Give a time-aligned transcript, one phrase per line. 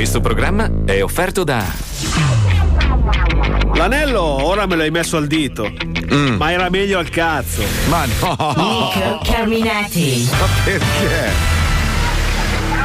[0.00, 1.62] Questo programma è offerto da
[3.74, 5.70] L'anello ora me l'hai messo al dito.
[6.38, 7.62] Ma era meglio al cazzo.
[7.90, 8.54] Ma no!
[8.56, 10.26] Nico Carminati.
[10.30, 11.30] Ma perché?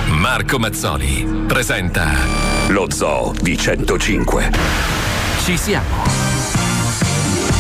[0.08, 2.12] Marco Mazzoli presenta
[2.68, 4.52] Lo Zoo di 105.
[5.46, 6.25] Ci siamo.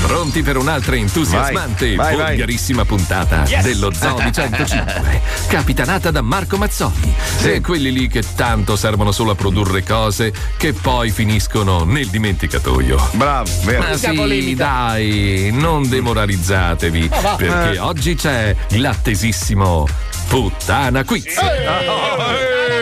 [0.07, 2.15] Pronti per un'altra entusiasmante e vai.
[2.15, 3.63] volgarissima puntata Yes.
[3.63, 7.13] dello Zoo di 105, capitanata da Marco Mazzoli.
[7.43, 13.09] E quelli lì che tanto servono solo a produrre cose che poi finiscono nel dimenticatoio.
[13.13, 13.81] Bravo, vero.
[13.81, 17.35] Ma sì, dai, non demoralizzatevi, va.
[17.35, 17.79] perché Eh.
[17.79, 19.87] oggi c'è l'attesissimo
[20.27, 21.33] Puttana Quiz.
[21.33, 22.74] Puttana,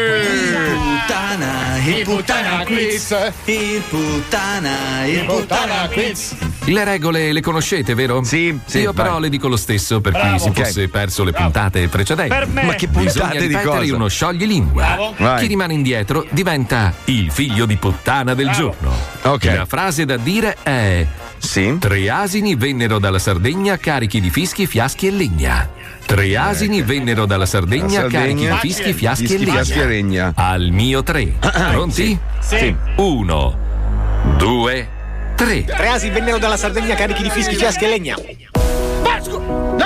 [1.85, 3.15] il puttana quiz.
[3.45, 6.35] Il puttana, il puttana quiz.
[6.65, 8.23] Le regole le conoscete, vero?
[8.23, 9.21] Sì, sì, Io però vai.
[9.23, 10.33] le dico lo stesso per Bravo.
[10.37, 12.33] chi si fosse perso le puntate precedenti.
[12.33, 12.63] Per me.
[12.63, 13.95] Ma che puntate Bisogna di cosa?
[13.95, 14.83] uno scioglilingua.
[14.83, 15.13] Bravo.
[15.17, 15.41] Vai.
[15.41, 18.93] Chi rimane indietro diventa il figlio di puttana del giorno.
[19.23, 19.43] Ok.
[19.45, 21.05] La frase da dire è
[21.44, 21.76] Sì.
[21.77, 25.68] Tre asini vennero dalla Sardegna carichi di fischi, fiaschi e legna.
[26.05, 28.20] Tre asini vennero dalla Sardegna, Sardegna.
[28.20, 29.52] carichi di fischi, fiaschi, Fischi, e legna.
[29.64, 30.32] fiaschi e legna.
[30.36, 31.26] Al mio tre.
[31.71, 32.18] Pronti?
[32.40, 32.58] Sì.
[32.58, 32.76] Sì.
[32.96, 33.58] Uno,
[34.38, 34.88] due,
[35.36, 35.64] tre.
[35.66, 38.16] Tre asi vennero dalla Sardegna carichi di fischi, fiaschi e legna.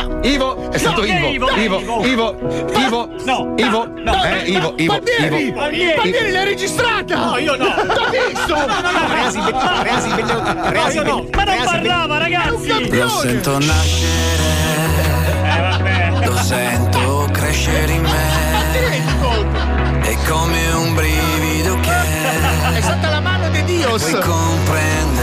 [0.01, 1.27] No, Ivo, è stato No, Ivo.
[1.29, 2.05] Ivo, Ivo, Ivo.
[2.05, 2.37] Ivo,
[2.77, 4.93] Ivo, No, Ivo, no, eh, Ivo, Ivo.
[4.93, 5.51] Barbieri.
[5.51, 7.15] Barbieri l'hai registrata!
[7.15, 7.65] No, io no.
[7.65, 8.55] T'ho visto!
[8.55, 10.41] No, no, no, tre asi, tre asi vennero.
[10.69, 12.89] Tre asi no, ma non parlava, ragazzi!
[12.97, 14.43] Lo sento nascere,
[16.25, 18.45] lo sento crescere in me.
[20.01, 21.91] È come un brivido che
[22.75, 24.01] È stata la mano di Dios!
[24.01, 25.16] puoi comprendere.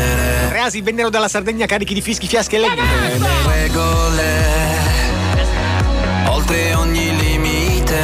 [0.64, 2.82] Tre asi vennero dalla Sardegna carichi di fischi, fiaschi e legna.
[2.82, 3.18] Le
[3.52, 4.46] regole,
[6.28, 8.02] oltre ogni limite,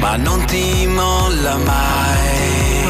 [0.00, 2.86] ma non ti molla mai.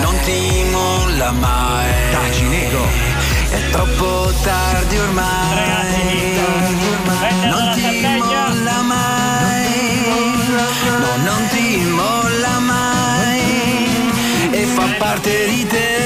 [0.00, 1.92] Non ti molla mai.
[2.10, 2.84] Taci, nego.
[3.50, 6.38] È troppo tardi ormai.
[7.44, 9.68] Non ti molla mai.
[10.98, 13.88] No, non ti molla mai.
[14.50, 15.99] E fa parte di te.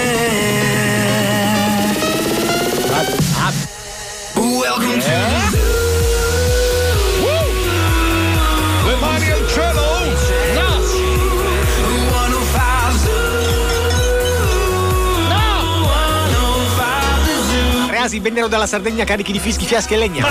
[18.04, 20.26] Tre asi vennero dalla Sardegna carichi di fischi, fiaschi e legna.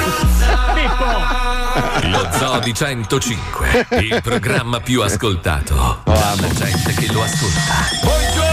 [2.04, 7.90] Lo Zoo di 105, il programma più ascoltato dalla gente che lo ascolta.
[8.04, 8.53] Buongiorno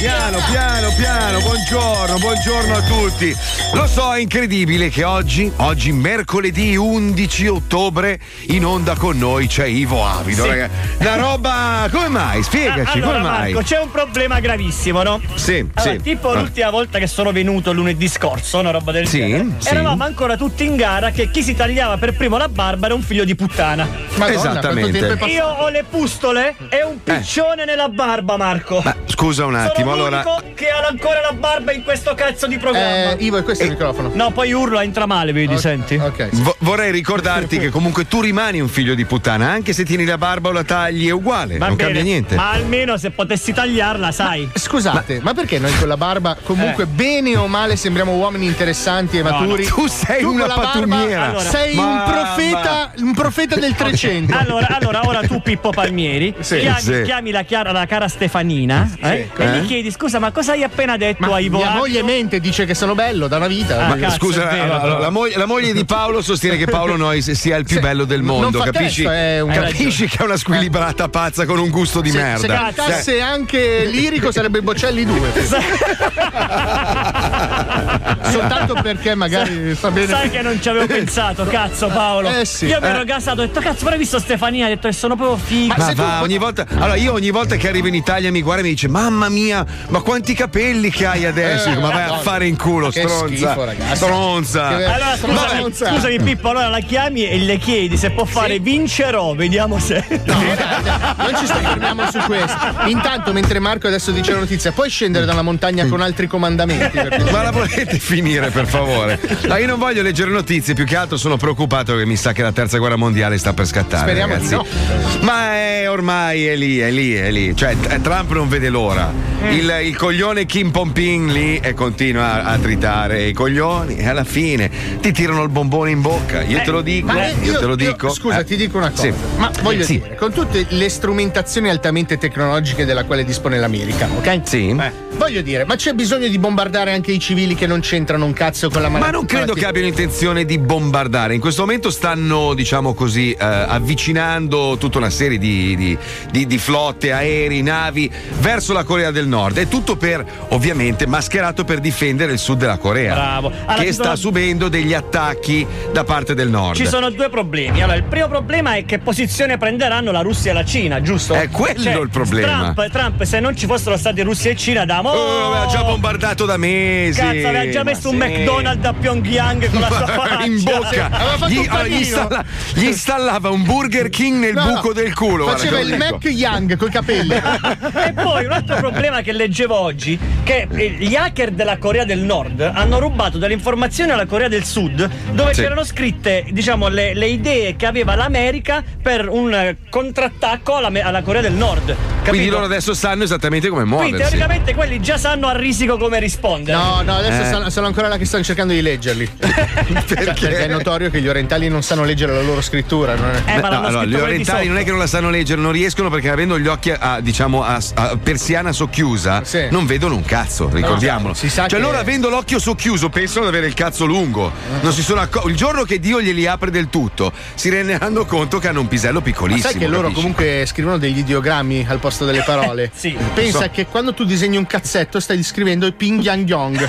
[0.00, 3.36] Piano, piano, piano, buongiorno, buongiorno a tutti.
[3.74, 9.66] Lo so, è incredibile che oggi, oggi mercoledì 11 ottobre, in onda con noi c'è
[9.66, 10.48] Ivo Avido, Sì.
[10.48, 10.72] ragazzi.
[11.00, 11.88] Una roba.
[11.92, 12.42] Come mai?
[12.42, 13.52] Spiegaci, allora, come mai?
[13.52, 15.20] Marco, c'è un problema gravissimo, no?
[15.34, 16.02] Sì, Allora, sì.
[16.02, 16.40] tipo Ah.
[16.40, 19.46] l'ultima volta che sono venuto lunedì scorso, una roba del Sì, genere.
[19.58, 19.68] sì.
[19.68, 23.02] Eravamo ancora tutti in gara che chi si tagliava per primo la barba era un
[23.02, 23.86] figlio di puttana.
[24.14, 25.18] Madonna, Esattamente.
[25.26, 28.80] Io ho le pustole e un piccione nella barba, Marco.
[28.82, 30.22] Ma scusa un attimo, Sono allora.
[30.22, 33.12] l'unico che ha ancora la barba in questo cazzo di programma.
[33.12, 34.10] Eh, Ivo, è questo il microfono.
[34.14, 35.94] No, poi urlo, entra male, vedi, senti?
[35.96, 36.28] Ok.
[36.32, 40.18] vo- vorrei ricordarti che comunque tu rimani un figlio di puttana, anche se tieni la
[40.18, 42.34] barba o la tagli è uguale, Va non bene, cambia niente.
[42.34, 44.48] Ma almeno se potessi tagliarla, sai.
[44.52, 49.22] Scusate, ma, perché noi con la barba, comunque, bene o male, sembriamo uomini interessanti e
[49.22, 49.64] No, maturi?
[49.66, 51.26] Tu sei con una pattumiera.
[51.26, 54.36] Allora, sei un profeta, un profeta del 300.
[54.36, 57.02] Allora, allora, ora tu, Pippo Palmieri, chiami, sì.
[57.04, 59.58] chiami la, chiara- la cara Stefanina eh, e Eh?
[59.60, 61.56] gli chiedi: scusa, ma cosa hai appena detto Ma a Ivo?
[61.58, 63.84] mia Avido?" moglie mente, dice che sono bello da una vita.
[63.84, 66.96] Ah, Ma cazzo, scusa, vero, allora, la, moglie, la moglie di Paolo sostiene che Paolo
[66.96, 69.02] Noyes sia il più Sì, bello del mondo, capisci?
[69.04, 72.70] testo, un- capisci che è una squilibrata pazza con un gusto di se, se merda.
[72.72, 75.18] cantasse anche lirico sarebbe Bocelli 2.
[78.30, 80.06] Soltanto perché magari sta bene.
[80.06, 82.28] Sai che non ci avevo pensato, cazzo Paolo.
[82.28, 82.66] Eh sì.
[82.66, 83.04] Io mi ero Eh.
[83.04, 84.66] gasato, ho detto, cazzo, però hai visto Stefania?
[84.66, 85.74] Ha detto che sono proprio figo.
[85.76, 86.66] Ma se tu- va, ogni volta.
[86.68, 89.64] Allora, io ogni volta che arrivo in Italia mi guarda e mi dice: Mamma mia,
[89.88, 91.68] ma quanti capelli che hai adesso?
[91.68, 93.26] Eh, ma vai a fare in culo, stronza.
[93.26, 94.66] schifo, stronza.
[94.68, 95.72] Allora scusami, Vabbè.
[95.72, 100.04] scusami Pippo, allora la chiami e le chiedi se può fare vincerò, vediamo se.
[100.08, 102.56] Non ci soffermiamo su questo.
[102.86, 106.98] Intanto, mentre Marco adesso dice la notizia, puoi scendere dalla montagna con altri comandamenti?
[107.30, 109.18] Ma la volete finire per favore?
[109.46, 112.42] No, io non voglio leggere notizie, più che altro sono preoccupato che mi sa che
[112.42, 114.02] la terza guerra mondiale sta per scattare.
[114.02, 114.54] Speriamo di ragazzi.
[114.54, 115.22] no.
[115.22, 117.54] Ma è, ormai è lì, è lì, è lì.
[117.56, 119.12] Cioè, Trump non vede l'ora.
[119.12, 119.48] Mm.
[119.60, 124.24] Il, il coglione Kim Pomping lì e continua a, a tritare i coglioni e alla
[124.24, 124.70] fine
[125.00, 126.42] ti tirano il bombone in bocca.
[126.42, 128.08] Io te lo dico, Ma io, te lo dico.
[128.10, 128.44] scusa, Eh.
[128.44, 129.02] ti dico una cosa.
[129.02, 129.12] Sì.
[129.36, 130.00] Ma voglio Sì.
[130.00, 134.40] dire, con tutte le strumentazioni altamente tecnologiche della quale dispone l'America, ok?
[134.44, 134.68] Sì.
[134.70, 138.32] Eh, voglio dire, ma c'è bisogno di bombardare anche i civili che non c'entrano un
[138.32, 139.18] cazzo con la Ma malattia?
[139.18, 141.34] non credo che abbiano intenzione di bombardare.
[141.34, 145.98] In questo momento stanno, diciamo così, eh, avvicinando tutta una serie di, di-
[146.30, 149.58] di- di flotte, aerei, navi verso la Corea del Nord.
[149.58, 153.12] È tutto per, ovviamente, mascherato per difendere il sud della Corea.
[153.14, 153.52] Bravo.
[153.66, 156.76] Allora, che sta sono- subendo degli attacchi da parte del nord.
[156.76, 157.82] Ci sono due problemi.
[157.82, 161.34] Allora, il primo problema è che posizione prenderanno la Russia e la Cina, giusto?
[161.34, 162.72] Cioè, È quello il problema.
[162.72, 165.82] Trump, Trump, se non ci fossero stati Russia e Cina, da mo- Oh, aveva già
[165.84, 167.18] bombardato da mesi.
[167.20, 168.26] Cazzo, aveva già messo un sì.
[168.28, 170.44] McDonald's a Pyongyang con la sua faccia.
[170.44, 171.08] in bocca
[171.48, 174.74] gli, allora, gli installa- gli installava un Burger King nel No, no.
[174.74, 175.96] buco del culo guarda, Faceva lo il.
[175.96, 177.34] Mac Young coi capelli.
[178.10, 182.20] E poi un altro problema che leggevo oggi, che eh, gli hacker della Corea del
[182.20, 185.62] Nord hanno rubato delle informazioni alla Corea del Sud dove Sì.
[185.62, 191.22] c'erano scritte, diciamo, le, le idee che aveva l'America per un eh, contrattacco alla, alla
[191.22, 191.94] Corea del Nord.
[192.30, 196.18] Quindi loro adesso sanno esattamente come Quindi muoversi teoricamente quelli già sanno a risico come
[196.18, 196.76] rispondere.
[196.76, 197.52] No, no, adesso Eh.
[197.52, 199.28] sono, sono ancora là che stanno cercando di leggerli.
[200.10, 203.14] Cioè, perché è notorio che gli orientali non sanno leggere la loro scrittura.
[203.14, 203.42] Non è...
[203.56, 206.10] Eh, ma No, allora, gli orientali non è che non la sanno leggere, non riescono
[206.10, 209.66] perché avendo gli occhi a, diciamo a, a persiana socchiusa Sì.
[209.70, 211.34] non vedono un cazzo, ricordiamolo.
[211.34, 214.52] si sa cioè che- loro avendo l'occhio socchiuso pensano di avere il cazzo lungo.
[214.80, 218.58] Non si sono acco- il giorno che Dio glieli apre del tutto, si renderanno conto
[218.58, 219.70] che hanno un pisello Ma piccolissimo.
[219.70, 220.20] sai che loro capisci?
[220.20, 222.90] comunque scrivono degli ideogrammi al posto delle parole?
[223.00, 223.16] Sì.
[223.34, 223.70] Pensa So.
[223.72, 226.88] che quando tu disegni un cazzetto stai scrivendo il Ping Yang Yong.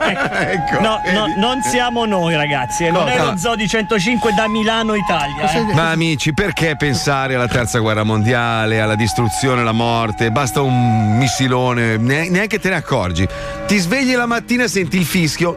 [0.00, 0.80] ecco.
[0.80, 4.94] No, no, non siamo noi ragazzi, e non è lo Zoo di 105 da Milano,
[4.94, 5.50] Italia.
[5.50, 5.74] eh.
[5.74, 10.30] Ma amici, perché pensare alla terza guerra mondiale, alla distruzione, alla morte?
[10.30, 13.26] Basta un missilone, ne- neanche te ne accorgi.
[13.66, 15.56] Ti svegli la mattina e senti il fischio.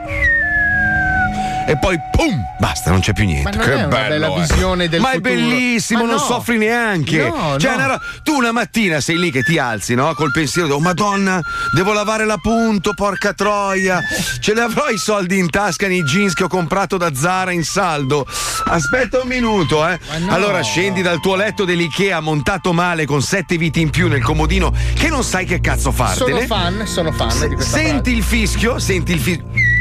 [1.67, 2.43] E poi pum!
[2.59, 3.57] Basta, non c'è più niente.
[3.57, 4.39] Ma che è bello, bella eh.
[4.39, 5.29] visione del Ma futuro.
[5.29, 6.21] è bellissimo, Ma non no.
[6.21, 7.27] soffri neanche.
[7.27, 7.83] No, cioè, no.
[7.85, 10.13] una tu una mattina sei lì che ti alzi, no?
[10.13, 11.41] Col pensiero, oh madonna,
[11.73, 13.99] devo lavare l'appunto, porca troia.
[14.39, 17.63] Ce ne avrò i soldi in tasca nei jeans che ho comprato da Zara in
[17.63, 18.25] saldo.
[18.65, 19.99] Aspetta un minuto, eh.
[20.29, 24.71] Allora scendi dal tuo letto dell'Ikea montato male con sette viti in più nel comodino
[24.93, 26.45] che non sai che cazzo Sono fartene.
[26.45, 29.74] fan, sono fan di questa Senti il fischio, senti il fischio.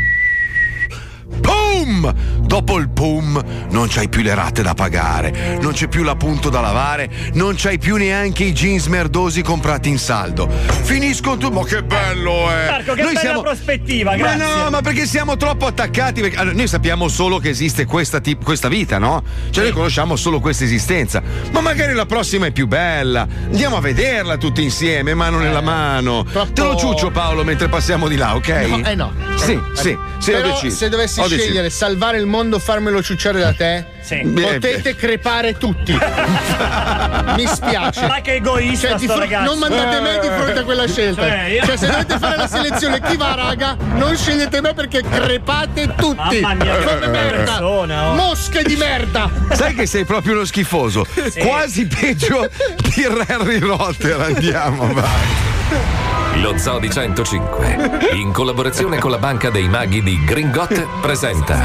[1.84, 2.14] Pum!
[2.40, 6.60] Dopo il pum non c'hai più le rate da pagare, non c'è più l'appunto da
[6.62, 10.48] lavare, non c'hai più neanche i jeans merdosi comprati in saldo.
[10.82, 12.70] Finiscono tu, ma che bello eh!
[12.70, 14.44] Marco, che bella prospettiva, Ma grazie.
[14.62, 16.22] no, ma perché siamo troppo attaccati?
[16.22, 19.22] Perché, allora, noi sappiamo solo che esiste questa, tip- questa vita, no?
[19.50, 21.22] Cioè noi conosciamo solo questa esistenza.
[21.52, 23.26] Ma magari la prossima è più bella.
[23.44, 26.24] Andiamo a vederla tutti insieme, mano nella mano.
[26.24, 28.48] troppo- Te lo ciuccio Paolo mentre passiamo di là, ok?
[28.48, 29.12] No, eh no.
[29.36, 30.76] Sì, sì, sì, ho Però deciso.
[30.76, 34.20] se dovessi Ho scegliere salvare il mondo farmelo ciucciare da te, Sì.
[34.32, 35.92] potete crepare tutti.
[37.36, 38.06] Mi spiace.
[38.06, 39.44] Ma che egoista Cioè, ragazzo.
[39.50, 41.22] non mandate me di fronte a quella scelta.
[41.22, 45.02] Cioè, io- Cioè, se dovete fare la selezione chi va, raga, non scegliete me perché
[45.02, 46.40] crepate tutti.
[46.40, 47.44] Mamma mia, Come merda.
[47.44, 48.14] persona, oh.
[48.14, 49.28] Mosche di merda.
[49.52, 51.04] Sai che sei proprio uno schifoso.
[51.38, 52.48] Quasi peggio
[52.94, 54.20] di Harry Rotter.
[54.20, 56.13] Andiamo, vai.
[56.40, 61.58] Lo Zoo di 105, in collaborazione con la Banca dei Maghi di Gringot, presenta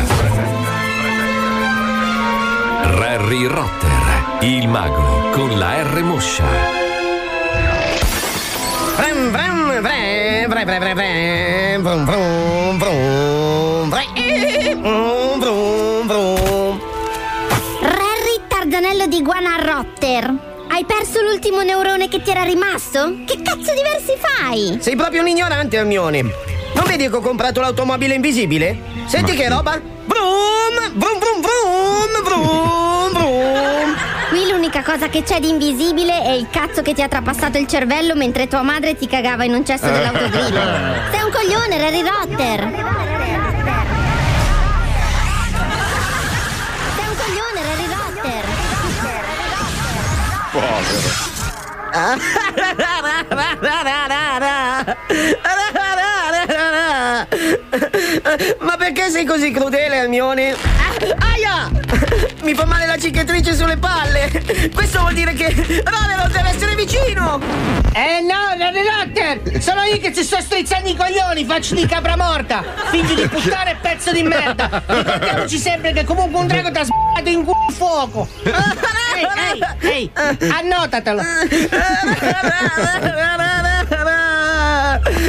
[3.30, 6.44] Harry Rotter, il mago con la R moscia.
[8.96, 12.78] Vram, vram, vram, vram, vram, vram, vram,
[13.90, 16.80] vram, eh, vrum, vrum, vrum.
[17.82, 20.49] Rarry Tarzanello di Guana Rotter.
[20.80, 23.18] Hai perso l'ultimo neurone che ti era rimasto?
[23.26, 24.78] Che cazzo di versi fai?
[24.80, 26.22] Sei proprio un ignorante, Hermione.
[26.22, 28.80] Non vedi che ho comprato l'automobile invisibile?
[29.06, 29.72] Senti che roba?
[29.74, 33.96] Vrum, vrum, vrum, vrum, vrum, vrum.
[34.30, 37.68] Qui l'unica cosa che c'è di invisibile è il cazzo che ti ha trapassato il
[37.68, 40.54] cervello mentre tua madre ti cagava in un cesso dell'autogrill.
[41.12, 43.09] Sei un coglione, Rarry Rotter.
[50.80, 51.90] Ohio River.
[58.60, 60.52] Ma perché sei così crudele, Hermione?
[60.52, 60.94] Ah,
[61.32, 61.70] aia!
[62.44, 64.70] Mi fa male la cicatrice sulle palle!
[64.74, 67.40] Questo vuol dire che Ronald deve essere vicino!
[67.94, 69.62] Eh no, Rotter!
[69.62, 72.64] Sono io che ci sto strizzando i coglioni, faccio di capra morta!
[72.90, 74.84] Figlio di puttana e pezzo di merda!
[74.86, 78.28] Ricordiamoci sempre che comunque un drago ti ha sbagliato in culo fuoco!
[79.20, 79.28] Ehi,
[79.80, 80.12] ehi, ehi!
[80.52, 81.22] Annotatelo!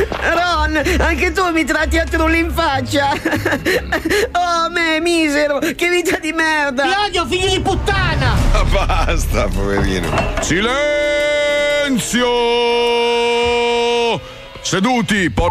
[0.09, 3.11] Ron, anche tu mi tratti a trulli in faccia.
[4.33, 6.83] Oh, me, misero, che vita di merda.
[6.83, 8.37] Ti odio, figli di puttana!
[8.52, 10.09] Ma basta, poverino.
[10.40, 10.69] Silenzio!
[14.62, 15.49] Seduti, por...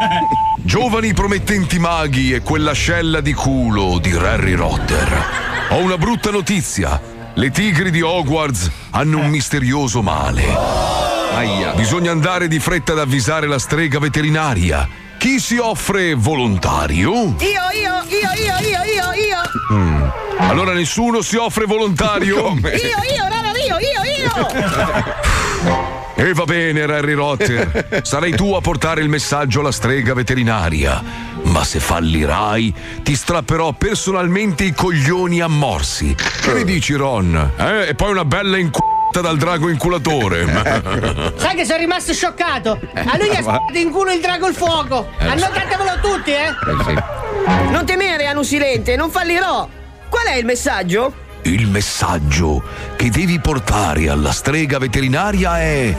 [0.62, 5.24] Giovani promettenti maghi e quell'ascella di culo di Harry Rotter.
[5.70, 7.00] Ho una brutta notizia.
[7.34, 11.09] Le tigri di Hogwarts hanno un misterioso male.
[11.32, 11.72] Aia.
[11.72, 14.88] Bisogna andare di fretta ad avvisare la strega veterinaria.
[15.18, 17.12] Chi si offre volontario?
[17.12, 19.38] Io, io, io, io, io, io, io.
[19.72, 20.02] Mm.
[20.38, 22.48] Allora nessuno si offre volontario?
[22.48, 24.32] Io, io, rara, io, io, io.
[26.14, 28.00] E va bene, Harry Rotter.
[28.02, 31.02] Sarai tu a portare il messaggio alla strega veterinaria.
[31.44, 36.14] Ma se fallirai, ti strapperò personalmente i coglioni a morsi.
[36.14, 37.52] Che ne dici, Ron?
[37.56, 37.88] Eh?
[37.88, 38.58] E poi una bella
[39.10, 41.34] inculata dal drago inculatore.
[41.36, 42.78] Sai che sono rimasto scioccato?
[42.94, 45.08] A lui gli ha sparato in culo il drago il fuoco!
[45.18, 45.26] Eh.
[45.26, 46.54] Annotatevelo tutti, eh!
[47.70, 49.68] Non temere, Anu Silente, non fallirò.
[50.08, 51.12] Qual è il messaggio?
[51.42, 52.62] Il messaggio
[52.96, 55.94] che devi portare alla strega veterinaria è.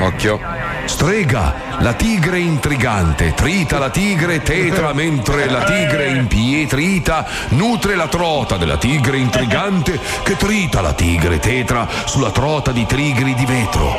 [0.00, 0.40] Occhio.
[0.86, 8.56] Strega, la tigre intrigante, trita la tigre tetra mentre la tigre impietrita nutre la trota
[8.56, 13.98] della tigre intrigante che trita la tigre tetra sulla trota di trigri di vetro.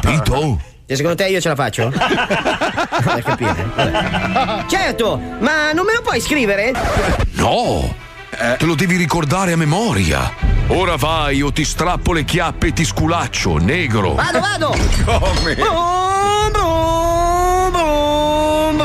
[0.00, 0.60] Capito?
[0.86, 1.90] E secondo te io ce la faccio?
[1.90, 4.64] Per capire.
[4.68, 6.72] Certo, ma non me lo puoi scrivere?
[7.32, 7.94] No!
[8.30, 10.32] Te lo devi ricordare a memoria.
[10.68, 14.14] Ora vai o ti strappo le chiappe e ti sculaccio, negro.
[14.14, 14.76] Vado, vado!
[15.04, 15.54] Come?
[15.54, 16.01] Brum.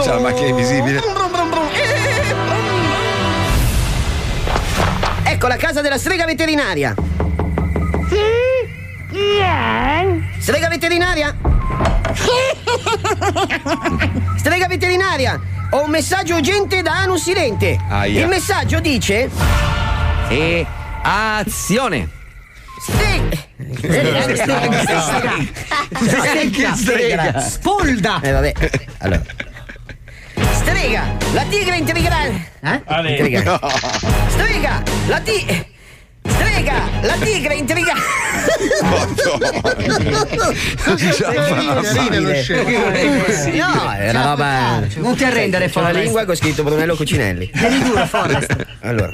[0.08, 1.00] C'è la macchina invisibile.
[1.00, 1.04] Eh.
[5.32, 6.96] Ecco la casa della strega veterinaria.
[10.40, 11.36] Strega veterinaria?
[14.38, 17.78] Strega veterinaria, ho un messaggio urgente da Anu Silente.
[17.90, 18.22] Aia.
[18.22, 19.30] Il messaggio dice.
[20.30, 20.66] E
[21.02, 22.08] azione!
[22.80, 23.46] Strega.
[26.76, 27.42] Strega.
[27.42, 28.22] Spolda!
[28.22, 28.54] Eh vabbè.
[29.00, 29.37] Allora.
[30.78, 32.52] Strega, la tigre intrigante.
[32.62, 32.82] Eh?
[33.10, 33.68] Intrigante.
[34.28, 35.68] Strega, la tigre.
[36.28, 38.02] Strega, la tigre intrigante.
[43.54, 44.80] No, è una roba.
[44.98, 47.50] Non ti arrendere, C'è la lingua con scritto Brunello Cucinelli.
[47.50, 48.56] Tieni duro, Forrest.
[48.82, 49.12] Allora.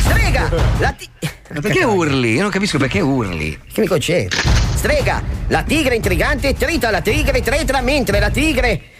[0.00, 1.34] Strega, la tigre.
[1.48, 2.34] Ma perché urli?
[2.34, 3.58] Io non capisco perché urli.
[3.72, 4.38] Che mi concentro.
[4.74, 8.90] Strega, la tigre intrigante trita la tigre tretra mentre la tigre.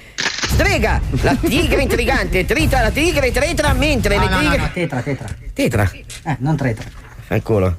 [0.56, 4.56] Strega, la tigre intrigante trita la tigre tretra mentre No, le no, no, tigre.
[4.56, 5.28] no, tetra, tetra.
[5.52, 5.90] Tetra.
[6.24, 6.56] Eh, non
[7.28, 7.76] il culo.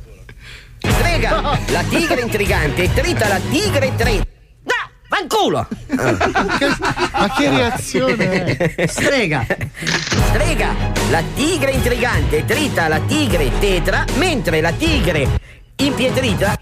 [0.77, 4.29] Strega, la tigre intrigante trita la tigre tretra.
[4.62, 5.67] No, fanculo!
[7.13, 8.86] Ma che reazione?
[8.88, 9.43] Strega!
[10.27, 10.75] Strega!
[11.10, 15.27] La tigre intrigante trita la tigre tetra, mentre la tigre
[15.77, 16.55] impietrita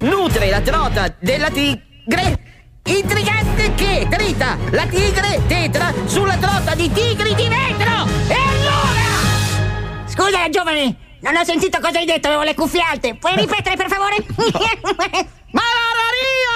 [0.00, 2.50] nutre la trota della tigre
[2.84, 8.06] intrigante che trita la tigre tetra sulla trota di tigri di vetro!
[8.28, 10.06] E allora!
[10.06, 13.14] Scusa, giovane, non ho sentito cosa hai detto, avevo le cuffie alte.
[13.16, 14.16] Puoi ripetere, per favore?
[15.52, 16.50] Malario!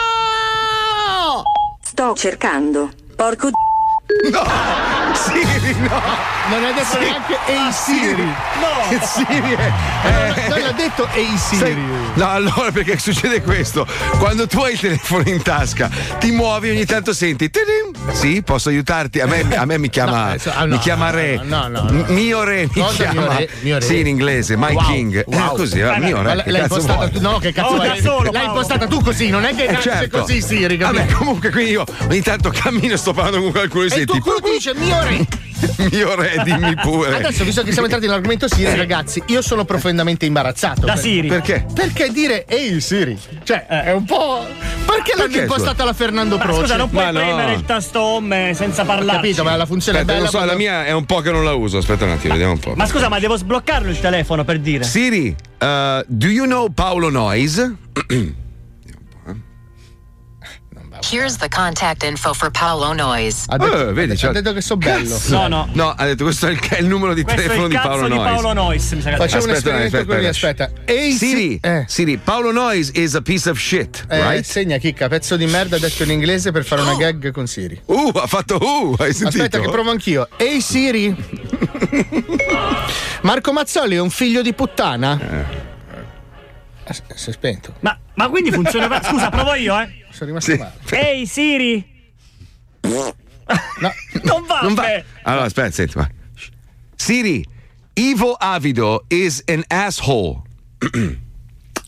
[1.81, 2.91] Sto cercando.
[3.15, 3.55] Porco d-
[4.31, 4.45] No!
[5.15, 6.01] Siri, no!
[6.49, 8.23] Non hai detto neanche Ehi Siri!
[8.23, 8.89] No!
[8.89, 9.73] Che Siri è?
[10.05, 11.59] Eh, non l'ha detto Ehi Siri!
[11.59, 11.77] Sai-
[12.15, 13.85] No, allora perché succede questo?
[14.19, 17.51] Quando tu hai il telefono in tasca, ti muovi ogni tanto senti.
[17.51, 18.13] tidim.
[18.13, 19.19] Sì, posso aiutarti?
[19.21, 20.35] A me, a me mi chiama.
[20.47, 21.41] No, ah, no, mi chiama re.
[21.43, 22.05] no, no, no.
[22.09, 23.21] Mio re mi Cosa, chiama.
[23.23, 23.49] mio re?
[23.63, 23.85] Mio re?
[23.85, 25.25] Sì, in inglese, My Wow, King.
[25.27, 25.55] wow.
[25.55, 26.43] Eh, così, va, Eh, mio re.
[26.45, 27.89] che l'hai cazzo impostata tu, no, che cazzo vuoi?
[27.89, 30.21] da solo, L'hai impostata tu così, non è che Eh, certo.
[30.21, 31.01] così, Siri, capito?
[31.03, 34.21] Vabbè, comunque, quindi io ogni tanto cammino e sto parlando con qualcuno e il tuo
[34.21, 35.27] culo dice mio re!
[35.91, 37.17] Mio re, dimmi pure.
[37.17, 40.85] Adesso, visto che siamo entrati nell'argomento Siri, ragazzi, io sono profondamente imbarazzato.
[40.85, 41.29] Da Per- Siri.
[41.29, 41.65] Perché?
[41.73, 43.19] Perché dire ehi Siri?
[43.43, 44.47] Cioè, è un po'.
[44.85, 46.61] Perché l'hanno Perché, impostata la Fernando Ma Proce?
[46.61, 47.19] scusa, non puoi Ma no.
[47.21, 49.17] premere il tasto home senza parlare.
[49.17, 50.39] capito, ma la funzione Aspetta, è non bella.
[50.39, 51.79] so, la quando- mia è un po' che non la uso.
[51.79, 52.75] Aspetta un attimo, vediamo un po'.
[52.77, 54.85] Ma scusa, ma devo sbloccarlo il telefono per dire.
[54.85, 57.75] Siri, uh, do you know Paolo Noise?
[61.03, 63.45] Here's the contact info for Paolo Noise.
[63.49, 65.09] Ha detto, Eh, vedi, ha cioè- detto che so bello.
[65.09, 65.37] Cazzo.
[65.37, 65.69] No, no.
[65.73, 68.09] No, ha detto questo è il, è il numero di Questo telefono il di Paolo
[68.09, 68.33] di Noise.
[68.33, 68.89] Paolo Noyes.
[69.01, 70.65] Facciamo un Aspetta, esperimento aspetta, aspetta.
[70.65, 70.93] aspetta.
[70.93, 71.85] Ehi Siri, Eh.
[71.87, 74.45] Siri, Paolo Noise is a piece of shit, Eh, right?
[74.45, 77.81] Segna chicca, pezzo di merda detto in inglese per fare una gag con Siri.
[77.87, 79.43] Uh, ha fatto uh, hai sentito?
[79.45, 80.29] Aspetta che provo anch'io.
[80.37, 81.15] Ehi Siri.
[83.23, 85.19] Marco Mazzoli è un figlio di puttana?
[85.21, 87.75] Eh, Si è spento.
[87.81, 88.89] Ma, ma quindi funziona.
[89.03, 90.05] Scusa, provo io, eh.
[90.17, 90.59] Sono rimasto Sì.
[90.59, 90.73] male.
[90.91, 91.95] Ehi Siri!
[94.25, 94.61] Non va!
[94.63, 94.83] Non va.
[94.83, 95.05] beh.
[95.23, 96.09] Allora, aspetta, senti, va.
[96.97, 97.45] Siri,
[97.95, 100.43] Ivo Avido is an asshole.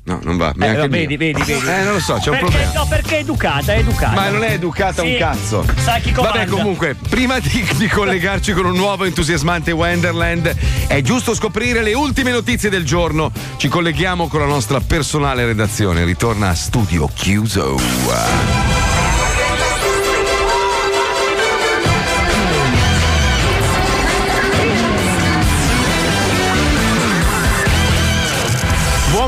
[0.09, 0.55] No, non va.
[0.59, 1.67] Eh, il vedi, vedi, vedi.
[1.67, 2.73] Eh, non lo so, c'è un Perché- problema.
[2.73, 4.15] No, perché è educata, è educata.
[4.15, 5.65] Ma non è educata Sì, un cazzo.
[5.77, 6.39] Sa chi comanda.
[6.39, 11.93] Vabbè, comunque, prima di, di collegarci con un nuovo entusiasmante Wonderland, è giusto scoprire le
[11.93, 13.31] ultime notizie del giorno.
[13.59, 16.05] Ci colleghiamo con la nostra personale redazione.
[16.07, 17.77] Ritorna a studio chiuso.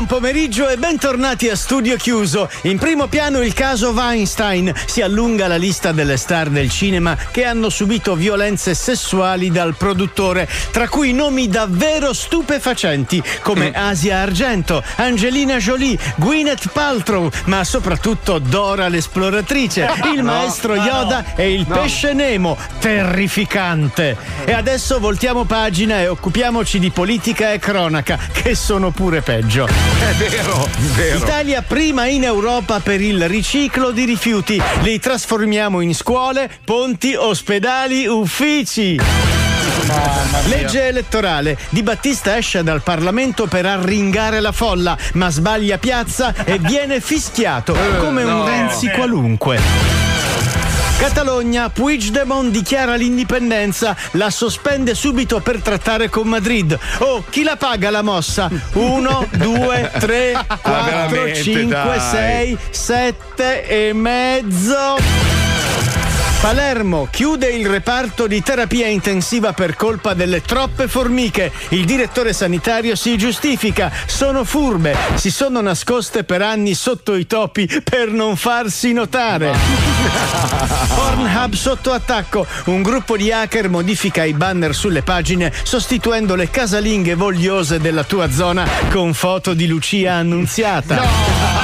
[0.01, 2.49] Buon pomeriggio e bentornati a Studio Chiuso.
[2.63, 4.73] In primo piano il caso Weinstein.
[4.87, 10.49] Si allunga la lista delle star del cinema che hanno subito violenze sessuali dal produttore,
[10.71, 18.87] tra cui nomi davvero stupefacenti come Asia Argento, Angelina Jolie, Gwyneth Paltrow, ma soprattutto Dora
[18.87, 22.57] l'esploratrice, il No, maestro Yoda e il pesce Nemo.
[22.79, 24.17] Terrificante.
[24.45, 29.90] E adesso voltiamo pagina e occupiamoci di politica e cronaca, che sono pure peggio.
[29.99, 31.17] È vero, vero.
[31.17, 34.61] Italia prima in Europa per il riciclo di rifiuti.
[34.81, 38.99] Li trasformiamo in scuole, ponti, ospedali, uffici.
[40.45, 41.57] Legge elettorale.
[41.69, 47.75] Di Battista esce dal Parlamento per arringare la folla, ma sbaglia piazza e viene fischiato
[47.99, 48.45] come un.
[48.45, 49.59] Renzi qualunque.
[51.01, 56.77] Catalogna, Puigdemont dichiara l'indipendenza, la sospende subito per trattare con Madrid.
[56.99, 58.47] Oh, chi la paga la mossa?
[58.73, 61.99] Uno, due, tre, quattro, Ah, veramente, cinque, dai.
[61.99, 64.97] sei, sette e mezzo.
[66.41, 71.51] Palermo chiude il reparto di terapia intensiva per colpa delle troppe formiche.
[71.69, 73.91] Il direttore sanitario si giustifica.
[74.07, 74.97] Sono furbe.
[75.13, 79.53] Si sono nascoste per anni sotto i topi per non farsi notare.
[80.95, 82.47] Pornhub sotto attacco.
[82.65, 88.31] Un gruppo di hacker modifica i banner sulle pagine sostituendo le casalinghe vogliose della tua
[88.31, 91.59] zona con foto di Lucia annunziata.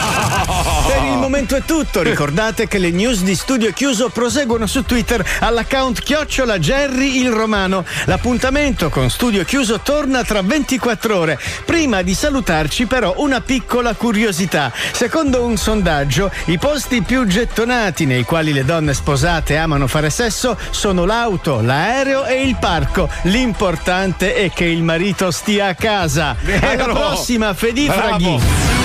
[0.87, 2.03] Per il momento è tutto.
[2.03, 7.85] Ricordate che le news di Studio Chiuso proseguono su Twitter all'account chiocciola Jerry il Romano.
[8.05, 11.39] L'appuntamento con Studio Chiuso torna tra 24 ore.
[11.65, 14.71] Prima di salutarci però una piccola curiosità.
[14.91, 20.57] Secondo un sondaggio, i posti più gettonati nei quali le donne sposate amano fare sesso
[20.71, 23.09] sono l'auto, l'aereo e il parco.
[23.23, 26.35] L'importante è che il marito stia a casa.
[26.61, 28.76] Alla prossima, Fedi Bravo.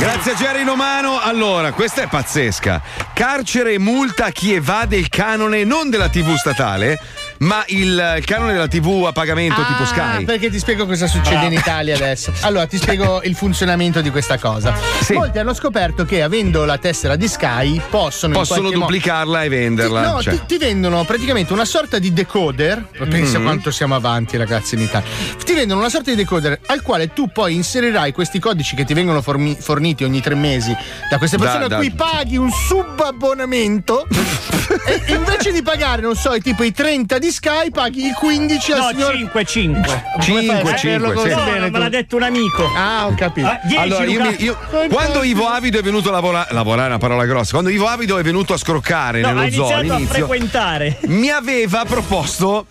[0.00, 1.20] Grazie a Romano.
[1.20, 2.80] Allora, questa è pazzesca.
[3.12, 6.98] Carcere e multa a chi evade il canone non della TV statale,
[7.40, 10.24] ma il, il canone della TV a pagamento tipo Ah, Sky.
[10.24, 12.32] perché ti spiego cosa succede in Italia adesso.
[12.42, 14.74] Allora, ti spiego il funzionamento di questa cosa.
[15.10, 18.34] Molti hanno scoperto che avendo la tessera di Sky possono.
[18.34, 20.02] in Possono duplicarla e venderla.
[20.12, 20.34] No, cioè.
[20.34, 22.86] ti, ti vendono praticamente una sorta di decoder.
[23.08, 23.44] Pensa Mhm.
[23.44, 25.08] quanto siamo avanti, ragazzi, in Italia.
[25.42, 28.92] Ti vendono una sorta di decoder al quale tu poi inserirai questi codici che ti
[28.92, 30.76] vengono formi- forniti ogni tre mesi
[31.08, 34.06] da queste persone da- a cui paghi un subabbonamento.
[34.86, 38.78] e invece di pagare, non so, tipo i 30 di Sky, paghi i 15 al
[38.78, 40.04] No, signor 5, 5.
[40.20, 41.28] Cinque, cinque, sì.
[41.28, 42.64] No, no, me l'ha detto un amico.
[42.76, 43.46] Ah, ho capito.
[43.46, 44.58] Ah, dieci, Allora, io, mi- io-
[44.90, 48.18] quando Ivo Avido è venuto a lavorare, lavorare è una parola grossa, quando Ivo Avido
[48.18, 50.98] è venuto a scroccare No, nello zoo iniziato a all'inizio, frequentare.
[51.06, 52.66] mi aveva proposto.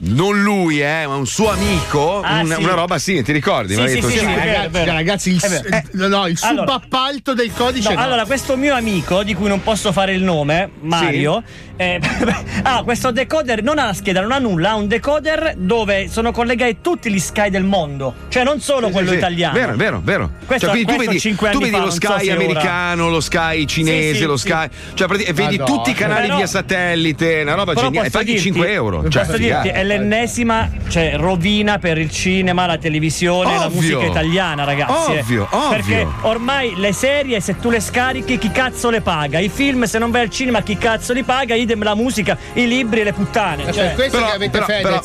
[0.00, 2.20] Non lui, eh, ma un suo amico.
[2.20, 2.62] Ah, una, sì.
[2.62, 3.74] una roba, sì, ti ricordi?
[3.74, 7.88] Mi ha detto, Sì, "Sì, ragazzi, ragazzi, il, eh, no, il Allora- subappalto del codice.
[7.90, 8.02] No, no.
[8.04, 11.42] allora, questo mio amico, di cui non posso fare il nome, Mario,
[11.76, 12.00] eh,
[12.62, 16.32] ha questo decoder, non ha la scheda, non ha nulla, ha un decoder dove sono
[16.32, 19.18] collegati tutti gli Sky del mondo, cioè non solo Sì, quello sì, sì.
[19.18, 19.54] italiano.
[19.54, 20.30] Vero, vero, vero.
[20.44, 22.32] Questo- Cioè, quindi tu questo vedi, cinque tu vedi fa, lo non so Sky se
[22.32, 24.48] ora- americano, lo Sky cinese, Sì, sì, lo sì.
[24.48, 24.68] Sky.
[24.94, 25.64] Cioè, vedi Madonna.
[25.64, 28.06] tutti i canali Però- via satellite, una roba geniale.
[28.06, 29.08] E paghi dirti- 5 euro.
[29.08, 29.68] Cioè, posso dirti.
[29.78, 33.80] È l'ennesima cioè, rovina per il cinema, la televisione, la Ovvio.
[33.80, 35.12] musica italiana, ragazzi.
[35.12, 35.20] eh.
[35.20, 35.68] Ovvio, ovvio.
[35.68, 39.38] Perché ormai le serie, se tu le scarichi, chi cazzo le paga?
[39.38, 41.54] I film, se non vai al cinema, chi cazzo li paga?
[41.54, 43.70] Idem la musica, i libri e le puttane.
[43.72, 45.00] Cioè, però, però- però-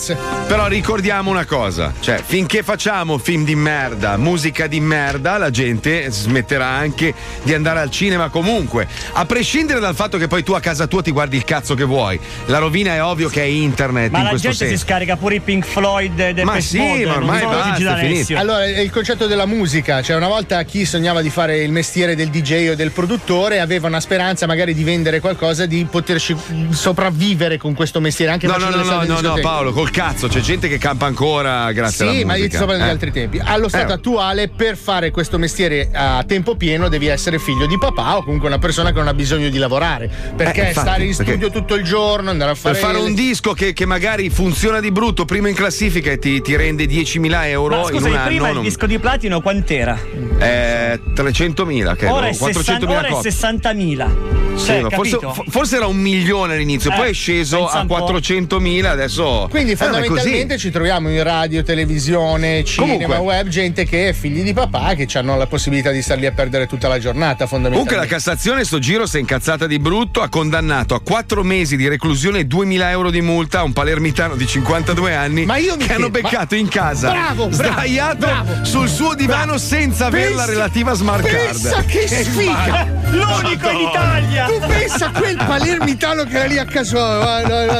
[0.47, 6.09] però ricordiamo una cosa: cioè, finché facciamo film di merda, musica di merda, la gente
[6.09, 8.88] smetterà anche di andare al cinema comunque.
[9.13, 11.83] A prescindere dal fatto che poi tu a casa tua ti guardi il cazzo che
[11.83, 12.19] vuoi.
[12.45, 15.15] La rovina è ovvio che è internet Ma in la questo gente gente si scarica
[15.17, 18.38] pure i Pink Floyd e Ma sì, ma ormai basta, è finito.
[18.38, 22.30] Allora, il concetto della musica, cioè una volta chi sognava di fare il mestiere del
[22.30, 26.36] DJ o del produttore aveva una speranza magari di vendere qualcosa, di poterci
[26.69, 29.39] sopravvivere con questo mestiere anche No, no, no, no, no, no.
[29.41, 32.65] Paolo, col cazzo, c'è gente che campa ancora grazie alla Sì, ma io ti sto
[32.65, 32.88] parlando Eh.
[32.88, 33.41] di altri tempi.
[33.43, 33.95] Allo stato Eh.
[33.95, 38.47] attuale, per fare questo mestiere a tempo pieno, devi essere figlio di papà o comunque
[38.47, 40.10] una persona che non ha bisogno di lavorare.
[40.36, 42.76] Perché Eh, infatti, stare in perché- studio tutto il giorno, andare a fare.
[42.78, 46.41] Per fare un disco che, che magari funziona di brutto, primo in classifica e ti,
[46.41, 48.27] ti rende 10.000 euro Ma in scusa, un il anno.
[48.27, 49.99] prima il non- disco di platino quant'era?
[50.39, 53.31] Eh, 300.000, che ora, è 60, 400.000 ora è copie.
[53.31, 54.07] 60.000.
[54.55, 55.17] Sì, Cioè, ma forse,
[55.49, 57.95] forse era un milione all'inizio, Eh, poi è sceso a un po'.
[57.95, 59.47] 400.000, adesso.
[59.49, 64.43] Quindi Eh, fondamentalmente ci troviamo in radio, televisione, cinema, Comunque- web, gente che è figli
[64.43, 67.47] di papà che hanno la possibilità di star lì a perdere tutta la giornata Comunque
[67.47, 67.95] fondamentalmente.
[67.95, 71.87] la Cassazione sto giro si è incazzata di brutto, ha condannato a 4 mesi di
[71.87, 75.93] reclusione e 2.000 euro di multa un palermitano di 52 anni Ma io mi che
[75.93, 79.57] hanno chiedo, beccato ma- in casa Bravo, bravo, sdraiato bravo, sul suo divano bravo.
[79.59, 81.45] senza avere la Pensa- relativa smart card.
[81.45, 82.87] Pensa che sfiga!
[83.11, 84.45] L'unico in Italia!
[84.45, 86.97] Tu pensa a quel palermitano che era lì a caso.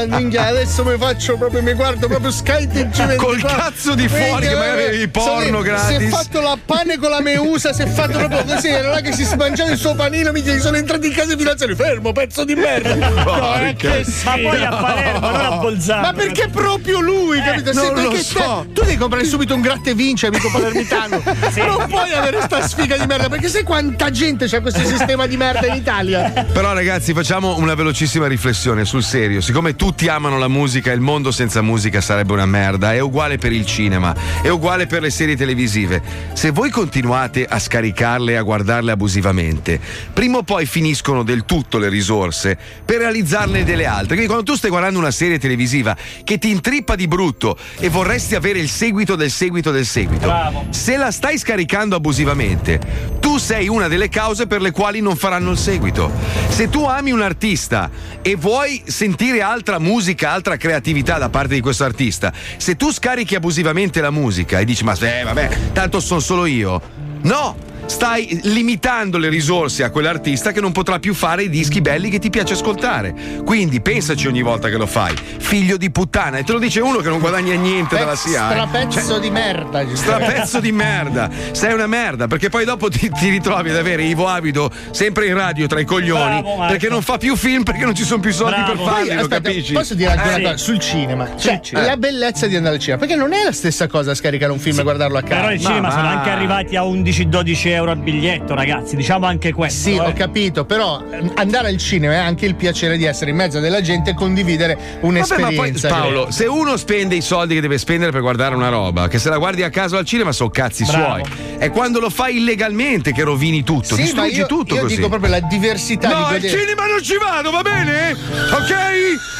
[0.08, 3.16] Minchia, adesso mi faccio proprio, mi guardo proprio Sky TG24.
[3.16, 6.10] Col cazzo di fuori che magari avevi porno Si è gratis.
[6.10, 8.68] fatto la pane con la meusa, si è fatto proprio così.
[8.68, 10.30] Era là che si mangiava il suo panino.
[10.32, 11.74] Mi dice, sono entrati in casa i finanziari.
[11.74, 12.94] Fermo, pezzo di merda.
[13.24, 16.00] No, eh, che Ma poi a Palermo, non a Bolzano.
[16.02, 17.72] Ma perché proprio lui, capito?
[17.72, 18.66] Se- non lo perché so.
[18.66, 21.22] te- tu devi comprare subito un gratta e vince, amico palermitano.
[21.64, 25.36] Non puoi avere sta sfiga di merda, perché sai quanta gente c'ha questo sistema di
[25.36, 26.30] merda in Italia?
[26.52, 29.40] Però ragazzi facciamo una velocissima riflessione sul serio.
[29.40, 32.92] Siccome tutti amano la musica, il mondo senza musica sarebbe una merda.
[32.92, 36.02] È uguale per il cinema, è uguale per le serie televisive.
[36.34, 39.80] Se voi continuate a scaricarle e a guardarle abusivamente,
[40.12, 44.08] prima o poi finiscono del tutto le risorse per realizzarne delle altre.
[44.16, 48.34] Quindi quando tu stai guardando una serie televisiva che ti intrippa di brutto e vorresti
[48.34, 50.32] avere il seguito del seguito del seguito,
[50.70, 52.80] se la stai scaricando abusivamente,
[53.20, 56.10] tu sei una delle cause per le quali non faranno il seguito.
[56.48, 57.90] Se tu ami un artista
[58.22, 63.34] e vuoi sentire altra musica, altra creatività da parte di questo artista, se tu scarichi
[63.34, 66.80] abusivamente la musica e dici ma eh, vabbè, tanto sono solo io.
[67.22, 67.72] No!
[67.86, 72.18] Stai limitando le risorse a quell'artista che non potrà più fare i dischi belli che
[72.18, 73.14] ti piace ascoltare.
[73.44, 75.14] Quindi pensaci ogni volta che lo fai.
[75.38, 76.38] Figlio di puttana.
[76.38, 78.48] E te lo dice uno che non guadagna niente dalla SIA.
[78.48, 78.52] eh.
[78.52, 79.84] Strapezzo di merda.
[79.94, 84.26] Strapezzo di merda, sei una merda perché poi dopo ti, ti ritrovi ad avere Ivo
[84.28, 87.94] Avido sempre in radio tra i coglioni Bravo, perché non fa più film perché non
[87.94, 88.72] ci sono più soldi Bravo.
[88.72, 89.72] per farli, Poi, lo aspetta, capisci?
[89.72, 90.42] Posso dire anche Eh, una sì.
[90.42, 91.36] cosa sul cinema?
[91.36, 91.86] Cioè, cinema.
[91.86, 94.78] la bellezza di andare al cinema, perché non è la stessa cosa scaricare un film
[94.78, 95.40] e guardarlo a casa.
[95.42, 98.96] Però il cinema sono anche arrivati a 11-12 euro a biglietto, ragazzi.
[98.96, 99.88] Diciamo anche questo.
[99.88, 100.00] Sì, eh.
[100.00, 103.60] ho capito, però eh, andare al cinema è anche il piacere di essere in mezzo
[103.60, 105.88] della gente e condividere Vabbè, ma poi un'esperienza.
[105.88, 109.28] Paolo, se uno spende i soldi che deve spendere per guardare una roba, che se
[109.28, 111.24] la guardi a caso al cinema sono cazzi Bravo.
[111.24, 111.42] suoi.
[111.58, 114.96] È quando lo fai illegalmente che rovini tutto, Sì, distruggi io, tutto io così.
[114.96, 116.58] dico proprio la diversità No, di al godere.
[116.58, 118.10] cinema non ci vado, va bene?
[118.12, 118.72] Ok?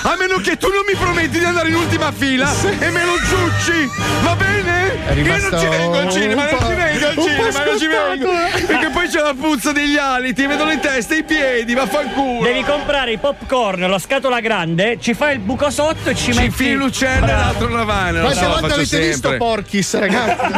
[0.04, 3.14] A meno che tu non mi prometti di andare in ultima fila e me lo
[3.16, 3.90] ciucci,
[4.22, 4.82] va bene?
[5.14, 8.23] Io non ci vengo al cinema, non ci vengo al cinema, non ci vengo.
[8.24, 8.62] Scottato, eh.
[8.64, 12.42] Perché poi c'è la puzza degli aliti, vedo le teste, i piedi, vaffanculo.
[12.44, 16.30] Devi comprare i popcorn, la scatola grande, ci fai il buco sotto e ci, Ci
[16.30, 16.44] metti.
[16.46, 18.20] infili l'uccello e l'altro ravana.
[18.20, 19.36] lo Quante so, volte avete visto sempre.
[19.36, 20.52] Porchis, ragazzi?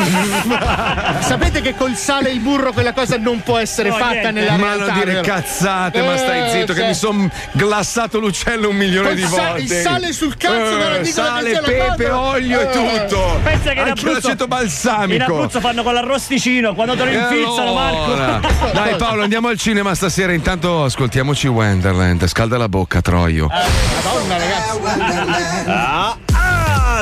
[1.26, 4.33] Sapete che col sale e il burro quella cosa non può essere No, fatta niente.
[4.33, 4.85] nella Ma realtà.
[4.87, 5.22] non dire vero?
[5.22, 9.22] cazzate, ma stai Eh, zitto, che cioè- mi sono glassato l'uccello un milione Col di
[9.22, 9.61] sa- volte.
[9.61, 12.70] il sale sul cazzo della dicola Sale, che pepe, olio e Eh.
[12.70, 13.40] tutto.
[13.42, 15.14] Pensa che in Anche Abruzzo, l'aceto balsamico.
[15.14, 17.14] in Abruzzo fanno con l'arrosticino quando te lo E
[17.62, 18.40] allora?
[18.40, 18.72] Marco.
[18.72, 20.32] Dai Paolo, andiamo al cinema stasera.
[20.32, 22.26] Intanto ascoltiamoci Wonderland.
[22.26, 23.48] Scalda la bocca, Troio.
[23.48, 25.64] Madonna, ragazzi.
[25.66, 26.16] Ah,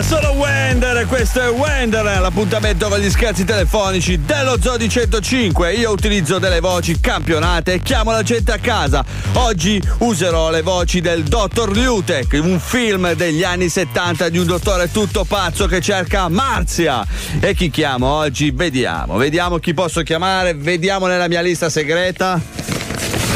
[0.03, 5.73] sono Wender questo è Wender, l'appuntamento con gli scherzi telefonici dello Zodi 105.
[5.75, 9.05] Io utilizzo delle voci campionate e chiamo la gente a casa.
[9.35, 14.91] Oggi userò le voci del Dottor Lutek, un film degli anni 70 di un dottore
[14.91, 17.07] tutto pazzo che cerca Marzia.
[17.41, 18.51] E chi chiamo oggi?
[18.51, 22.84] Vediamo, vediamo chi posso chiamare, vediamo nella mia lista segreta.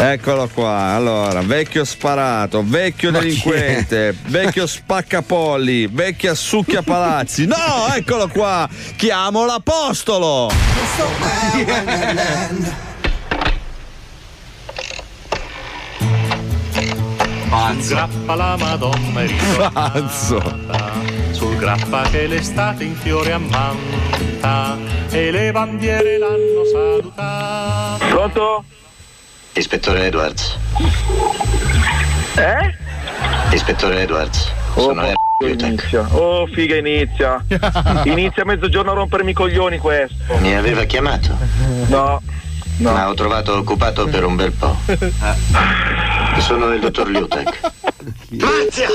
[0.00, 7.46] Eccolo qua, allora, vecchio sparato, vecchio Ma delinquente, vecchio spaccapolli, vecchia succhia palazzi.
[7.46, 7.56] No,
[7.92, 10.52] eccolo qua, chiamo l'apostolo.
[17.78, 20.20] Sul grappa la Madonna è ritornata
[21.32, 24.76] Sul grappa che l'estate in fiore ammanta
[25.10, 28.64] E le bandiere l'hanno salutata Pronto?
[29.54, 30.56] Ispettore Edwards.
[32.36, 32.74] Eh?
[33.54, 34.50] Ispettore Edwards.
[34.74, 35.02] Oh, Sono
[35.38, 36.06] po- inizia.
[36.12, 37.44] Oh, figa, inizia.
[38.04, 40.14] Inizia a mezzogiorno a rompermi i coglioni questo.
[40.38, 41.36] Mi aveva chiamato?
[41.86, 42.22] No.
[42.78, 44.76] Ma ho trovato occupato per un bel po'.
[46.38, 47.60] Sono il dottor Liutek.
[48.30, 48.86] Marzia!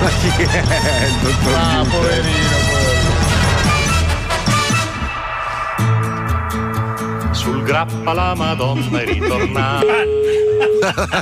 [0.00, 2.65] Ma chi è il dottor Ah, Liutek?
[7.46, 9.84] Sul grappa la Madonna è ritornata.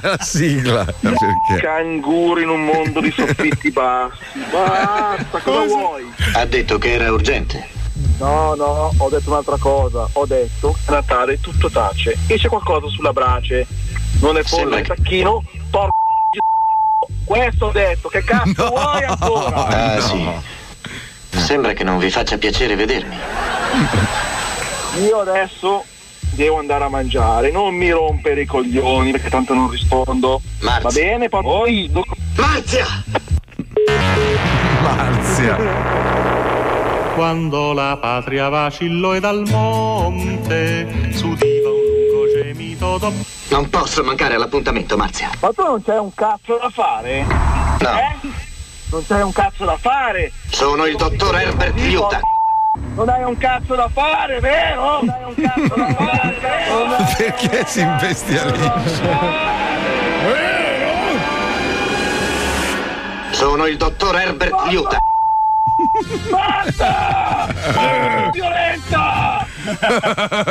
[0.01, 0.85] La sigla.
[0.85, 1.61] Perché?
[1.61, 4.39] Canguro in un mondo di soffitti bassi.
[4.51, 6.11] Basta, cosa vuoi?
[6.33, 7.69] Ha detto che era urgente.
[8.19, 10.09] No, no, ho detto un'altra cosa.
[10.13, 12.17] Ho detto a Natale tutto tace.
[12.27, 13.67] E c'è qualcosa sulla brace.
[14.21, 15.43] Non è pollo, è che- tacchino.
[15.69, 15.93] Porco
[17.27, 19.67] Questo ho detto, che cazzo vuoi ancora?
[19.67, 20.27] Ah, sì.
[21.39, 23.15] Sembra che non vi faccia piacere vedermi.
[25.07, 25.85] Io adesso
[26.35, 30.41] devo andare a mangiare, non mi rompere i coglioni perché tanto non rispondo.
[30.61, 31.91] Va bene, poi.
[32.37, 32.87] Marzia!
[34.83, 35.57] Marzia.
[37.15, 43.13] Quando la patria vacillò e dal monte s'udiva un lungo gemito do-
[43.51, 45.31] Non posso mancare all'appuntamento, Marzia.
[45.41, 47.23] Ma tu non c'hai un cazzo da fare?
[47.25, 47.89] No.
[47.99, 48.29] Eh?
[48.91, 50.33] Non c'hai un cazzo da fare?
[50.51, 52.21] Sono il dottor Herbert Liutek.
[52.77, 55.01] Non hai un cazzo da fare, vero?
[55.03, 57.05] Non hai un cazzo da fare, vero?
[57.17, 59.03] Perché si imbestialisce?
[63.31, 64.99] Sono il dottor Herbert Liutek.
[66.31, 67.47] Basta!
[68.33, 69.47] Violenza!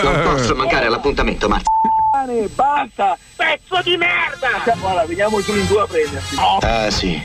[0.01, 1.47] Non posso mancare all'appuntamento.
[2.11, 3.17] Cane, Basta!
[3.35, 4.61] Pezzo di merda!
[4.63, 6.35] Cioè, Guarda, veniamo giù in due a prendersi.
[6.61, 7.21] Ah, sì.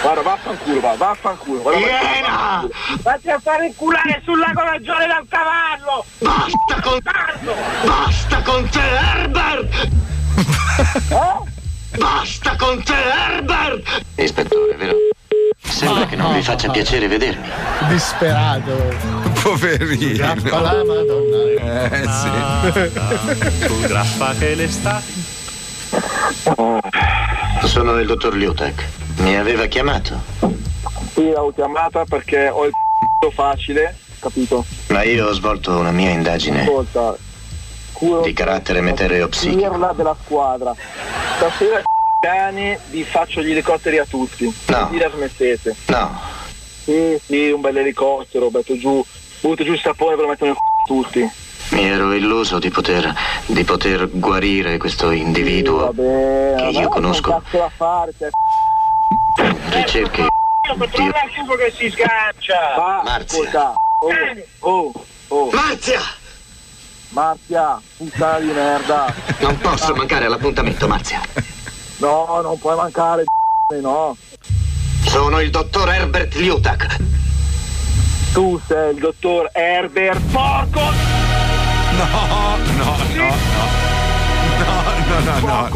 [0.00, 1.62] Guarda, vaffanculo, va, vaffanculo.
[1.62, 2.68] Guarda, Iena!
[3.02, 6.04] Vatti a fare inculare sul lago Maggiore dal cavallo!
[6.18, 6.98] Basta con
[7.84, 9.88] Basta con te, Herbert!
[11.98, 14.02] Basta con te, Herbert!
[14.16, 14.96] Ispettore, vero?
[15.62, 17.48] Sembra che non vi faccia piacere vedermi.
[17.88, 18.94] Disperato.
[19.42, 20.16] Poverino.
[20.16, 21.90] Grappa la Madonna.
[21.90, 23.66] Eh sì.
[23.66, 25.12] sul grappa che l'estate.
[27.64, 29.01] Sono il dottor Liutek.
[29.18, 30.20] Mi aveva chiamato.
[31.14, 34.64] Sì, l'ho chiamata perché ho il c***o facile, capito?
[34.88, 37.16] Ma io ho svolto una mia indagine Ascolta,
[37.92, 39.70] culo di carattere meteoreo psichico.
[39.70, 40.74] pirla della squadra.
[41.36, 41.82] Stasera
[42.20, 44.44] cani vi faccio gli elicotteri a tutti.
[44.66, 44.88] No.
[44.92, 45.74] La smettete.
[45.86, 46.20] No,
[46.84, 49.04] Sì, sì, un bel elicottero, metto giù,
[49.40, 51.30] butto giù il sapone per mettere nel c***o tutti.
[51.70, 53.12] mi ero illuso di poter,
[53.46, 57.42] di poter guarire questo individuo Vabbè, che io non conosco.
[57.50, 58.28] da fare, cioè,
[60.78, 62.74] Controlla il sugo che si sgancia!
[62.76, 63.72] Va, Marzia.
[64.00, 64.10] Oh,
[64.60, 64.92] oh,
[65.28, 65.50] oh.
[65.52, 66.00] Marzia!
[67.10, 69.14] Marzia, puttana di merda!
[69.38, 71.20] Non posso mancare all'appuntamento, Marzia.
[71.98, 73.24] No, non puoi mancare,
[73.80, 74.16] no.
[75.04, 76.96] Sono il dottor Herbert Liutak.
[78.32, 80.80] Tu sei il dottor Herbert Porco!
[80.80, 83.34] No, no, no, no.
[84.58, 85.68] No, no, no, no,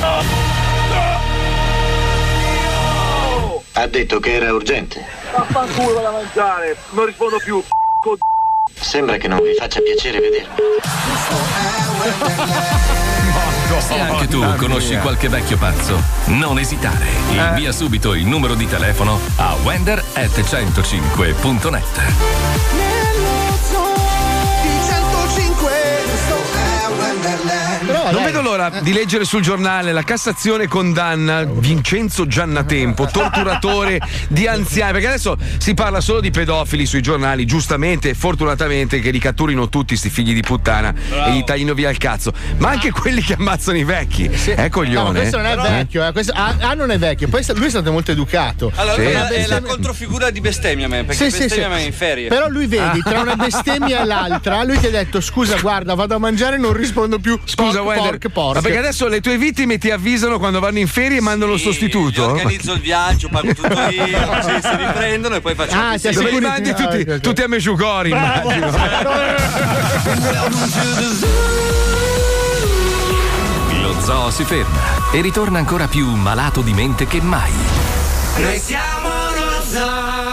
[0.00, 0.47] no.
[3.72, 5.04] Ha detto che era urgente.
[5.32, 7.62] Vaffanculo da mangiare, non rispondo più.
[8.80, 10.54] Sembra che non vi faccia piacere vedermi.
[13.78, 17.06] Se anche tu conosci qualche vecchio pazzo, non esitare.
[17.30, 22.02] Invia subito il numero di telefono a wender at 105.net.
[28.12, 34.92] Non vedo l'ora di leggere sul giornale la Cassazione condanna Vincenzo Giannatempo, torturatore di anziani.
[34.92, 39.68] Perché adesso si parla solo di pedofili sui giornali, giustamente e fortunatamente che li catturino
[39.68, 40.94] tutti sti figli di puttana
[41.26, 42.32] e gli taglino via il cazzo.
[42.56, 44.24] Ma anche quelli che ammazzano i vecchi.
[44.24, 45.18] Eh, No, ma coglione.
[45.18, 46.12] questo non è vecchio, eh.
[46.12, 48.72] questo- ah, ah, non è vecchio, poi lui è stato molto educato.
[48.76, 49.02] Allora, Sì.
[49.02, 51.72] è, la, è la controfigura di bestemmia me, perché Sì, sì, bestemmia sì.
[51.74, 52.28] me è in ferie.
[52.28, 56.14] Però lui vedi, tra una bestemmia e l'altra, lui ti ha detto scusa, guarda, vado
[56.14, 57.38] a mangiare e non rispondo più.
[57.44, 58.56] Scusa, porc, Wender, porc, porc.
[58.56, 61.60] ma perché adesso le tue vittime ti avvisano quando vanno in ferie e mandano il
[61.60, 62.22] sostituto?
[62.22, 66.30] Io organizzo il viaggio, pago tutto io, si riprendono e poi facciamo Ah, tutti dove
[66.30, 68.70] li mandi tutti, tutti a Mesciugori, immagino.
[73.82, 77.52] Lo zoo si ferma e ritorna ancora più malato di mente che mai.
[78.38, 80.27] Noi siamo lo zoo.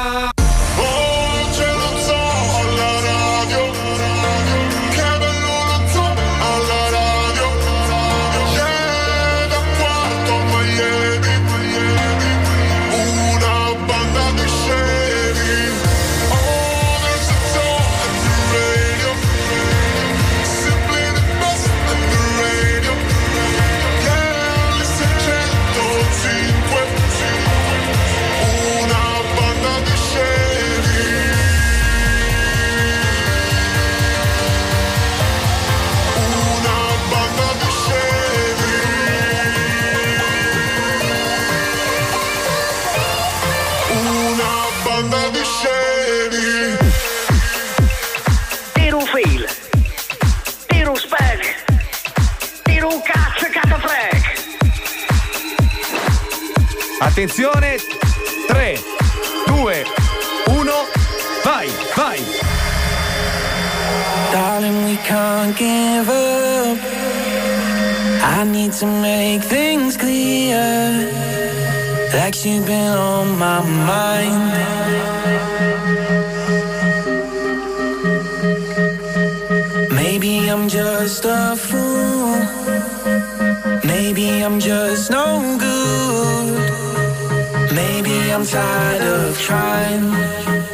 [56.99, 57.77] Attenzione,
[58.47, 58.79] 3,
[59.47, 59.83] 2,
[60.47, 60.87] 1,
[61.43, 62.19] vai, vai.
[64.31, 66.77] Darling, we can't give up.
[68.23, 71.11] I need to make things clear.
[72.13, 74.53] Like you've been on my mind.
[79.91, 82.35] Maybe I'm just a fool.
[83.83, 85.54] Maybe I'm just no
[88.35, 90.64] I'm tired of trying.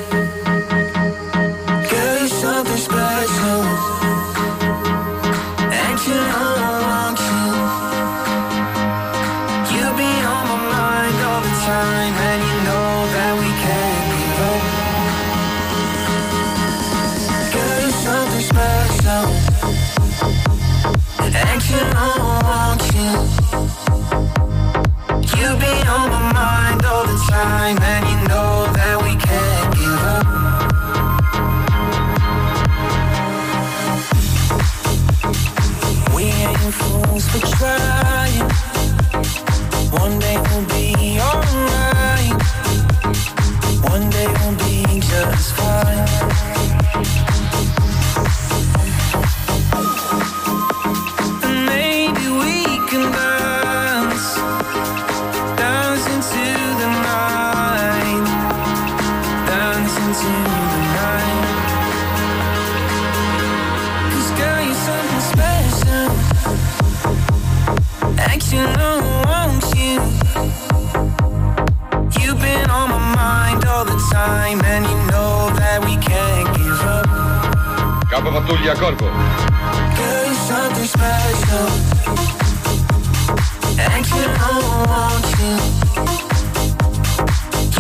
[83.78, 84.52] Action, I
[84.88, 85.56] want you.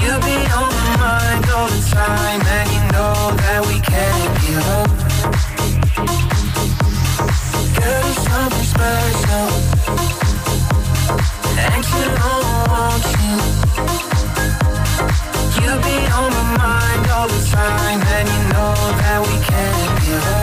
[0.01, 4.67] You be on my mind all the time, and you know that we can't give
[4.75, 4.89] up.
[7.77, 9.47] Girl, you're something special.
[11.57, 12.33] Action, I
[12.67, 13.35] want you.
[15.61, 20.25] You be on my mind all the time, and you know that we can't give
[20.35, 20.40] up.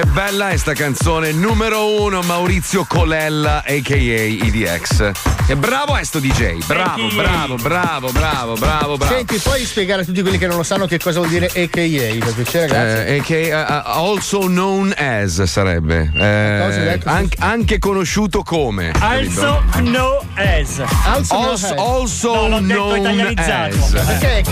[0.00, 5.10] Che bella è sta canzone numero uno Maurizio Colella aka EDX.
[5.46, 9.12] E bravo è sto DJ, bravo, bravo, bravo, bravo, bravo, bravo.
[9.14, 12.24] Senti, puoi spiegare a tutti quelli che non lo sanno che cosa vuol dire AKA?
[12.24, 13.06] Per piacere, grazie.
[13.08, 16.10] Eh, aka, eh, also known as sarebbe.
[16.14, 17.06] Eh, detto?
[17.10, 18.92] an- anche conosciuto come.
[19.00, 20.82] Also no as.
[21.04, 21.72] Also no Also, as.
[21.76, 23.76] also No, known italianizzato.
[23.76, 23.90] as.
[24.06, 24.42] Perché è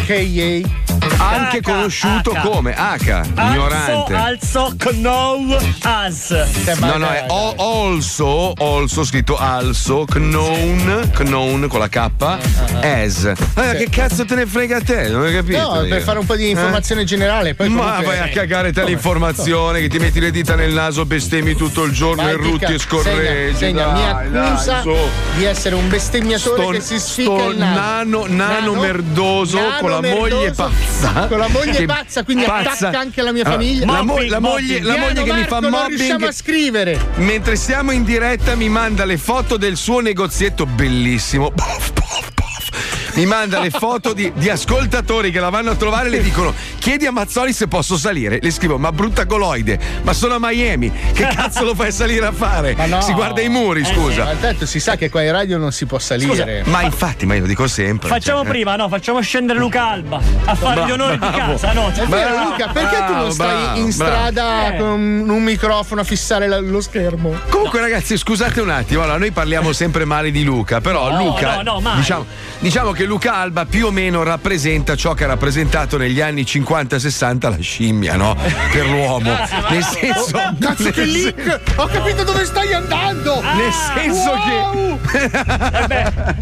[0.64, 0.87] KA?
[1.20, 2.40] Anche conosciuto H.
[2.42, 4.14] come H, ignorante.
[4.14, 6.30] Also, know as.
[6.78, 12.10] No, no, è also, also scritto also, known, known con la K,
[12.82, 13.24] as.
[13.54, 15.08] Eh, che cazzo te ne frega a te?
[15.08, 15.58] Non hai capito?
[15.58, 17.54] No, per fare un po' di informazione generale.
[17.54, 21.04] Poi Ma comunque- vai a cagare te l'informazione, che ti metti le dita nel naso,
[21.04, 23.56] bestemmi tutto il giorno Vai, e rutti e scorreggi.
[23.56, 24.82] Segna, segna, dai, mi dai, accusa
[25.36, 27.80] di essere un bestemmiatore Sto- che si sto il naso.
[27.80, 30.70] nano- nano merdoso nano con la moglie merdoso,
[31.12, 31.26] pazza.
[31.28, 32.70] Con la moglie pazza, quindi pazza.
[32.88, 33.86] attacca anche la mia Allora, famiglia.
[33.86, 36.98] la mo- la moglie- la moglie che mi fa Non mobbing- riusciamo a scrivere.
[37.16, 41.50] Mentre siamo in diretta mi manda le foto del suo negozietto bellissimo.
[41.50, 42.06] Puff, puff.
[43.14, 46.54] Mi manda le foto di, di ascoltatori che la vanno a trovare e le dicono
[46.88, 48.38] chiedi a Mazzoli se posso salire.
[48.40, 50.90] Le scrivo ma brutta goloide, ma sono a Miami.
[51.12, 52.74] Che cazzo lo fai salire a fare?
[52.78, 53.02] Ma no.
[53.02, 54.24] Si guarda i muri, Eh, scusa.
[54.24, 56.62] ma tanto si sa che qua in radio non si può salire.
[56.64, 58.08] Ma infatti, ma io lo dico sempre.
[58.08, 58.88] Facciamo cioè, prima, no?
[58.88, 61.52] Facciamo scendere Luca Alba a fare gli onori di bravo.
[61.52, 61.88] casa, no?
[61.92, 64.76] È vero, Luca, perché tu non Bravo, stai bravo, in strada Eh.
[64.78, 64.88] con
[65.28, 67.34] un microfono a fissare la- lo schermo?
[67.50, 69.02] Comunque, ragazzi, scusate un attimo.
[69.02, 71.60] Allora, noi parliamo sempre male di Luca, però No, Luca.
[71.60, 72.24] no, no, diciamo,
[72.60, 76.46] diciamo che Luca Alba più o meno rappresenta ciò che ha rappresentato negli anni
[76.82, 78.36] 50-60 la scimmia, no?
[78.72, 79.30] Per l'uomo.
[79.70, 80.36] Nel senso.
[80.36, 81.60] Oh, cazzo, nel che sen- link!
[81.76, 83.40] Ho capito dove stai andando!
[83.40, 85.00] Nel senso wow!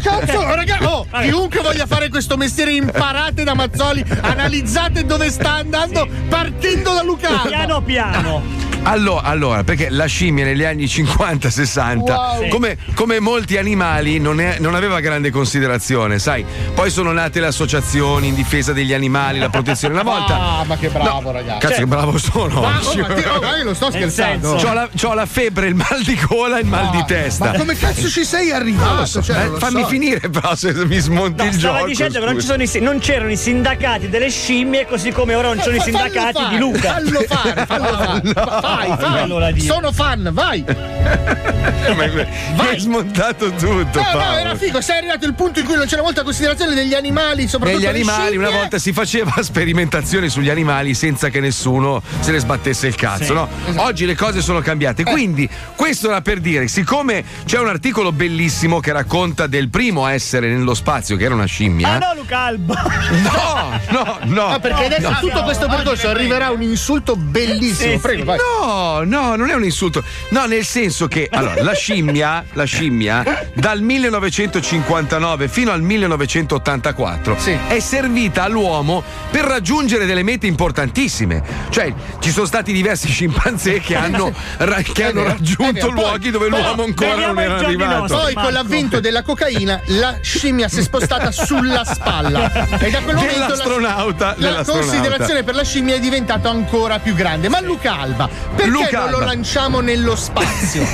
[0.01, 6.07] Cazzo, raga, oh, chiunque voglia fare questo mestiere, imparate da Mazzoli, analizzate dove sta andando
[6.29, 7.29] partendo da Luca.
[7.29, 7.47] Alba.
[7.47, 8.66] Piano piano.
[8.83, 12.47] Allora, allora, perché la scimmia negli anni 50-60, Wow.
[12.47, 16.45] come, come molti animali, non, è- non aveva grande considerazione, sai.
[16.73, 19.93] Poi sono nate le associazioni in difesa degli animali, la protezione.
[19.93, 20.35] Una volta.
[20.39, 21.59] Ah, ma che bravo, ragazzi.
[21.59, 24.55] Cazzo, che bravo sono Ma, oh, ma oh, ma io non sto scherzando.
[24.55, 27.51] C'ho la, c'ho la febbre, il mal di gola e il mal di testa.
[27.51, 29.21] Ma come cazzo ci sei arrivato?
[29.21, 29.87] Cioè, Eh, lo fammi so.
[29.87, 31.87] finire, però, se mi smonti No, il stava gioco.
[31.89, 32.51] dicendo che non, ci scusa.
[32.53, 35.81] sono i non c'erano i sindacati delle scimmie, così come ora non ci sono i
[35.81, 36.93] sindacati fare, di Luca.
[36.93, 37.97] Fallo fare, fallo
[38.31, 38.66] fare.
[38.67, 39.61] Vai, vai.
[39.61, 40.65] Sono fan, vai.
[41.95, 43.65] Ma mi hai smontato tutto.
[43.67, 44.37] No, no, Paolo.
[44.37, 44.81] era figo.
[44.81, 47.97] Sei arrivato il punto in cui non c'era molta considerazione degli animali, soprattutto Negli le
[47.99, 48.59] animali una scimmie.
[48.61, 53.33] volta si faceva sperimentazioni sugli animali senza che nessuno se ne sbattesse il cazzo, Sì,
[53.33, 53.47] no?
[53.67, 53.81] esatto.
[53.83, 55.03] Oggi le cose sono cambiate.
[55.03, 60.49] Quindi, questo era per dire, siccome c'è un articolo bellissimo che racconta del primo essere
[60.49, 61.93] nello spazio, che era una scimmia.
[61.93, 62.75] Ah no, Luca Alba!
[63.17, 64.49] No, no, no.
[64.51, 65.17] No, perché adesso No.
[65.19, 67.91] tutto questo percorso arriverà un insulto bellissimo.
[67.93, 68.25] Sì, Prego, sì.
[68.25, 68.37] vai.
[68.37, 70.03] No, no, non è un insulto.
[70.29, 77.37] No, nel senso che allora, la scimmia, la scimmia dal 1959 fino al 1984
[77.67, 81.43] è servita all'uomo per raggiungere delle mete importantissime.
[81.69, 86.47] Cioè, ci sono stati diversi scimpanzé che hanno, ra- che hanno vero, raggiunto luoghi dove
[86.47, 87.99] l'uomo ancora non era arrivato.
[88.13, 88.33] nostri.
[88.33, 93.15] Poi con l'avvento della cocaina la scimmia si è spostata sulla spalla e da quel
[93.15, 94.87] momento la- Dell'astronauta, la, dell'astronauta.
[94.91, 97.49] considerazione per la scimmia è diventata ancora più grande.
[97.49, 99.25] Ma Luca Alba, perché Luca non lo Alba.
[99.25, 100.86] lanciamo nello spazio?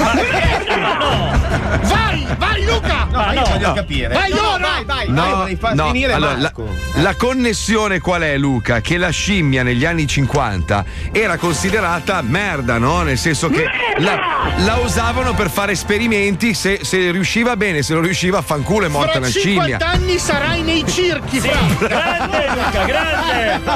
[1.82, 3.08] Vai, vai Luca!
[3.12, 4.08] Ma no, Voglio capire.
[4.14, 4.58] Vai No, ora!
[4.68, 6.52] vai, vai, No, vai, no, finire allora, la,
[6.96, 8.82] la connessione qual è, Luca?
[8.82, 13.02] Che la scimmia negli anni 50 era considerata merda, no?
[13.04, 13.66] Nel senso che
[13.98, 14.20] la,
[14.58, 16.54] la usavano per fare esperimenti.
[16.54, 19.91] Se, se riusciva bene, se non riusciva, fanculo è morta Fra una 50 scimmia.
[19.91, 21.88] anni sarai nei circhi, fra.
[21.88, 23.22] Grande Luca, grande!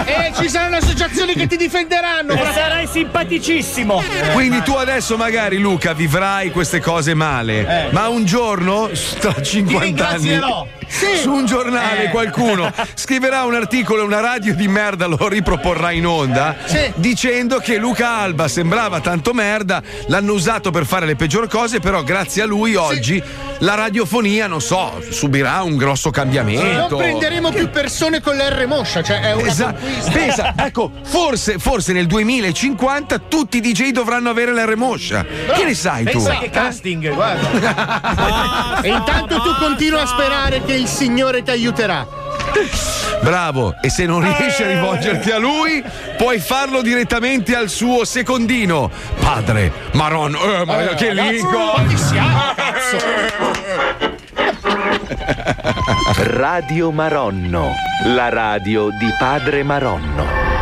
[0.17, 2.33] E ci saranno associazioni che ti difenderanno.
[2.33, 4.01] E fra- sarai simpaticissimo!
[4.33, 7.89] Quindi tu adesso magari, Luca, vivrai queste cose male.
[7.91, 8.89] Ma un giorno,
[9.19, 10.39] tra 50 anni,
[10.87, 11.21] ringrazierò.
[11.21, 16.05] su un giornale qualcuno scriverà un articolo e una radio di merda lo riproporrà in
[16.07, 16.91] onda Sì.
[16.95, 22.03] dicendo che Luca Alba sembrava tanto merda, l'hanno usato per fare le peggior cose, però
[22.03, 23.21] grazie a lui oggi
[23.59, 26.89] la radiofonia, non so, subirà un grosso cambiamento.
[26.89, 29.85] Non prenderemo più persone con l'R moscia, cioè è una Esatto.
[30.11, 35.23] Pensa, ecco, forse, forse nel 2050 tutti i DJ dovranno avere la remoscia.
[35.23, 36.11] Che ne sai tu?
[36.11, 38.81] Pensa che casting, guarda.
[38.81, 42.07] E intanto tu continua a sperare che il Signore ti aiuterà.
[43.21, 45.83] Bravo, e se non riesci a rivolgerti a lui,
[46.17, 48.89] puoi farlo direttamente al suo secondino.
[49.19, 51.73] Padre, Maron, eh, ma che lico!
[56.37, 57.71] Radio Maronno,
[58.05, 60.56] la radio di Padre Maronno.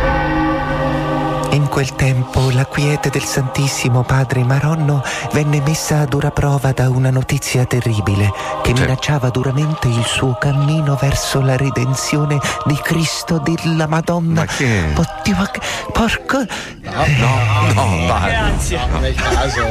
[1.76, 7.10] Quel tempo la quiete del Santissimo Padre Maronno venne messa a dura prova da una
[7.10, 14.40] notizia terribile che minacciava duramente il suo cammino verso la redenzione di Cristo della Madonna.
[14.40, 14.84] Ma che?
[14.94, 15.60] Oddio, ma che-
[15.92, 16.38] porco.
[16.80, 18.34] No, no, padre.
[18.34, 18.86] ansia!
[18.98, 19.66] Nel caso.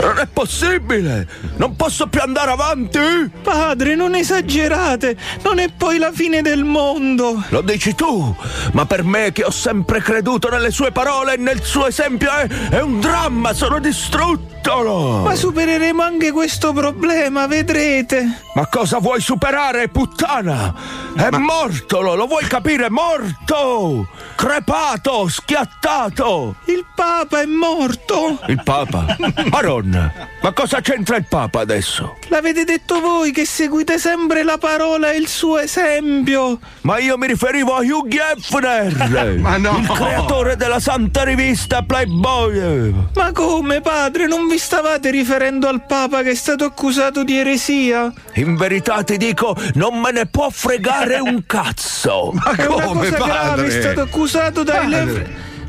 [0.00, 1.28] Non è possibile!
[1.56, 2.98] Non posso più andare avanti!
[3.42, 7.44] Padre, non esagerate, non è poi la fine del mondo.
[7.50, 8.34] Lo dici tu,
[8.72, 12.46] ma per me che ho sempre creduto nelle sue parole e nel suo esempio è,
[12.70, 14.56] è un dramma, sono distrutto!
[14.68, 18.42] Ma supereremo anche questo problema, vedrete.
[18.54, 20.74] Ma cosa vuoi superare, puttana?
[21.16, 22.90] È morto, lo, lo vuoi capire?
[22.90, 24.08] Morto!
[24.36, 26.56] Crepato, schiattato!
[26.66, 28.38] Il Papa è morto.
[28.46, 29.16] Il Papa?
[29.48, 30.12] Maronna,
[30.42, 32.16] ma cosa c'entra il Papa adesso?
[32.28, 36.58] L'avete detto voi che seguite sempre la parola e il suo esempio.
[36.82, 39.38] Ma io mi riferivo a Hugh Hefner!
[39.40, 39.78] Ma no!
[39.78, 42.92] Il creatore della santa rivista Playboy!
[43.14, 48.12] Ma come, padre, non vi stavate riferendo al Papa che è stato accusato di eresia?
[48.34, 52.30] In verità ti dico, non me ne può fregare un cazzo!
[52.32, 54.02] Ma È una come, cosa grave, è stato padre?
[54.02, 55.04] accusato dai, Padre.
[55.04, 55.28] lev-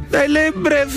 [0.09, 0.87] dai lebre...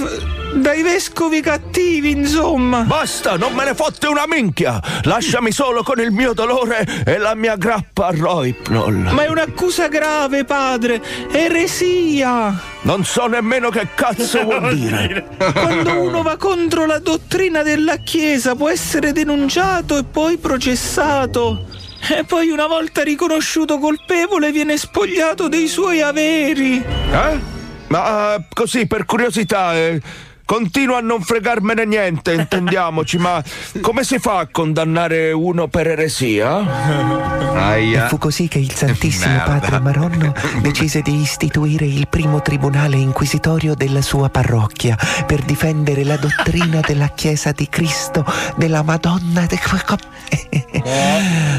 [0.54, 2.80] dai vescovi cattivi, insomma.
[2.80, 4.80] Basta, non me ne fotte una minchia!
[5.02, 9.10] Lasciami solo con il mio dolore e la mia grappa a Roipnol!
[9.12, 11.00] Ma è un'accusa grave, padre.
[11.30, 12.58] Eresia.
[12.82, 15.26] Non so nemmeno che cazzo vuol dire!
[15.52, 21.66] Quando uno va contro la dottrina della Chiesa può essere denunciato e poi processato.
[22.10, 26.78] E poi una volta riconosciuto colpevole viene spogliato dei suoi averi.
[26.78, 27.60] Eh?
[27.92, 30.00] Ma eh, così, per curiosità, eh,
[30.46, 33.42] continua a non fregarmene niente, intendiamoci, ma
[33.82, 37.40] come si fa a condannare uno per eresia?
[37.72, 39.44] E fu così che il Santissimo Merda.
[39.44, 46.16] Padre Maronno decise di istituire il primo tribunale inquisitorio della sua parrocchia per difendere la
[46.16, 48.24] dottrina della Chiesa di Cristo,
[48.56, 49.46] della Madonna.
[49.46, 49.58] De...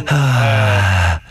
[0.07, 1.21] Ah.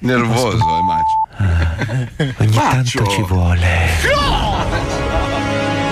[0.00, 2.34] Nervoso, eh, Macio.
[2.38, 3.88] Ogni tanto ci vuole.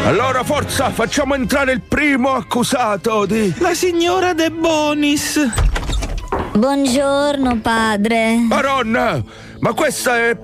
[0.04, 3.54] Allora, forza, facciamo entrare il primo accusato di.
[3.58, 5.40] La signora De Bonis.
[6.52, 8.36] Buongiorno, padre.
[8.36, 9.22] Maronna,
[9.60, 10.38] ma questa è.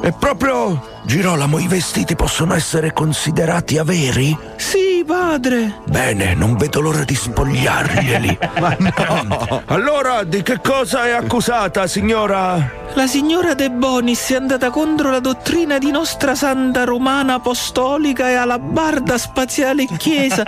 [0.00, 0.93] è proprio.
[1.06, 4.36] Girolamo, i vestiti possono essere considerati averi?
[4.56, 5.82] Sì, padre.
[5.86, 8.38] Bene, non vedo l'ora di spogliarglieli.
[8.58, 9.62] Ma no!
[9.66, 12.82] Allora, di che cosa è accusata, signora?
[12.94, 18.34] La signora De Bonis è andata contro la dottrina di nostra Santa Romana Apostolica e
[18.34, 20.44] alla barda spaziale Chiesa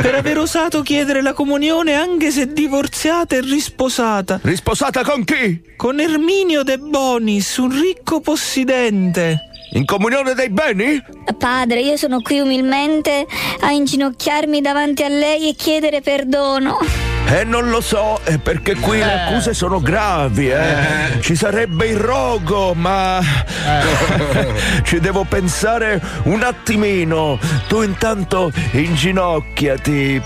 [0.00, 4.38] per aver osato chiedere la comunione anche se divorziata e risposata.
[4.42, 5.60] Risposata con chi?
[5.76, 9.42] Con Erminio De Bonis, un ricco possidente.
[9.72, 11.02] In comunione dei beni?
[11.36, 13.26] Padre, io sono qui umilmente
[13.60, 16.78] a inginocchiarmi davanti a lei e chiedere perdono.
[17.26, 21.20] Eh, non lo so, è perché qui le accuse sono gravi, eh.
[21.20, 23.20] Ci sarebbe il rogo, ma.
[24.82, 27.38] Ci devo pensare un attimino.
[27.68, 30.22] Tu intanto inginocchiati,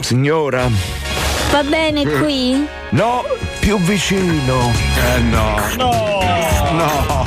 [0.00, 0.68] signora.
[1.50, 2.77] Va bene qui?
[2.90, 3.22] No,
[3.60, 4.72] più vicino.
[5.14, 5.56] Eh no.
[5.76, 7.26] No.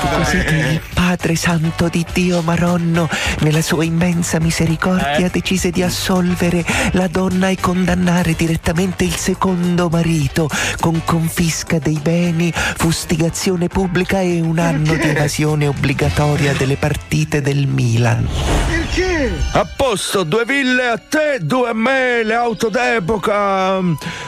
[0.00, 3.08] Fu così che il Padre Santo di Dio Maronno,
[3.40, 10.48] nella sua immensa misericordia, decise di assolvere la donna e condannare direttamente il secondo marito
[10.80, 17.66] con confisca dei beni, fustigazione pubblica e un anno di evasione obbligatoria delle partite del
[17.66, 18.26] Milan.
[18.66, 19.30] Perché?
[19.52, 23.80] A posto, due ville a te, due a me, le auto d'epoca.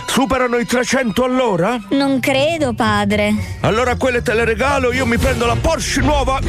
[0.07, 1.79] Superano i 300 all'ora?
[1.91, 3.35] Non credo, padre.
[3.61, 6.41] Allora quelle te le regalo, io mi prendo la Porsche nuova.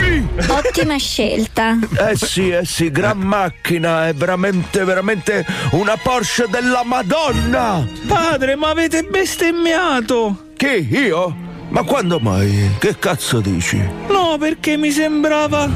[0.47, 1.77] Ottima scelta.
[2.09, 7.85] Eh sì, eh sì, gran macchina, è veramente, veramente una Porsche della Madonna!
[8.07, 10.47] Padre, ma avete bestemmiato!
[10.55, 10.87] Chi?
[10.91, 11.47] Io?
[11.69, 12.71] Ma quando mai?
[12.79, 13.77] Che cazzo dici?
[14.07, 15.69] No, perché mi sembrava.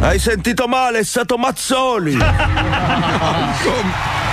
[0.00, 2.16] Hai sentito male, è stato Mazzoli!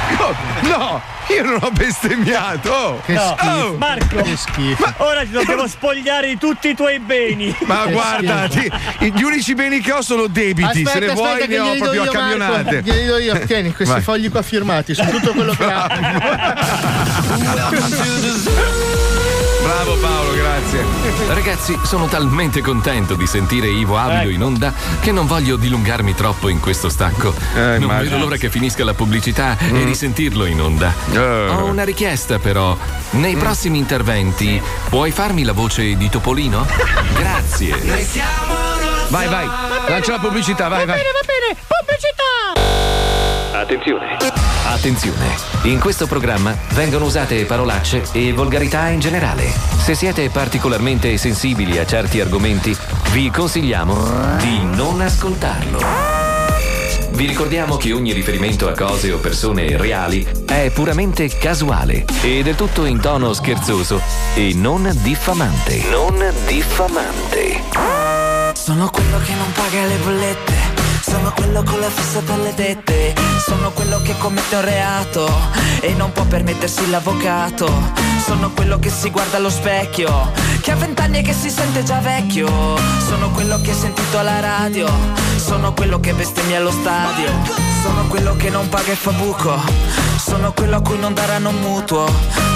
[0.62, 3.02] No, io non ho bestemmiato.
[3.06, 3.76] Che Oh!
[3.78, 4.84] Marco, Che schifo.
[4.86, 7.56] ma ora ti dobbiamo spogliare di tutti i tuoi beni.
[7.66, 10.86] Ma guarda, ti- gli unici beni che ho sono debiti.
[10.86, 12.18] Se ne vuoi, ne che ho proprio a io, Marco.
[12.20, 12.82] camionate.
[12.84, 13.40] Glieli do io.
[13.46, 14.04] Tieni questi Vai.
[14.04, 15.88] fogli qua firmati su tutto quello che ha.
[19.68, 20.82] Bravo Paolo, grazie.
[21.28, 26.48] Ragazzi, sono talmente contento di sentire Ivo Avido in onda che non voglio dilungarmi troppo
[26.48, 27.34] in questo stacco.
[27.54, 28.12] non immagino.
[28.12, 29.86] vedo l'ora che finisca la pubblicità e Mm.
[29.86, 30.94] risentirlo in onda.
[31.50, 32.78] Ho una richiesta però.
[33.12, 36.66] Nei prossimi interventi puoi farmi la voce di Topolino?
[37.18, 37.76] Grazie.
[39.10, 39.46] Vai, vai.
[39.90, 40.96] Lancia la pubblicità, vai, vai.
[40.98, 43.07] va bene, pubblicità!
[43.60, 44.18] Attenzione.
[44.66, 49.52] Attenzione, in questo programma vengono usate parolacce e volgarità in generale.
[49.78, 52.78] Se siete particolarmente sensibili a certi argomenti,
[53.12, 55.80] vi consigliamo di non ascoltarlo.
[57.10, 62.54] Vi ricordiamo che ogni riferimento a cose o persone reali è puramente casuale e del
[62.54, 64.00] tutto in tono scherzoso
[64.36, 65.82] e non diffamante.
[65.90, 67.64] Non diffamante.
[68.54, 70.77] Sono quello che non paga le bollette.
[71.10, 73.14] Sono quello con la fissa per le tette.
[73.46, 75.28] Sono quello che commette un reato
[75.80, 77.72] e non può permettersi l'avvocato.
[78.26, 80.32] Sono quello che si guarda allo specchio,
[80.62, 82.48] che ha vent'anni e che si sente già vecchio.
[83.08, 84.88] Sono quello che hai sentito alla radio.
[85.38, 87.32] Sono quello che bestemmia allo stadio.
[87.82, 90.17] Sono quello che non paga e fa buco.
[90.28, 92.06] Sono quello a cui non daranno mutuo.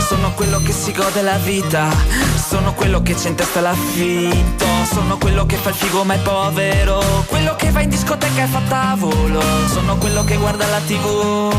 [0.05, 1.87] Sono quello che si gode la vita.
[2.35, 4.65] Sono quello che c'è in testa l'affitto.
[4.91, 7.01] Sono quello che fa il figo ma è povero.
[7.27, 9.41] Quello che va in discoteca e fa tavolo.
[9.67, 11.53] Sono quello che guarda la tv.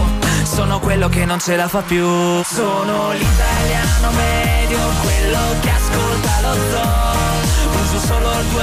[0.45, 2.05] Sono quello che non ce la fa più.
[2.45, 7.81] Sono l'italiano medio, quello che ascolta lo zoo.
[7.81, 8.61] Uso solo il 2%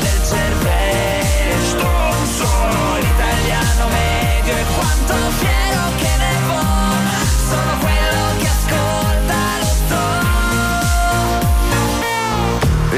[0.00, 1.88] del cervello.
[2.38, 5.59] Sono l'italiano medio e quanto fiero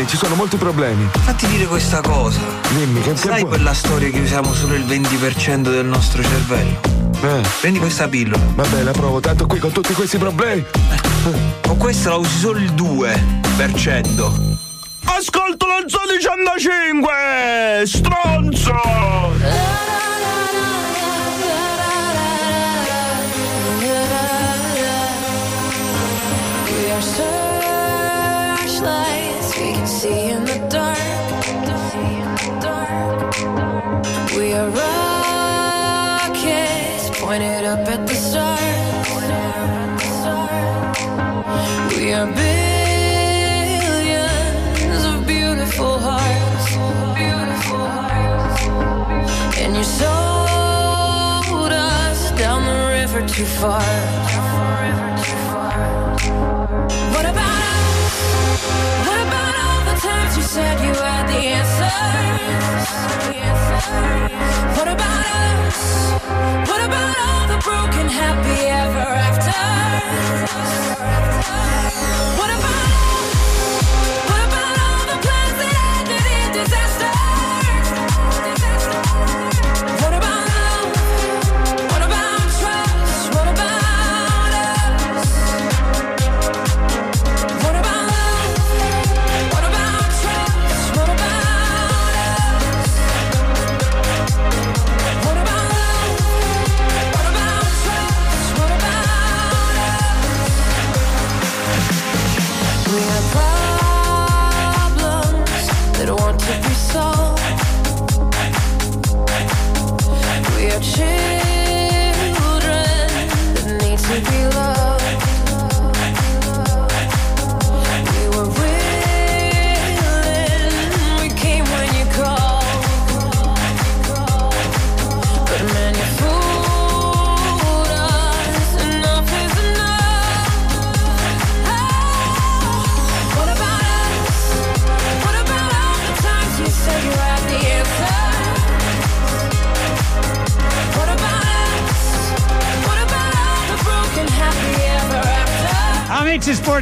[0.03, 1.09] Eh, ci sono molti problemi.
[1.13, 2.41] Fatti dire questa cosa.
[2.71, 3.51] Dimmi, che, che Sai vuoi?
[3.51, 6.81] quella storia che usiamo solo il 20% del nostro cervello?
[7.23, 7.41] Eh.
[7.61, 8.43] Prendi questa pillola.
[8.55, 10.65] Vabbè, la provo, tanto qui con tutti questi problemi.
[11.61, 14.33] Con questa la usi solo il 2%.
[15.05, 17.83] Ascolto lo Zoo 105!
[17.85, 19.92] Stronzo!
[53.43, 53.83] Too far.
[57.15, 58.17] What about us?
[59.07, 62.89] What about all the times you said you had the answers?
[64.79, 65.81] What about us?
[66.71, 69.63] What about all the broken happy ever after?
[72.39, 72.91] What about
[74.31, 77.12] what about all the plans that ended in disaster?
[110.99, 111.32] We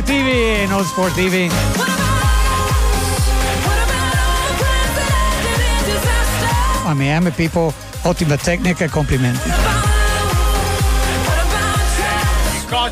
[0.01, 1.51] sportivi e non sportivi.
[6.86, 7.72] A Miami People,
[8.03, 9.51] ottima tecnica e complimenti.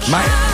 [0.07, 0.48] Ma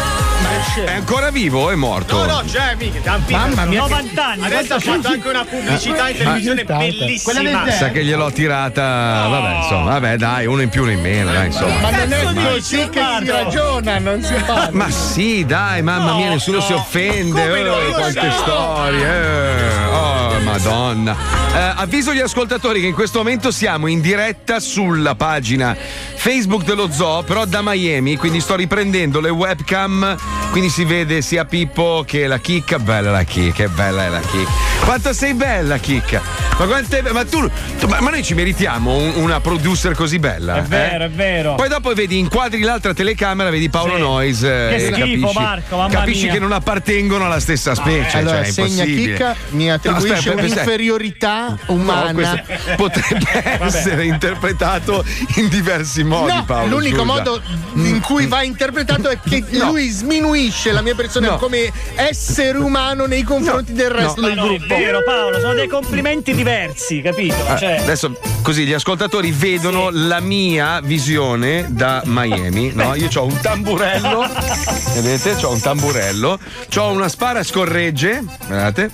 [0.85, 2.17] è ancora vivo o è morto?
[2.17, 4.45] No, no, c'è, mica, Mamma mia, 90 anni.
[4.45, 7.71] Adesso ha fatto anche una pubblicità in televisione bellissima.
[7.71, 9.27] Sa che gliel'ho tirata.
[9.29, 11.79] Vabbè, insomma, vabbè, dai, uno in più, uno in meno, dai, insomma.
[11.81, 14.69] Ma non è così che si ragiona, non si parla.
[14.73, 17.61] Ma sì, dai, mamma mia, nessuno si offende.
[17.61, 19.87] Eh, quante storie.
[19.91, 21.17] Oh, madonna.
[21.55, 25.77] Eh, avviso gli ascoltatori che in questo momento siamo in diretta sulla pagina
[26.17, 30.17] Facebook dello Zoo, però da Miami, quindi sto riprendendo le webcam,
[30.51, 32.79] quindi si vede sia Pippo che la chicca.
[32.79, 34.51] Bella la chicca, che bella è la chicca.
[34.85, 36.21] Quanto sei bella, chicca.
[36.59, 39.95] Ma, quanto è be- ma tu, tu- ma ma noi ci meritiamo un- una producer
[39.95, 40.57] così bella.
[40.57, 41.07] È vero, eh?
[41.07, 41.55] è vero.
[41.55, 44.01] Poi dopo vedi inquadri l'altra telecamera, vedi Paolo Sì.
[44.01, 44.43] Noyes.
[44.43, 46.33] eh, Che schifo, capisci, Marco, mamma capisci mia.
[46.35, 48.19] che non appartengono alla stessa specie.
[48.19, 50.53] allora, cioè, è segna chicca, mi attribuisce No, aspetta, aspetta.
[50.53, 52.33] un'inferiorità umana.
[52.35, 55.05] No, potrebbe essere interpretato
[55.37, 56.69] in diversi modi, No, Paolo.
[56.77, 57.05] l'unico scusa.
[57.13, 57.41] modo
[57.75, 59.71] in cui va interpretato è che No.
[59.71, 61.37] lui sminuisce la mia persona No.
[61.37, 64.75] come essere umano nei confronti del resto del non è gruppo.
[64.77, 67.37] vero, Paolo, sono dei complimenti diversi, capito?
[67.47, 72.73] Ah, Cioè, Adesso così gli ascoltatori vedono la mia visione da Miami.
[72.75, 72.95] No?
[72.95, 74.27] Io ho un tamburello,
[74.95, 75.33] vedete?
[75.45, 76.39] Ho un tamburello,
[76.77, 78.91] ho una spara scorregge, guardate.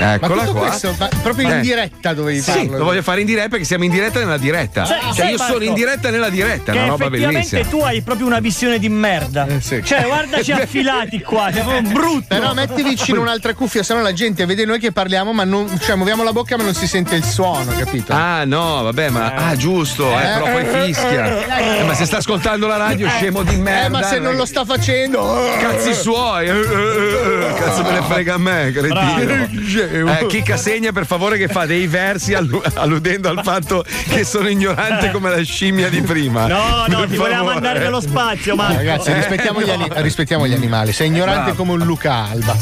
[0.00, 0.60] Eccola qua.
[0.68, 1.60] questo ma proprio in Eh.
[1.60, 2.78] diretta dovevi Sì, farlo.
[2.78, 4.84] lo voglio fare in diretta perché siamo in diretta nella diretta.
[4.84, 7.78] Cioè, sai, io sono Marco, in diretta nella diretta, che una roba effettivamente bellissima.
[7.78, 9.46] tu hai proprio una visione di merda.
[9.60, 12.26] Cioè, guardaci affilati qua, sei proprio brutto.
[12.28, 15.66] Però metti vicino un'altra cuffia, sennò la gente vede noi che parliamo, ma non.
[15.80, 18.12] cioè muoviamo la bocca ma non si sente il suono, capito?
[18.12, 21.78] Ah no, vabbè, ma ah, giusto, eh, però poi fischia.
[21.80, 23.86] Eh, ma se sta ascoltando la radio, scemo di merda.
[23.86, 25.46] Eh, ma se non lo sta facendo.
[25.60, 29.87] Cazzi suoi, eh, eh, eh, cazzo me ne frega a me, cretino.
[29.90, 34.48] Eh, Chicca segna per favore che fa dei versi allu- alludendo al fatto che sono
[34.48, 36.46] ignorante come la scimmia di prima.
[36.46, 37.54] No, no, Per ti voleva favore.
[37.54, 38.74] mandare nello spazio, Marco.
[38.76, 40.92] Ragazzi, rispettiamo gli, ani- rispettiamo gli animali.
[40.92, 41.56] Sei ignorante Bravo.
[41.56, 42.56] come un Luca Alba.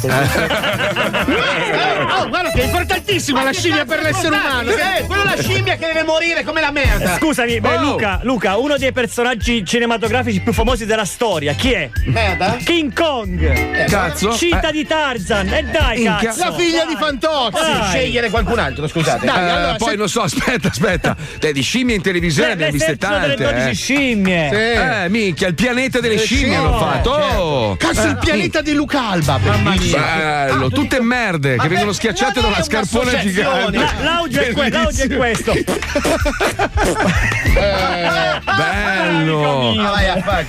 [2.18, 4.70] Oh, guarda che è importantissima la scimmia per l'essere umano.
[4.70, 7.14] Eh, quella è la scimmia che deve morire come la merda.
[7.14, 11.90] Eh, Scusami, beh, Luca, Luca, uno dei personaggi cinematografici più famosi della storia, chi è?
[12.06, 12.56] Merda?
[12.64, 13.84] King Kong!
[13.86, 14.32] Cazzo?
[14.36, 14.72] Cita Eh.
[14.72, 15.48] di Tarzan!
[15.52, 16.44] E dai, cazzo!
[16.44, 17.62] La figlia di Fantozzi.
[17.72, 17.88] Dai.
[17.88, 19.26] Scegliere qualcun altro, scusate.
[19.26, 21.16] Dai, Eh, allora, poi se- non so, aspetta, aspetta.
[21.38, 23.52] Dai, di scimmie in televisione Beh, abbiamo viste l'esercito delle tante.
[23.54, 23.74] 12 eh.
[23.74, 24.48] scimmie!
[24.50, 24.54] Sì.
[24.56, 27.10] Eh, minchia, il pianeta delle Le scimmie scimmie, hanno fatto.
[27.10, 27.76] Oh.
[27.76, 29.38] Cazzo, Eh, il pianeta di Luca Alba.
[29.38, 30.02] Bellissimo.
[30.04, 33.78] Bello, tutte merde che vengono schiacciate da una scarpona gigante.
[33.78, 35.52] La- l'audio, è que- l'audio è questo!
[38.44, 39.74] Bello.
[39.80, 40.46] Ah, vai.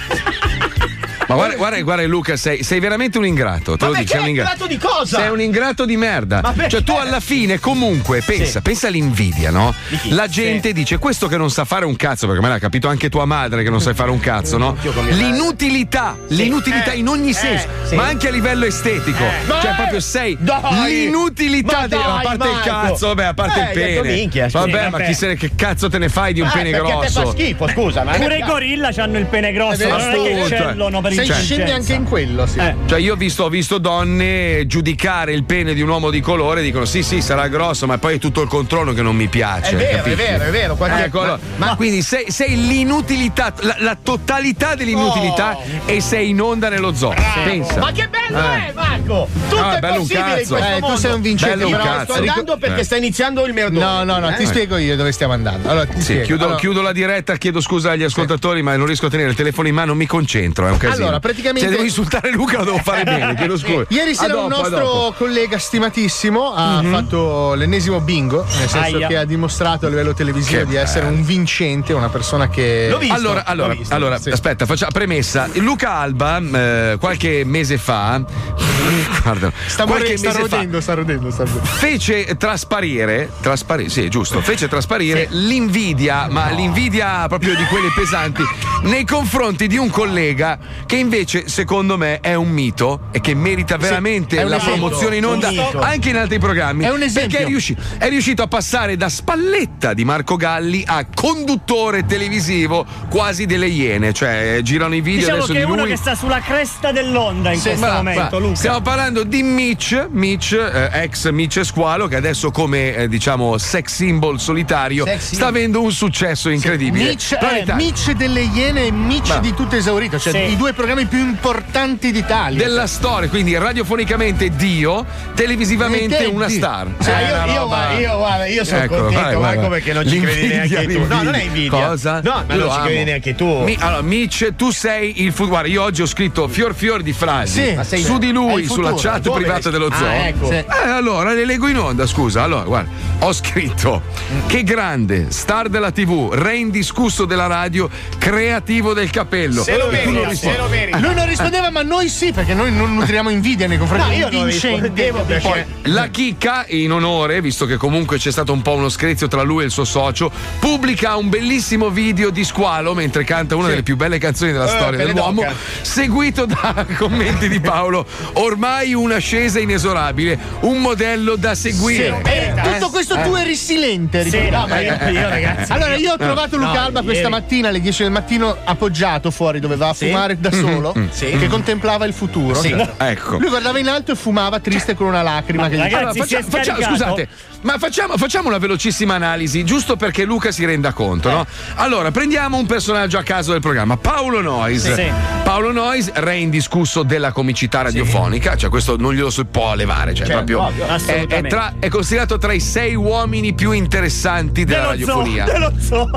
[1.27, 3.75] Ma guarda, guarda, guarda Luca, sei, sei veramente un ingrato.
[3.77, 4.51] Te Ma lo dico, sei un ingrato.
[4.53, 5.17] ingrato di cosa?
[5.17, 6.41] Sei un ingrato di merda.
[6.41, 6.67] Ma?
[6.67, 8.61] Cioè, tu alla fine, comunque, pensa, Sì.
[8.61, 9.73] pensa all'invidia, no?
[10.09, 13.09] La gente dice questo che non sa fare un cazzo, perché me l'ha capito anche
[13.09, 14.77] tua madre che non sai fare un cazzo, no?
[14.83, 15.27] Io con mia madre.
[15.27, 17.95] L'inutilità, l'inutilità Eh, in ogni eh, senso, sì.
[17.95, 19.23] ma anche a livello estetico.
[19.45, 19.61] Dai!
[19.61, 20.61] Cioè, proprio sei Dai!
[21.07, 22.69] l'inutilità Ma di- a dai, parte il Marco!
[22.69, 24.13] cazzo, vabbè, a parte Eh, il detto pene.
[24.13, 26.51] minchia, vabbè, Sì, ma chi se ne, che cazzo te ne fai di un Eh,
[26.53, 27.25] pene grosso?
[27.25, 30.21] fa schifo, scusa, ma Pure i gorilla hanno il pene grosso, Eh, ma non è
[30.21, 31.43] che eccellono per Sei intelligenza.
[31.43, 32.61] scendi anche in quello, sì.
[32.85, 36.61] Cioè, io ho visto, ho visto donne giudicare il pene di un uomo di colore
[36.61, 39.27] e dicono: sì, sì, sarà grosso, ma poi è tutto il controllo che non mi
[39.27, 39.71] piace.
[39.71, 40.09] È vero, capisci?
[40.09, 40.75] è vero, è vero.
[40.75, 46.29] Quanti- Ecco, ma- allora, ma- quindi sei, sei l'inutilità, la, la totalità dell'inutilità e sei
[46.29, 47.13] in onda nello zoo.
[47.43, 47.79] Pensa.
[47.79, 48.67] Ma che bello Eh.
[48.67, 49.27] è, Marco!
[49.49, 50.97] Tutto Ah, è bello un possibile in questo Eh, tu mondo.
[50.97, 52.03] sei un vincente, Bello un però cazzo.
[52.03, 52.83] sto andando perché Eh.
[52.83, 53.85] sta iniziando il merdone.
[53.85, 54.45] No, no, no, ti Eh?
[54.45, 55.69] spiego io dove stiamo andando.
[55.69, 59.05] Allora, ti Sì, chiudo, Allora- chiudo la diretta, chiedo scusa agli ascoltatori, ma non riesco
[59.05, 61.05] a tenere il telefono in mano, mi concentro, è un casino.
[61.05, 63.85] Allora, praticamente- Se devo insultare Luca lo devo fare bene, chiedo scusa.
[63.89, 66.91] Ieri sera un dopo, a nostro collega stimatissimo ha Mhm.
[66.91, 69.07] fatto l'ennesimo bingo, nel senso Aia.
[69.07, 71.17] che ha dimostrato a livello televisivo Che di essere bello.
[71.17, 72.87] un vincente, una persona che.
[72.89, 73.13] L'ho visto.
[73.15, 74.29] allora, l'ho allora, visto, allora sì.
[74.29, 75.49] aspetta, faccia premessa.
[75.55, 78.21] Luca Alba, eh, qualche mese fa,
[79.23, 81.65] guarda, Sta, qualche morendo, sta fa, rodendo, sta rodendo, sta rodendo.
[81.65, 88.43] fece trasparire, trasparire, sì, giusto, fece trasparire l'invidia, ma l'invidia proprio di quelle pesanti
[88.83, 93.77] nei confronti di un collega che invece, secondo me, è un mito e che merita
[93.77, 96.83] veramente la esempio, promozione in onda anche in altri programmi.
[96.83, 97.29] È un esempio.
[97.29, 102.85] Perché è riuscito, è riuscito a passare da spalletta di Marco Galli a conduttore televisivo
[103.09, 106.39] quasi delle iene, cioè girano i video Diciamo adesso che è uno che sta sulla
[106.39, 108.55] cresta dell'onda in Sì, questo ma- momento, ma.
[108.55, 113.93] Stiamo parlando di Mitch, Mitch eh, ex Mitch Squalo, che adesso come eh, diciamo sex
[113.95, 117.09] symbol solitario Sex sta avendo un successo incredibile.
[117.09, 117.85] Mitch è Planetario.
[117.85, 120.51] Mitch delle Iene e Mitch Ma- di tutto esaurito, cioè Sì.
[120.51, 122.57] i due programmi più importanti d'Italia.
[122.63, 126.87] Della storia, quindi radiofonicamente Dio, televisivamente te, una star.
[127.03, 129.41] Cioè, È io, una io, roba- guarda, io, guarda, io sono Ecco, contento, vai, vai,
[129.41, 129.69] Marco, vai.
[129.69, 131.05] perché non ci credi L'invidia, neanche tu.
[131.07, 131.87] No, non è invidia.
[131.87, 132.21] Cosa?
[132.23, 133.45] No, ma Io non lo ci credi neanche tu.
[133.63, 135.45] Mi- allora, Mitch, tu sei il futuro.
[135.47, 139.09] Guarda, io oggi ho scritto fior fior di frasi Sì, su di lui sulla futuro.
[139.11, 139.39] chat Dove?
[139.41, 140.07] privata dello Ah, zoo.
[140.09, 140.47] ecco.
[140.47, 140.53] Sì.
[140.55, 142.43] Eh, allora le leggo in onda, scusa.
[142.43, 144.01] Allora, guarda, ho scritto
[144.47, 149.63] che grande, star della TV, re indiscusso della radio, creativo del capello.
[149.63, 150.76] Se lo merita, se lo merita.
[150.99, 154.35] Lui non rispondeva, ma noi sì, perché noi non nutriamo invidia nei confronti No, di
[154.35, 154.89] io non vincente.
[154.91, 159.27] perché- Poi- La chicca, in onore, visto che comunque c'è stato un po' uno screzio
[159.27, 163.67] tra lui e il suo socio, pubblica un bellissimo video di squalo mentre canta una
[163.67, 165.59] delle più belle canzoni della Eh, storia dell'uomo, Peledocca.
[165.81, 168.05] seguito da commenti di Paolo.
[168.33, 172.21] Ormai un'ascesa inesorabile, un modello da seguire.
[172.23, 175.71] Sì, E tutto questo tu eri silente, Sì, no, ma io, io, ragazzi.
[175.71, 177.31] Allora, io ho trovato Luca no, Alba questa ieri.
[177.33, 180.05] mattina alle 10 del mattino appoggiato fuori dove va a Sì.
[180.07, 180.66] fumare da solo,
[181.09, 181.37] Sì.
[181.37, 182.53] che contemplava il futuro.
[182.55, 182.75] Sì.
[182.97, 183.37] Ecco.
[183.37, 185.67] Lui guardava in alto e fumava triste con una lacrima.
[185.69, 186.83] che gli- ragazzi, Allora, si è faccia- scaricato.
[186.93, 187.27] scusate,
[187.61, 191.45] ma facciamo, facciamo una velocissima analisi, giusto perché Luca si renda conto, no?
[191.75, 194.93] Allora, prendiamo un personaggio a caso del programma, Paolo Noyes.
[194.93, 195.11] Sì.
[195.43, 200.25] Paolo Noyes, re indiscusso della comicità radiofonica, cioè questo non glielo si può levare, cioè
[200.27, 204.95] Certo, proprio ovvio, è, è tra- è considerato tra i sei uomini più interessanti della
[204.95, 205.45] Dello zoo, radiofonia.
[205.45, 206.09] dello zoo.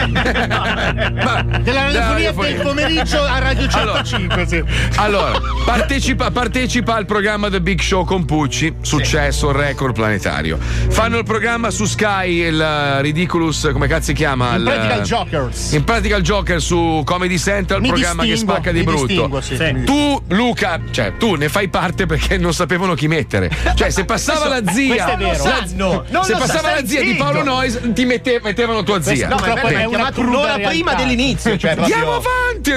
[0.50, 2.52] Ma- Della radiofonia radiofonia.
[2.52, 4.46] del pomeriggio a Radio 105.
[4.46, 4.62] sì.
[4.96, 10.58] Allora, partecipa, partecipa al programma The Big Show con Pucci, successo, record planetario.
[10.88, 14.54] Fanno il programma su Sky, il eh, Ridiculous, come cazzo si chiama?
[14.54, 15.72] In Il, pratica il Jokers.
[15.72, 19.40] In pratica il Joker su Comedy Central, Mi programma che spacca di brutto.
[19.40, 19.56] sì.
[19.56, 19.82] Sì.
[19.84, 23.50] Tu, Luca, cioè tu ne fai parte perché non sapevano chi mettere.
[23.74, 25.06] Cioè, se passava Questo- la zia.
[25.06, 27.14] la- non se passava sa, la zia di.
[27.14, 29.28] Paolo Noyes, ti mette- mettevano tua zia.
[29.28, 31.56] No, ma è, è un'ora prima dell'inizio.
[31.58, 32.30] Cioè Andiamo proprio...
[32.40, 32.72] avanti,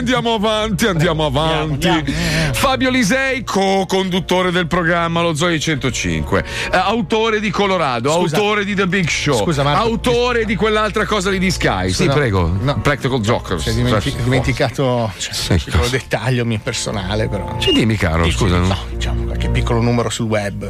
[0.87, 2.13] andiamo avanti, andiamo avanti.
[2.53, 8.35] Fabio Lisei, co-conduttore del programma Lo Zoe 105, eh, autore di Colorado, Scusa.
[8.37, 9.81] autore di The Big Show, Scusa, Marco.
[9.81, 11.89] autore di quell'altra cosa lì di Sky.
[11.89, 12.51] sì, Scusa, prego.
[12.59, 12.79] no.
[12.79, 13.63] Practical Jokers.
[13.63, 17.55] Si è dimenti- Cioè, dimenticato cioè, Sì, un piccolo dettaglio mio personale, però.
[17.59, 18.57] Ci dimmi, caro, scusa.
[18.57, 18.77] no?
[18.91, 20.69] Diciamo piccolo numero sul web.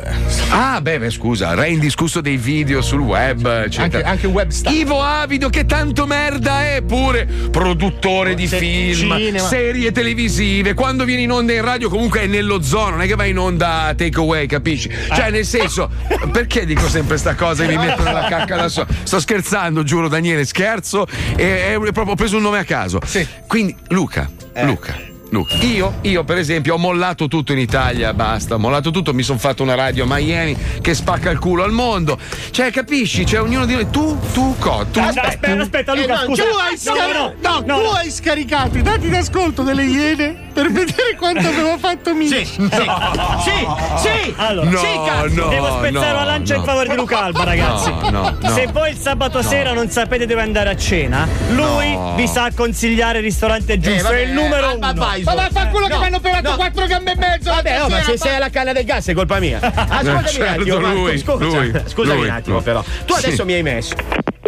[0.50, 3.70] Ah, beh, beh, scusa, re indiscusso dei video sul web.
[3.78, 4.74] Anche, anche web star.
[4.74, 9.48] Ivo Avido, che tanto merda è, pure produttore di Se- film, cinema.
[9.48, 10.74] serie televisive.
[10.74, 13.40] Quando viene in onda in radio, comunque è nello zoo, non è che vai in
[13.40, 14.90] onda take away, capisci?
[15.14, 15.90] Cioè, nel senso,
[16.32, 18.88] perché dico sempre sta cosa e mi metto nella cacca da solo?
[19.04, 21.08] Sto scherzando, giuro, Daniele, scherzo.
[21.38, 23.00] E, e proprio ho preso un nome a caso.
[23.06, 23.26] Sì.
[23.48, 25.12] Quindi, Luca, Luca.
[25.34, 29.24] Luca, io, io per esempio ho mollato tutto in Italia, basta, ho mollato tutto, mi
[29.24, 32.20] sono fatto una radio a Miami che spacca il culo al mondo.
[32.52, 33.26] Cioè, capisci?
[33.26, 35.00] Cioè, ognuno di noi, tu, tu, co, tu.
[35.00, 36.44] Aspetta, aspetta, Luca, Eh, no, scusa.
[36.44, 37.92] Tu hai, scari- No, no, no, tu no.
[37.94, 42.46] hai scaricato i dati d'ascolto delle Iene per vedere quanto aveva fatto Mici.
[42.46, 43.68] Sì, sì,
[43.98, 46.66] sì, Allora, No, sì, cazzo, no, devo spezzare no, una lancia in no.
[46.68, 47.90] favore di Luca Alba, ragazzi.
[47.90, 48.50] No, no, no.
[48.54, 49.48] Se voi il sabato No.
[49.48, 52.14] sera non sapete dove andare a cena, lui No.
[52.16, 55.04] vi sa consigliare il ristorante giusto, vabbè, è il numero Alba uno.
[55.04, 55.23] Advisor.
[55.24, 56.56] Ma vaffanculo che mi hanno pegato no.
[56.56, 57.50] quattro gambe e mezzo.
[57.50, 59.60] Vabbè, no, ma se sei alla canna del gas è colpa mia.
[59.62, 62.64] Ascoltami certo, un attimo, Marco, lui, scusa, lui, scusami lui, un attimo lui.
[62.66, 62.84] però.
[63.06, 63.44] Tu adesso Sì.
[63.44, 63.96] mi hai messo.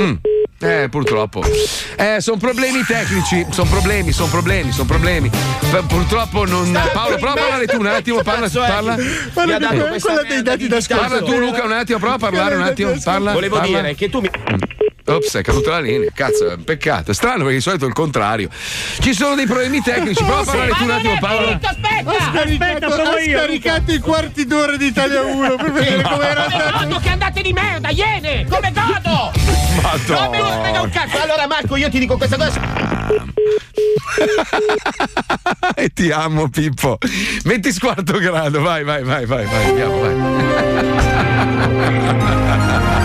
[0.01, 0.13] Mm.
[0.57, 1.43] Eh, purtroppo.
[1.97, 5.29] Eh, sono problemi tecnici, sono problemi, sono problemi, sono problemi.
[5.29, 6.71] P- purtroppo non.
[6.93, 8.95] Paolo, prova a parlare tu un attimo, parla, parla.
[8.95, 9.03] che-
[9.45, 11.03] Mi ha dato questa quella dei dati d'ascolto.
[11.03, 12.93] Parla tu, Luca, un attimo, prova a parlare un attimo.
[13.03, 13.33] Parla.
[13.33, 13.81] Volevo parla.
[13.81, 14.29] dire che tu mi.
[15.07, 16.09] Ops, è caduta la linea.
[16.13, 17.11] Cazzo, è un peccato.
[17.11, 18.49] È strano perché di solito è il contrario.
[18.99, 20.23] Ci sono dei problemi tecnici.
[20.23, 21.49] Prova a parlare tu un attimo, Paolo.
[21.49, 21.59] Ha
[22.31, 26.45] scaricato, provo ha io, scaricato i quarti d'ora di Italia 1 per vedere come era
[26.45, 26.99] andato.
[27.01, 28.47] che andate di merda, Iene!
[28.49, 29.31] Come godo!
[30.07, 31.21] Non me ne frega un cazzo!
[31.21, 32.59] Allora, Marco, io ti dico questa cosa.
[35.75, 36.97] e ti amo, Pippo.
[37.43, 39.65] Metti squarto grado, vai, vai, vai, vai, vai.
[39.65, 40.13] Andiamo, vai.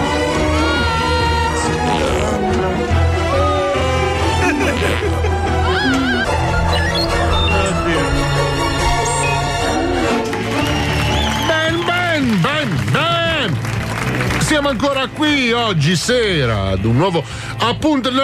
[14.61, 17.23] Siamo ancora qui oggi sera ad un nuovo
[17.57, 18.19] appuntamento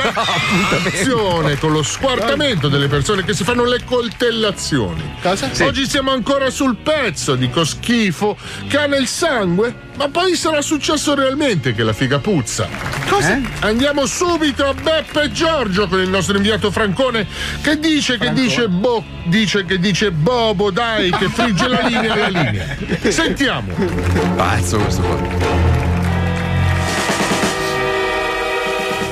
[1.60, 5.16] con lo squartamento delle persone che si fanno le coltellazioni.
[5.20, 5.50] Cosa?
[5.66, 11.14] Oggi siamo ancora sul pezzo, dico schifo, che ha nel sangue, ma poi sarà successo
[11.14, 12.66] realmente che la figa puzza.
[13.06, 13.38] Cosa?
[13.58, 17.26] Andiamo subito a Beppe e Giorgio con il nostro inviato Francone
[17.60, 22.28] che dice che dice bo, dice che dice Bobo, dai, che frigge la linea alla
[22.28, 22.76] linea.
[23.12, 23.74] Sentiamo.
[24.36, 25.99] Pazzo questo qua.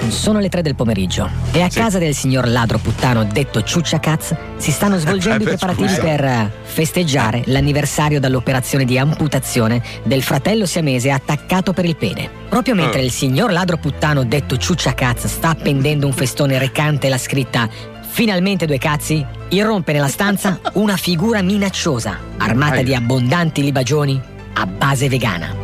[0.08, 4.70] Sono le tre del pomeriggio e a casa del signor ladro puttano detto Ciucciacaz si
[4.70, 6.00] stanno svolgendo i beh, preparativi scusa.
[6.02, 12.28] per eh, festeggiare l'anniversario dall'operazione di amputazione del fratello siamese attaccato per il pene.
[12.48, 13.04] Proprio mentre Ah.
[13.04, 17.68] il signor ladro puttano detto Ciucciacaz sta appendendo un festone recante la scritta
[18.10, 22.82] Finalmente due cazzi, irrompe nella stanza una figura minacciosa, armata Aia.
[22.82, 24.20] di abbondanti libagioni
[24.54, 25.54] a base vegana.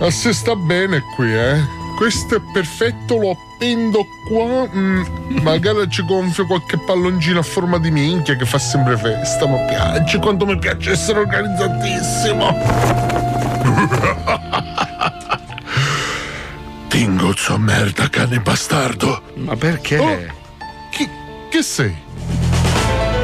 [0.00, 1.60] Ma se sta bene qui, eh?
[2.02, 4.68] Questo è perfetto, lo appendo qua.
[4.68, 9.46] mm, magari ci gonfio qualche palloncino a forma di minchia che fa sempre festa.
[9.46, 12.58] Ma piace quanto mi piace essere organizzatissimo.
[16.88, 19.22] Tingozzo merda, cane bastardo.
[19.34, 19.98] Ma perché?
[19.98, 20.18] Oh,
[20.90, 21.08] chi,
[21.50, 22.01] che sei?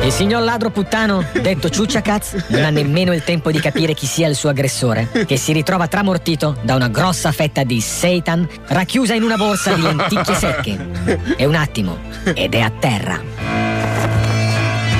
[0.09, 4.27] Il signor ladro puttano, detto Ciucciacaz, non ha nemmeno il tempo di capire chi sia
[4.27, 9.23] il suo aggressore, che si ritrova tramortito da una grossa fetta di seitan racchiusa in
[9.23, 11.35] una borsa di lenticchie secche.
[11.37, 13.21] È un attimo ed è a terra.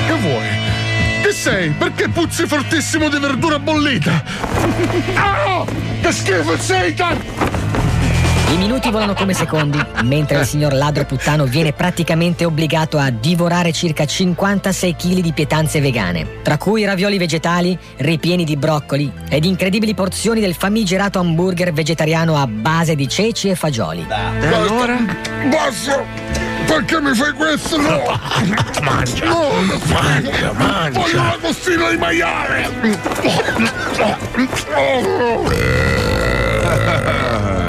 [0.05, 0.47] Che vuoi?
[1.23, 1.71] Che sei?
[1.71, 4.23] Perché puzzi fortissimo di verdura bollita?
[5.15, 5.65] Ah!
[6.01, 7.48] Che schifo il seitan!
[8.51, 13.71] I minuti volano come secondi, mentre il signor ladro puttano viene praticamente obbligato a divorare
[13.71, 19.93] circa 56 kg di pietanze vegane, tra cui ravioli vegetali, ripieni di broccoli ed incredibili
[19.93, 24.07] porzioni del famigerato hamburger vegetariano a base di ceci e fagioli.
[24.09, 24.97] E allora?
[25.47, 26.03] Basta!
[26.65, 27.79] Perché mi fai questo?
[27.79, 28.19] No!
[28.81, 29.25] Mangia!
[29.25, 29.49] No!
[29.91, 30.99] Mangia, mangia!
[30.99, 32.67] Voglio la costina di maiale!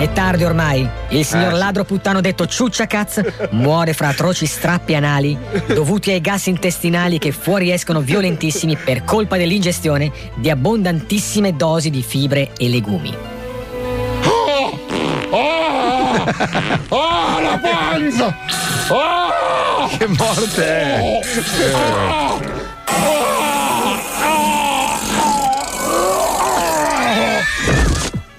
[0.00, 0.88] È tardi ormai.
[1.10, 5.36] Il signor ladro puttano detto Ciucciacaz muore fra atroci strappi anali
[5.66, 12.52] dovuti ai gas intestinali che fuoriescono violentissimi per colpa dell'ingestione di abbondantissime dosi di fibre
[12.56, 13.14] e legumi.
[14.24, 14.80] Oh!
[15.28, 16.24] Oh!
[16.88, 18.34] Oh, la panza!
[18.88, 19.88] Oh!
[19.98, 21.20] Che morte è?
[22.08, 23.29] Oh!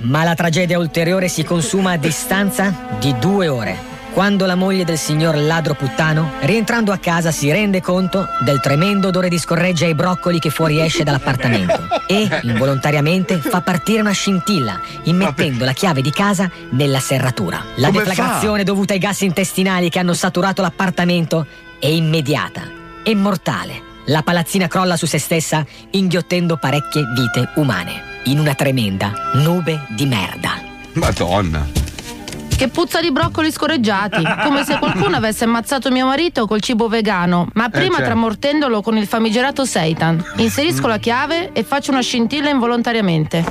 [0.01, 3.89] Ma la tragedia ulteriore si consuma a distanza di due ore.
[4.13, 9.07] Quando la moglie del signor ladro puttano, rientrando a casa, si rende conto del tremendo
[9.07, 15.63] odore di scorreggia ai broccoli che fuoriesce dall'appartamento e, involontariamente, fa partire una scintilla, immettendo
[15.63, 17.63] la chiave di casa nella serratura.
[17.75, 21.45] La Come deflagrazione dovuta ai gas intestinali che hanno saturato l'appartamento
[21.79, 22.63] è immediata
[23.03, 23.89] e mortale.
[24.07, 30.05] La palazzina crolla su se stessa, inghiottendo parecchie vite umane, in una tremenda nube di
[30.05, 30.61] merda.
[30.93, 31.79] Madonna.
[32.55, 37.47] che puzza di broccoli scorreggiati, come se qualcuno avesse ammazzato mio marito col cibo vegano,
[37.53, 38.03] ma prima certo.
[38.03, 40.23] tramortendolo con il famigerato seitan.
[40.35, 43.43] Inserisco la chiave e faccio una scintilla involontariamente.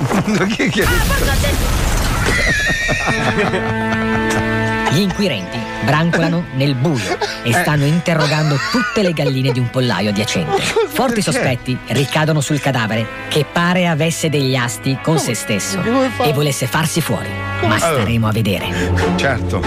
[4.91, 10.61] Gli inquirenti brancolano nel buio e stanno interrogando tutte le galline di un pollaio adiacente.
[10.61, 15.81] Forti sospetti ricadono sul cadavere che pare avesse degli asti con se stesso
[16.21, 17.29] e volesse farsi fuori.
[17.65, 18.67] Ma staremo a vedere.
[19.15, 19.59] Certo.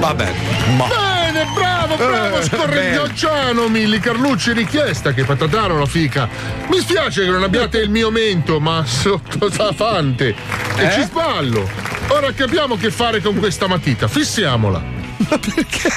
[0.00, 0.32] Vabbè.
[0.76, 0.86] Ma.
[0.88, 6.28] Bene, bravo, bravo, Eh, scorreggiacciano, Milli Carlucci, richiesta che patataro la fica.
[6.68, 10.34] Mi spiace che non abbiate il mio mento, ma sotto Safante.
[10.76, 10.92] E Eh?
[10.92, 11.68] ci sballo.
[12.08, 15.00] Ora capiamo che fare con questa matita, fissiamola.
[15.28, 15.90] Ma perché?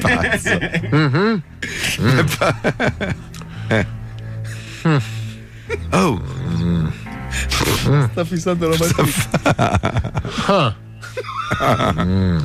[0.00, 0.58] Pazzo.
[0.90, 1.42] Mhm.
[3.68, 3.86] Eh.
[5.90, 6.20] Oh.
[8.10, 10.12] Sta fissando la mattina.
[10.46, 10.74] Ah.
[12.04, 12.38] Mm.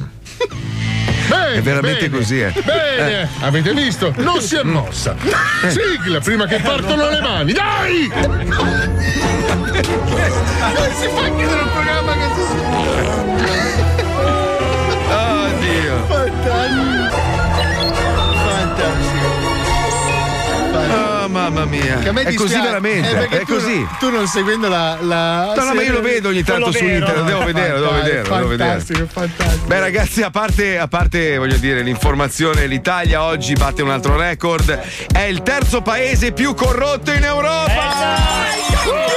[1.29, 2.17] Bene, È veramente bene.
[2.17, 2.51] così, eh.
[2.65, 3.27] Bene, Eh.
[3.41, 4.13] avete visto?
[4.17, 5.15] Non si è mossa.
[5.69, 8.11] Sigla prima che partono le mani, dai!
[10.73, 11.62] Non si fa chiudere
[21.77, 21.97] mia.
[21.99, 23.09] Che a me È così veramente.
[23.09, 23.87] eh, è tu- così.
[23.99, 24.97] Tu non seguendo la.
[25.01, 27.91] la No, no, ma io lo vedo ogni tanto su internet, lo devo vedere, devo
[27.93, 28.69] vedere, lo devo vedere.
[28.69, 29.65] Fantastico, fantastico.
[29.65, 34.79] Beh ragazzi, a parte, a parte, voglio dire, l'informazione, l'Italia oggi batte un altro record.
[35.11, 37.71] È il terzo paese più corrotto in Europa.
[37.73, 39.12] Pain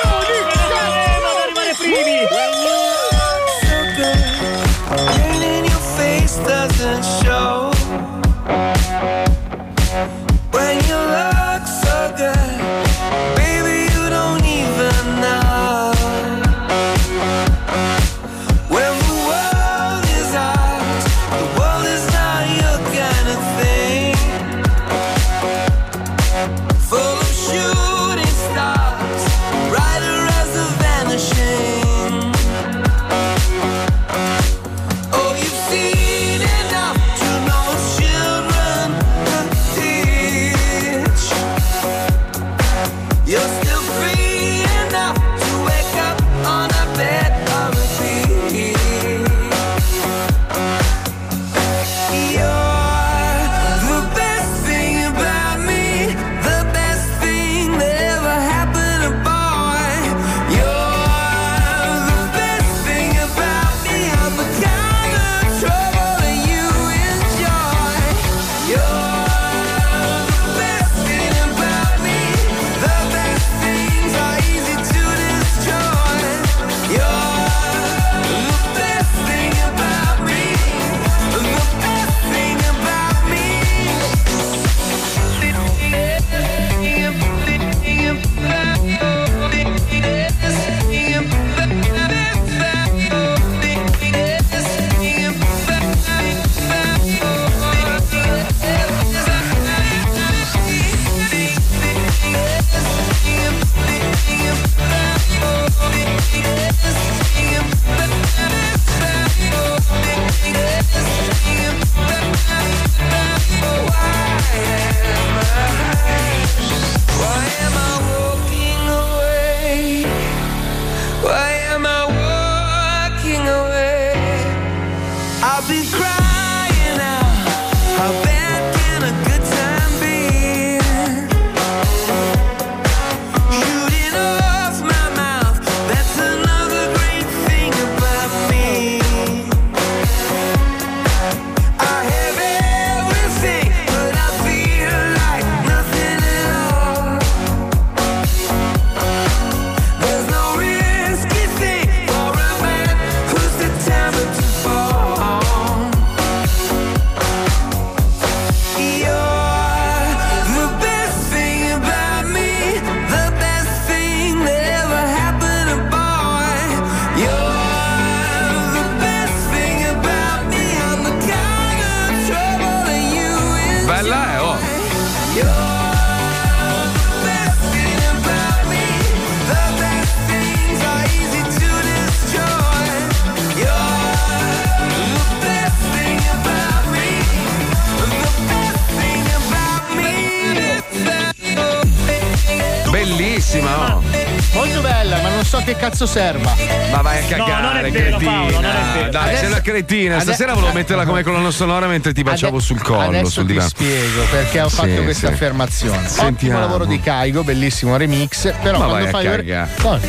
[195.97, 196.55] cazzo serva.
[196.91, 198.31] Ma vai a cagare, non è vero, cretina.
[198.31, 199.11] Paolo, non è vero.
[199.11, 200.21] Dai, Adesso- sei una cretina.
[200.21, 203.69] Stasera volevo metterla come colonna sonora mentre ti baciavo sul collo, sul ti divano.
[203.69, 205.33] spiego perché ho Sì, fatto questa sì.
[205.33, 205.97] affermazione.
[205.97, 206.61] Ottimo Sentiamo.
[206.61, 208.53] lavoro di Caigo, bellissimo remix.
[208.63, 209.69] Però Ma quando vai a fai cagare.
[209.83, 210.01] No,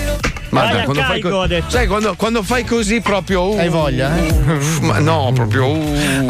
[0.50, 3.54] A quando fai, co- sai, quando, quando fai così proprio.
[3.54, 4.34] uh, Hai voglia, eh?
[4.82, 5.66] Ma no, proprio.
[5.68, 6.26] uh.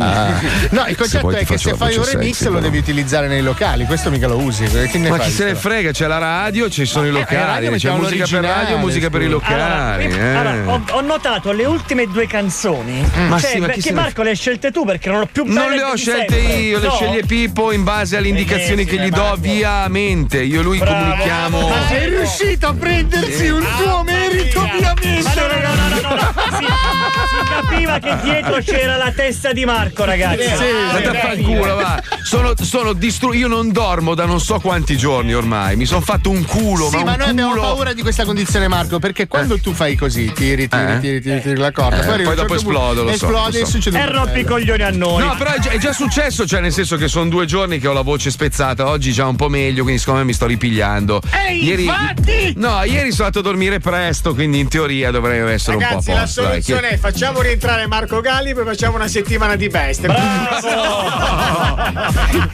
[0.69, 3.85] No, il concetto è che se fai un remix sexy, lo devi utilizzare nei locali,
[3.85, 4.65] questo mica lo usi.
[4.67, 5.25] Ne Ma fai?
[5.27, 7.19] chi se ne frega, c'è la radio, ci sono i Eh, alla
[7.59, 10.05] locali, c'è musica per radio, musica per i locali.
[10.05, 10.35] Allora, eh.
[10.35, 13.05] allora, ho, ho notato le ultime due canzoni.
[13.27, 15.43] Ma cioè, sì, ma perché ne- Marco le hai scelte tu perché non ho più
[15.45, 16.55] Non le ho scelte sempre.
[16.57, 16.93] io, le No?
[16.93, 20.41] sceglie Pippo in base alle indicazioni che gli do via mente.
[20.41, 21.67] Io e lui comunichiamo.
[21.67, 25.21] Ma sei riuscito a prendersi un tuo merito, ovviamente.
[25.23, 26.33] Ma no, no, no, no, no, no.
[26.57, 30.45] Si, si capiva che dietro c'era la testa di Marco, ragazzi.
[30.45, 32.01] A far culo, va.
[32.23, 35.75] Sono, sono distru- Io non dormo da non so quanti giorni ormai.
[35.75, 37.61] Mi sono fatto un culo, Sì, ma ma noi abbiamo culo.
[37.61, 40.99] paura di questa condizione, Marco, perché quando tu fai così, tiri, tiri, Eh?
[40.99, 43.63] tiri, tiri, tiri la corda, Eh, poi un dopo certo esplodo, lo so, Esplode lo
[43.63, 43.71] e so.
[43.71, 45.23] succede E rompi i coglioni a noi.
[45.25, 47.87] No, però è già, è già successo, cioè nel senso che sono due giorni che
[47.87, 51.21] ho la voce spezzata, oggi già un po' meglio, quindi secondo me mi sto ripigliando.
[51.47, 52.53] Ehi, infatti!
[52.57, 53.96] No, ieri sono andato a dormire presto,
[54.33, 56.41] quindi in teoria dovrei essere Ragazzi, un po' a la posto.
[56.41, 60.13] dai, soluzione che- è facciamo rientrare Marco Galli, poi facciamo una settimana di bestia.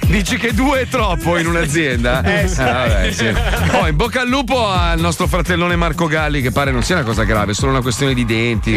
[0.08, 2.24] Dici che due è troppo in un'azienda?
[2.24, 2.62] Eh, sì.
[2.64, 3.34] vabbè, sì.
[3.72, 7.04] Oh, in bocca al lupo al nostro fratellone Marco Galli, che pare non sia una
[7.04, 8.72] cosa grave, è solo una questione di denti,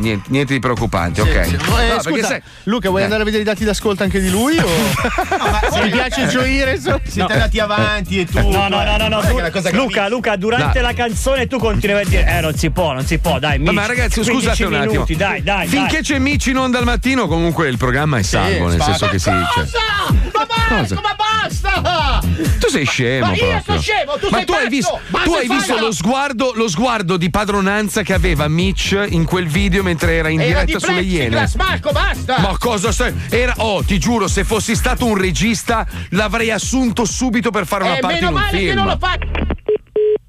[0.00, 1.44] niente, niente di preoccupante, ok?
[1.46, 1.54] Sì.
[1.54, 3.04] Eh, No, scusa, sai- Luca, vuoi Eh.
[3.04, 4.56] andare a vedere i dati d'ascolto anche di lui?
[4.58, 4.66] O...
[5.72, 8.40] Se ti piace gioire, so- Siete andati avanti e tutto.
[8.50, 9.20] No, no, no, no, no.
[9.30, 10.82] Guarda tu- che la Luca, Luca, durante Dai.
[10.82, 13.58] la canzone tu continuavi a Eh, non si può, non si può, dai.
[13.58, 14.92] Ma, Mici, ma ragazzi, 15 scusate un attimo.
[14.92, 15.66] minuti, dai, dai.
[15.66, 16.02] Finché dai.
[16.02, 18.84] c'è Mici in onda al mattino, comunque il programma è salvo, nel spacca.
[18.96, 19.30] senso che sì.
[19.30, 19.66] Ma cioè-
[20.32, 20.46] Ma?
[20.78, 22.20] Marco, ma basta!
[22.58, 23.62] Tu sei scemo Ma io proprio.
[23.64, 26.68] sono scemo, tu Ma sei tu hai visto, Ma tu hai visto lo, sguardo, lo
[26.68, 30.86] sguardo di padronanza che aveva Mitch in quel video mentre era in Era di diretta
[30.86, 31.46] sulle Iene?
[31.56, 32.38] Marco, basta!
[32.40, 33.12] Ma cosa sei?
[33.28, 37.96] Era, oh, ti giuro, se fossi stato un regista l'avrei assunto subito per fare una
[37.96, 39.18] Eh, parte meno male che non lo fai!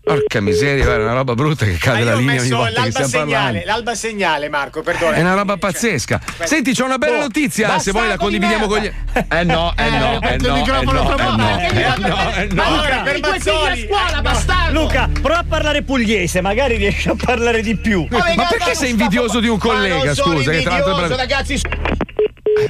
[0.06, 2.74] Porca miseria, guarda, è una roba brutta che cade Ma la linea ogni volta che
[2.76, 3.66] l'alba stiamo segnale, parlando.
[3.68, 5.16] l'alba segnale, Marco, perdona.
[5.16, 6.20] È una roba pazzesca.
[6.44, 8.92] Senti, c'è una bella Oh, notizia, se vuoi la condividiamo con gli.
[9.14, 12.34] Eh no, eh no, eh no, eh microfono no, eh no, che eh fa no,
[12.34, 12.54] eh no.
[12.54, 13.88] Ma Luca, per I tuoi figli a Mazzoli.
[13.88, 14.82] scuola, bastardo!
[14.82, 18.06] Luca, prova a parlare pugliese, magari riesci a parlare di più.
[18.10, 20.52] Ma Ma perché sei invidioso di un collega, Ma non sono scusa?
[20.52, 21.28] Che tra l'altro è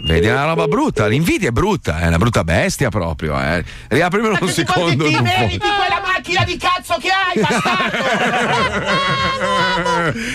[0.03, 1.07] Vedi, è una roba brutta.
[1.07, 3.39] L'invidia è brutta, è una brutta bestia proprio.
[3.39, 3.63] Eh.
[3.87, 5.05] Riaprimelo un secondo.
[5.05, 7.97] ti meriti quella macchina di cazzo che hai, bastardo!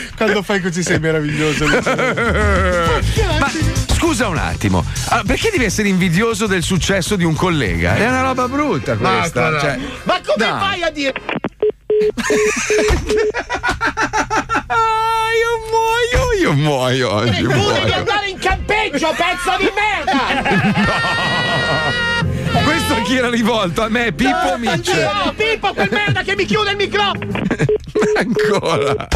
[0.16, 1.66] Quando fai così sei meraviglioso.
[1.66, 3.50] Ma
[3.86, 7.96] scusa un attimo, ah, perché devi essere invidioso del successo di un collega?
[7.96, 9.50] È una roba brutta questa.
[9.50, 9.60] No.
[9.60, 10.58] cioè- Ma come Dai.
[10.60, 11.12] fai a dire?
[14.70, 17.30] Ah, io muoio, io muoio oggi.
[17.42, 17.94] Devi Muoio.
[17.94, 20.18] andare in campeggio, pezzo di merda!
[22.64, 23.82] Questo a chi era rivolto?
[23.82, 24.92] A me, Pippo o Mitch?
[24.94, 27.26] No, Pippo, quel merda che mi chiude il microfono!
[28.18, 29.08] Ancora.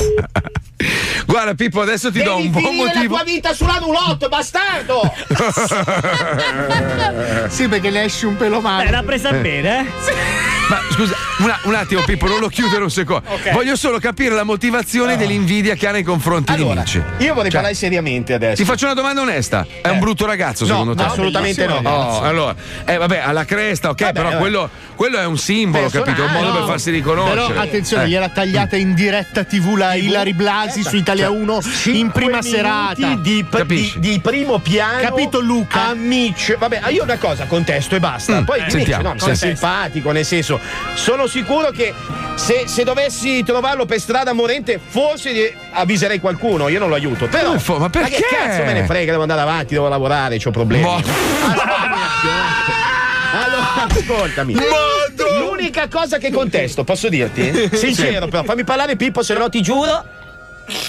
[1.27, 3.14] Guarda, Pippo, adesso ti do Devi un buon finire la motivo.
[3.14, 5.12] tua vita sulla roulotte, bastardo!
[7.49, 8.89] sì, perché ne esci un pelo male.
[8.89, 9.85] Eh, l'ha presa bene, eh?
[10.68, 13.29] Ma scusa, una- un attimo, Pippo, non lo chiudere un secondo.
[13.29, 13.51] Ok.
[13.53, 16.95] Voglio solo capire la motivazione dell'invidia che ha nei confronti di Allora, Mitch.
[17.18, 18.57] io vorrei Cioè, parlare seriamente adesso.
[18.62, 19.66] Ti faccio una domanda onesta.
[19.83, 21.03] È un brutto ragazzo, No, secondo te?
[21.03, 21.81] no, assolutamente no.
[21.83, 22.55] Oh, allora,
[22.87, 24.41] eh, vabbè, alla cresta, ok, Vabbè, però vabbè.
[24.41, 26.23] Quello, quello è un simbolo, capito?
[26.23, 27.47] È un modo No, per farsi riconoscere.
[27.49, 28.09] Però attenzione, Eh.
[28.09, 28.29] gliela
[28.63, 33.15] tagliata in diretta TV la Ilari Blasi su Italia 1 in prima serata.
[33.15, 35.01] Di, di, di primo piano.
[35.01, 35.89] Capito, Luca?
[35.89, 36.57] A Mitch.
[36.57, 38.41] Vabbè, io una cosa contesto e basta.
[38.41, 39.37] Mm, Poi eh, Mitch, sentiamo, no, sentiamo.
[39.57, 40.61] simpatico, nel senso,
[40.95, 41.93] sono sicuro che
[42.35, 47.27] se, se dovessi trovarlo per strada morente, forse avviserei qualcuno, io non lo aiuto.
[47.27, 48.17] Però, Ma fo- ma perché?
[48.17, 50.83] che cazzo me ne frega, devo andare avanti, devo lavorare, ho problemi.
[50.85, 51.03] Boh.
[53.35, 54.55] Allora, ascoltami.
[55.63, 57.71] L'unica cosa che contesto, posso dirti?
[57.77, 60.21] Sincero, però, fammi parlare Pippo, se no ti giuro.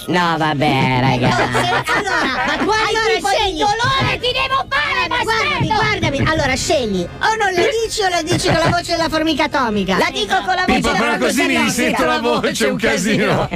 [0.08, 1.42] No, vabbè, ragazzi.
[1.94, 6.30] Allora, ma quando Allora, scegli dolore ti devo fare, Ma guardami, guardami.
[6.30, 9.98] Allora scegli, o non la dici o la dici con la voce della formica atomica.
[9.98, 12.78] La dico con la voce Pippo, della però così mi formica risento la voce, un
[12.78, 13.50] casino.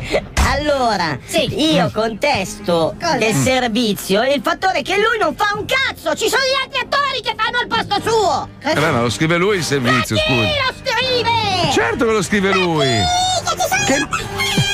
[0.50, 1.18] Allora,
[1.56, 3.18] io contesto Cosa?
[3.18, 6.16] del servizio il fattore che lui non fa un cazzo.
[6.16, 8.50] Ci sono gli altri attori che fanno il posto suo.
[8.62, 10.42] Eh beh, ma lo scrive lui il servizio, Chi scusa.
[10.42, 11.72] lo scrive?
[11.72, 12.86] Certo che lo scrive lui.
[12.86, 14.67] Che ci sono-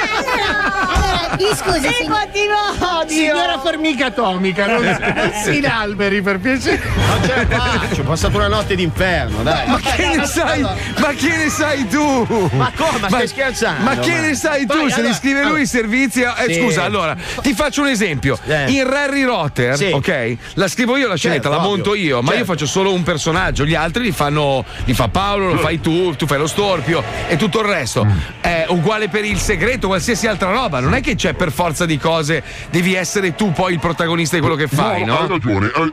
[0.00, 6.80] Allora, mi scusi, Sì, signor- continua, Signora formica atomica, non, non si inalberi per piacere.
[6.94, 9.66] Non ce la faccio, ho passato una notte d'inferno, dai.
[9.68, 10.60] Ma che ne sai?
[10.60, 12.48] Ma che ne sai tu?
[12.52, 12.98] Ma come?
[13.00, 13.82] Ma stai scherzando?
[13.82, 14.76] Ma che ne sai tu?
[14.78, 16.22] Vai, Se li scrive lui i servizi.
[16.22, 16.60] Eh, Sì.
[16.60, 18.38] Scusa, allora, ti faccio un esempio.
[18.46, 18.70] Eh.
[18.72, 19.90] In Harry Rotter, Sì.
[19.92, 20.36] ok?
[20.54, 21.70] La scrivo io la scenetta, Certo, la ovvio.
[21.70, 22.52] monto io, ma io Certo.
[22.52, 24.64] faccio solo un personaggio, gli altri li fanno.
[24.84, 28.04] li fa Paolo, lo fai tu, tu fai lo storpio e tutto il resto.
[28.04, 28.10] Mm.
[28.40, 30.80] È uguale per il segreto, qualsiasi altra roba.
[30.80, 34.40] Non è che c'è per forza di cose, devi essere tu poi il protagonista di
[34.40, 35.18] quello che fai, no?
[35.18, 35.70] Hai ragione.
[35.74, 35.92] hai-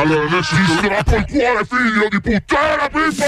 [0.00, 3.24] Allora adesso ti strappo il cuore, figlio di puttana, Pippo!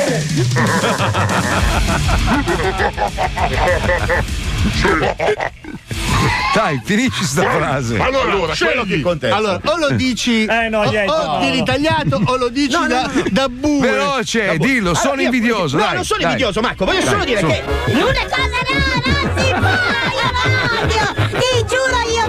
[6.55, 7.98] Dai, finisci sta frase.
[7.98, 9.34] Allora, quello che contesta.
[9.36, 11.39] Allora, o lo dici Eh, no, o, o no.
[11.40, 13.80] vieni tagliato o lo dici No, no, da, no, da bue.
[13.80, 15.76] Veloce, dillo, Allora, sono io- invidioso.
[15.78, 16.30] No, dai, non sono dai.
[16.30, 16.84] invidioso, Marco.
[16.84, 17.47] Voglio Dai, solo dire su.
[17.47, 17.62] che.
[17.93, 19.68] Una cosa no, non si può,
[20.12, 20.43] io lo
[20.82, 21.06] odio.
[21.40, 22.24] Ti giuro io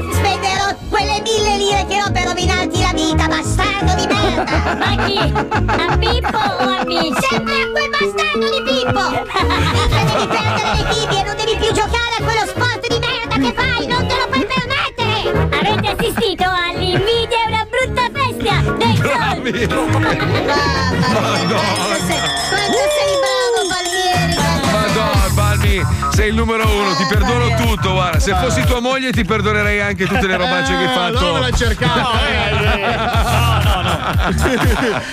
[2.93, 4.43] vita, bastardo di merda.
[4.77, 5.17] Ma chi?
[5.17, 7.17] A Pippo o a Miss?
[7.27, 9.01] Sempre a quel bastardo di Pippo.
[9.83, 13.35] Dice devi perdere le figlie e non devi più giocare a quello sport di merda
[13.35, 15.31] che fai, non te lo puoi permettere.
[15.59, 19.67] Avete assistito all'invidia e una brutta bestia dei soldi!
[19.67, 20.95] Quanto sei bravo.
[21.43, 21.93] Madonna,
[26.23, 28.17] sei il numero uno, ti perdono tutto, guarda.
[28.17, 31.17] Se fossi tua moglie ti perdonerei anche tutte le robacce che hai fatto.
[31.17, 32.11] Allora me l'ha cercato.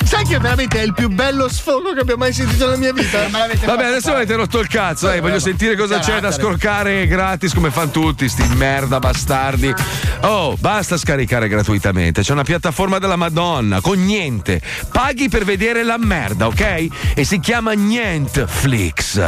[0.05, 3.27] Sai che veramente è il più bello sfogo che abbia mai sentito nella mia vita?
[3.29, 7.73] Vabbè, adesso avete rotto il cazzo, dai, voglio sentire cosa c'è da scorcare gratis come
[7.73, 9.75] fanno tutti, sti merda bastardi.
[10.21, 14.61] Oh, basta scaricare gratuitamente, c'è una piattaforma della Madonna con niente.
[14.93, 16.87] Paghi per vedere la merda, ok?
[17.15, 19.21] E si chiama Nientflix.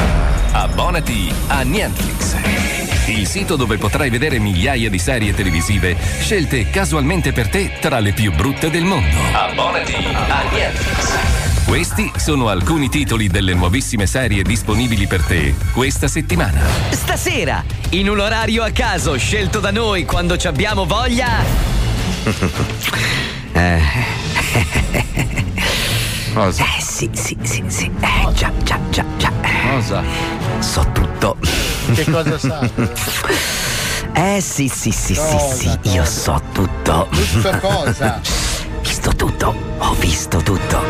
[0.53, 2.36] Abbonati a Nientflix.
[3.07, 8.12] Il sito dove potrai vedere migliaia di serie televisive scelte casualmente per te tra le
[8.12, 9.16] più brutte del mondo.
[9.32, 11.65] Abbonati a Nientflix.
[11.65, 16.61] Questi sono alcuni titoli delle nuovissime serie disponibili per te questa settimana.
[16.90, 21.43] Stasera, in un orario a caso scelto da noi quando ci abbiamo voglia.
[23.55, 23.81] Eh.
[26.32, 26.65] Cosa?
[26.65, 27.90] Eh sì, sì, sì, sì.
[28.01, 29.31] Eh, già, già, già, già.
[29.70, 30.03] Cosa?
[30.63, 31.37] So tutto.
[31.95, 32.61] Che cosa sa?
[34.15, 37.09] Eh sì, sì, sì, sì, Cosa, sì, io so tutto.
[37.11, 38.21] Tutto cosa?
[38.83, 40.83] Visto tutto, ho visto tutto.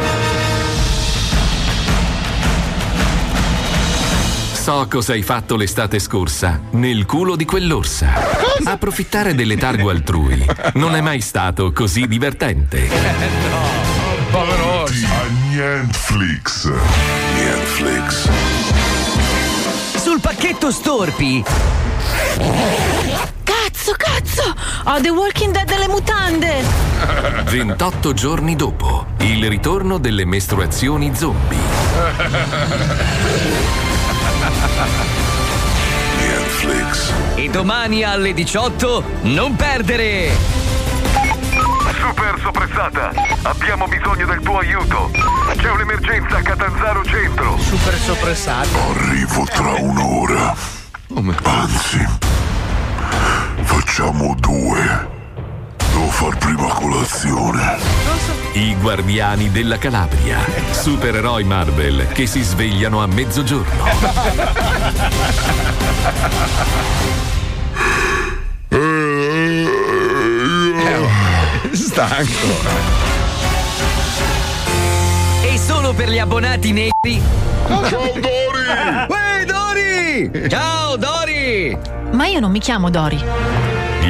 [4.53, 8.13] So cosa hai fatto l'estate scorsa nel culo di quell'orsa.
[8.65, 10.45] Approfittare del letargo altrui
[10.75, 12.89] non è mai stato così divertente.
[14.31, 16.71] Povero A Nientflix.
[17.35, 18.62] Nientflix.
[20.43, 21.45] Pacchetto Storpi.
[23.45, 24.53] Cazzo, cazzo!
[24.87, 26.65] Ho The Walking Dead delle mutande!
[27.45, 31.57] 28 giorni dopo, il ritorno delle mestruazioni zombie.
[36.19, 37.13] Nientflix.
[37.37, 40.62] E domani alle 18 non perdere!
[42.03, 43.13] Super soppressata,
[43.43, 45.09] abbiamo bisogno del tuo aiuto.
[45.57, 47.57] C'è un'emergenza a Catanzaro Centro.
[47.59, 48.77] Super soppressato.
[48.91, 50.53] Arrivo tra un'ora.
[51.45, 52.05] Anzi,
[53.63, 55.11] facciamo due.
[55.77, 57.79] Devo far prima colazione.
[58.55, 60.41] I guardiani della Calabria.
[60.73, 63.85] Supereroi Marvel che si svegliano a mezzogiorno.
[71.77, 72.31] Stanco.
[75.43, 77.23] E solo per gli abbonati neri.
[77.67, 79.09] Ciao Dori!
[79.09, 80.49] Uè, Dori!
[80.49, 81.79] Ciao, Dori!
[82.13, 83.19] Ma io non mi chiamo Dori.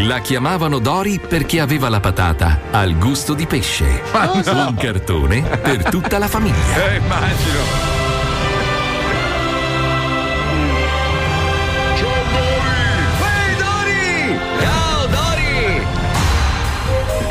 [0.05, 4.03] La chiamavano Dori perché aveva la patata al gusto di pesce.
[4.13, 6.91] Un cartone per tutta la famiglia.
[6.91, 8.02] Eh, immagino.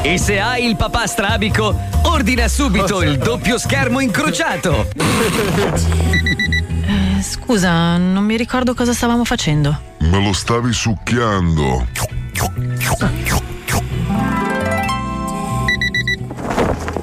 [0.04, 4.88] E se hai il papà strabico, ordina subito il doppio schermo incrociato.
[6.84, 9.80] Eh, scusa, non mi ricordo cosa stavamo facendo.
[10.00, 11.88] Me lo stavi succhiando.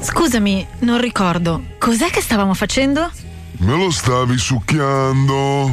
[0.01, 1.63] Scusami, non ricordo.
[1.79, 3.11] Cos'è che stavamo facendo?
[3.59, 5.71] Me lo stavi succhiando.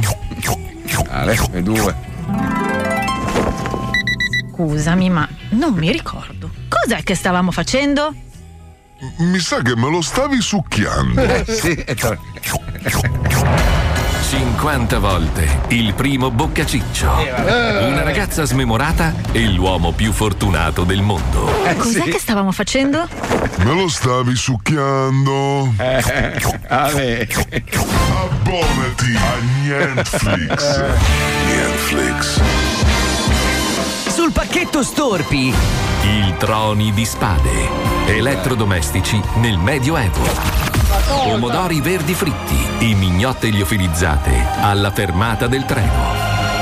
[1.08, 1.94] Ale, e due.
[4.52, 6.55] Scusami, ma non mi ricordo.
[6.68, 8.14] Cos'è che stavamo facendo?
[9.18, 11.20] Mi sa che me lo stavi succhiando.
[11.20, 12.18] Eh, sì, tre.
[14.28, 17.06] 50 volte il primo boccaciccio.
[17.06, 17.86] vabbè.
[17.86, 21.48] Una ragazza smemorata e l'uomo più fortunato del mondo.
[21.76, 23.06] Cos'è che stavamo facendo?
[23.58, 25.72] Me lo stavi succhiando?
[25.78, 26.02] Eh,
[26.68, 27.26] vabbè.
[28.16, 30.82] Abbonati a Netflix.
[31.46, 32.40] Netflix.
[34.26, 35.54] Sul pacchetto Storpi.
[36.02, 37.68] Il troni di spade.
[38.06, 40.20] Elettrodomestici nel Medioevo.
[41.22, 46.10] Pomodori verdi fritti, i mignotte liofilizzate alla fermata del treno.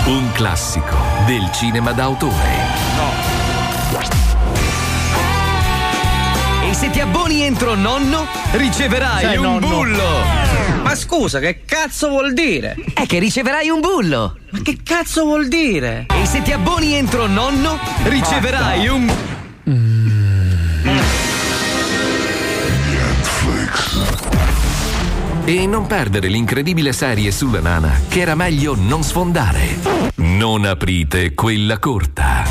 [0.04, 3.23] Un classico del cinema d'autore.
[3.23, 3.23] E
[6.84, 9.66] se ti abboni entro nonno, riceverai Sei un nonno.
[9.68, 10.02] bullo.
[10.82, 12.76] Ma scusa, che cazzo vuol dire?
[12.92, 14.36] È che riceverai un bullo.
[14.50, 16.04] Ma che cazzo vuol dire?
[16.14, 19.12] E se ti abboni entro nonno, riceverai un.
[25.46, 29.78] E non perdere l'incredibile serie sulla nana che era meglio non sfondare.
[30.16, 32.44] Non aprite quella corta.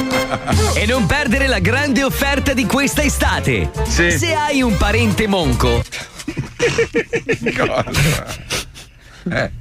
[0.75, 3.69] E non perdere la grande offerta di questa estate.
[3.87, 5.83] Se hai un parente monco.
[9.29, 9.51] Eh.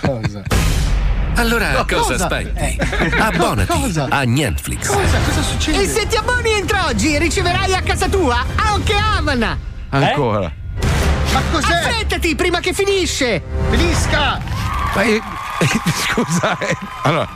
[0.00, 0.42] Cosa?
[1.36, 2.24] Allora No, cosa, cosa?
[2.26, 2.58] aspetti?
[2.58, 2.76] Eh.
[3.18, 4.06] Abbonati Cosa?
[4.10, 4.86] a Netflix.
[4.88, 5.18] Cosa?
[5.24, 5.82] Cosa succede?
[5.82, 9.58] E se ti abboni entro oggi, riceverai a casa tua anche Amana.
[9.90, 10.50] Ancora.
[11.32, 11.72] Ma cos'è?
[11.72, 13.42] Affrettati prima che finisce.
[13.70, 14.40] Finisca!
[14.94, 15.20] Ma eh,
[16.12, 17.28] scusa, eh, allora,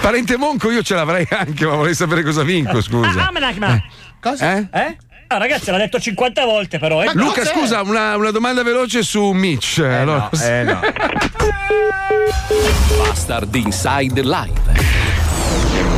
[0.00, 3.28] parente monco io ce l'avrei anche, ma vorrei sapere cosa vinco, scusa.
[3.28, 3.82] Ah, ma.
[4.20, 4.56] Cosa?
[4.56, 4.66] Eh?
[4.72, 4.96] Eh?
[5.28, 7.02] Ah, ragazzi, l'ha detto 50 volte, però.
[7.02, 7.10] Eh.
[7.14, 9.78] Luca, scusa, una, una domanda veloce su Mitch.
[9.78, 10.80] allora, no, eh, no.
[12.98, 14.94] Bastard Inside Live.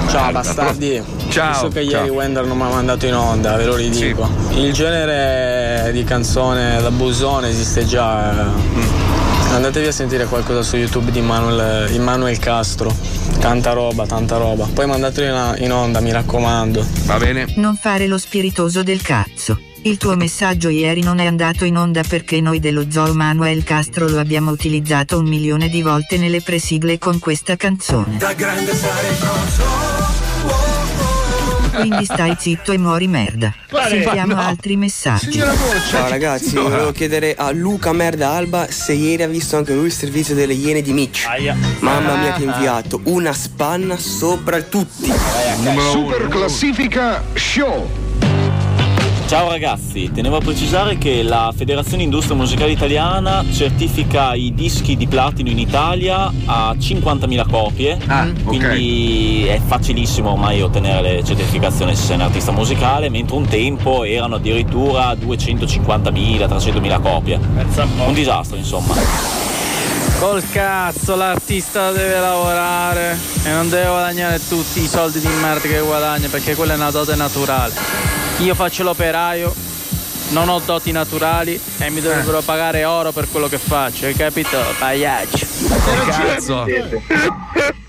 [0.08, 2.00] Ciao bastardi, Ciao, visto che ciao.
[2.00, 4.28] ieri Wender non mi ha mandato in onda, ve lo ridico.
[4.52, 8.32] Il genere di canzone da busone esiste già.
[8.32, 9.27] eh.
[9.50, 12.94] Andatevi a sentire qualcosa su YouTube di Manuel, Immanuel Castro.
[13.40, 14.68] Tanta roba, tanta roba.
[14.72, 16.86] Poi mandatelo in, onda, mi raccomando.
[17.04, 17.46] Va bene.
[17.56, 19.58] Non fare lo spiritoso del cazzo.
[19.82, 24.08] Il tuo messaggio ieri non è andato in onda perché noi dello zoo Manuel Castro
[24.08, 28.16] lo abbiamo utilizzato un milione di volte nelle presigle con questa canzone.
[28.18, 29.16] Da grande sarei
[31.80, 33.54] Quindi stai zitto e muori merda.
[33.88, 34.40] Sentiamo no.
[34.40, 35.38] altri messaggi.
[35.90, 39.92] Ciao ragazzi, volevo chiedere a Luca Merda Alba se ieri ha visto anche lui il
[39.92, 41.26] servizio delle Iene di Mitch.
[41.80, 45.12] Mamma mia che inviato, una spanna sopra tutti.
[45.90, 48.07] Super classifica show.
[49.28, 55.06] Ciao ragazzi, tenevo a precisare che la Federazione Industria Musicale Italiana certifica i dischi di
[55.06, 57.98] platino in Italia a 50.000 copie,
[58.42, 64.02] quindi è facilissimo ormai ottenere le certificazioni se sei un artista musicale, mentre un tempo
[64.02, 67.38] erano addirittura 250.000, 300.000 copie.
[68.06, 68.94] Un disastro insomma.
[70.20, 75.80] Col cazzo, l'artista deve lavorare e non deve guadagnare tutti i soldi di merda che
[75.80, 78.17] guadagna perché quella è una dote naturale.
[78.38, 79.52] Io faccio l'operaio,
[80.30, 84.58] non ho doti naturali e mi dovrebbero pagare oro per quello che faccio, hai capito?
[84.78, 85.46] Pagliaccio.
[86.06, 86.64] Cazzo.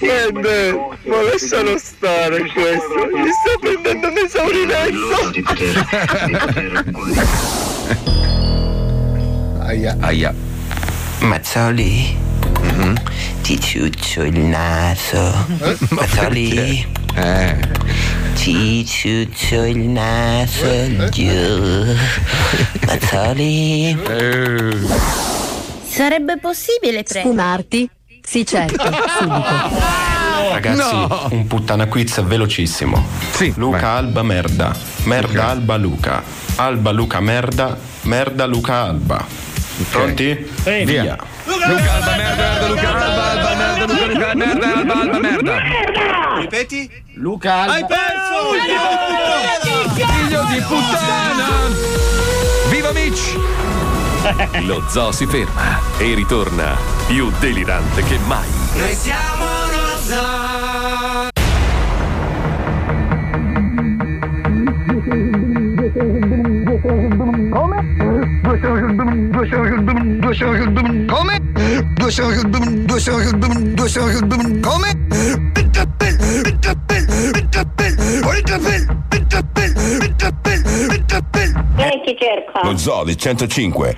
[0.00, 0.72] Niente,
[1.04, 4.14] ma lascialo stare questo, mi sta prendendo un
[9.60, 9.96] Aia.
[10.00, 10.34] Aia.
[11.20, 12.16] Mazzoli,
[13.42, 15.46] ti ciuccio il naso.
[15.90, 16.86] Mazzoli,
[18.44, 21.96] ti ciuccio il naso giù.
[22.84, 23.98] Mazzoli.
[25.88, 27.20] Sarebbe possibile prendere.
[27.20, 27.90] Sfumarti?
[28.22, 28.84] Sì, certo,
[29.18, 29.72] subito.
[30.52, 33.02] Ragazzi, un puttana quiz velocissimo.
[33.54, 34.76] Luca Alba merda.
[35.04, 36.22] Merda Alba Luca.
[36.56, 37.78] Alba Luca merda.
[38.02, 39.24] Merda Luca Alba.
[39.88, 40.50] Pronti?
[40.62, 40.84] Sì.
[40.84, 41.16] Via.
[41.46, 43.53] Luca Alba merda, merda, Luca Alba, Alba
[43.86, 45.58] merda, Luca Luca merda, Alba Alba merda.
[46.36, 46.90] Ripeti?
[47.14, 47.72] Luca Alba.
[47.72, 48.52] Hai perso!
[49.94, 51.48] Figlio di puttana!
[52.70, 53.36] Viva Mitch!
[54.64, 58.48] Lo zoo si ferma e ritorna più delirante che mai.
[58.74, 60.43] Noi siamo lo zoo.
[67.54, 67.78] Come?
[74.60, 74.98] Come?
[81.76, 82.60] Lei chi cerca?
[82.64, 83.96] Lo zoo di 105.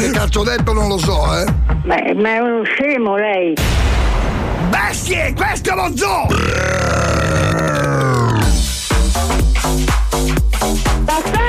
[0.00, 1.44] Che cazzo ho detto non lo so, eh?
[1.84, 3.54] Beh, ma è uno scemo lei.
[4.68, 7.79] Bestie, questo è lo zoo!
[11.10, 11.39] Basta!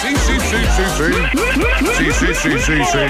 [0.00, 1.08] Sì, sì, sì, sì, sì.
[1.96, 3.06] Sì, sì, sì, sì, sì.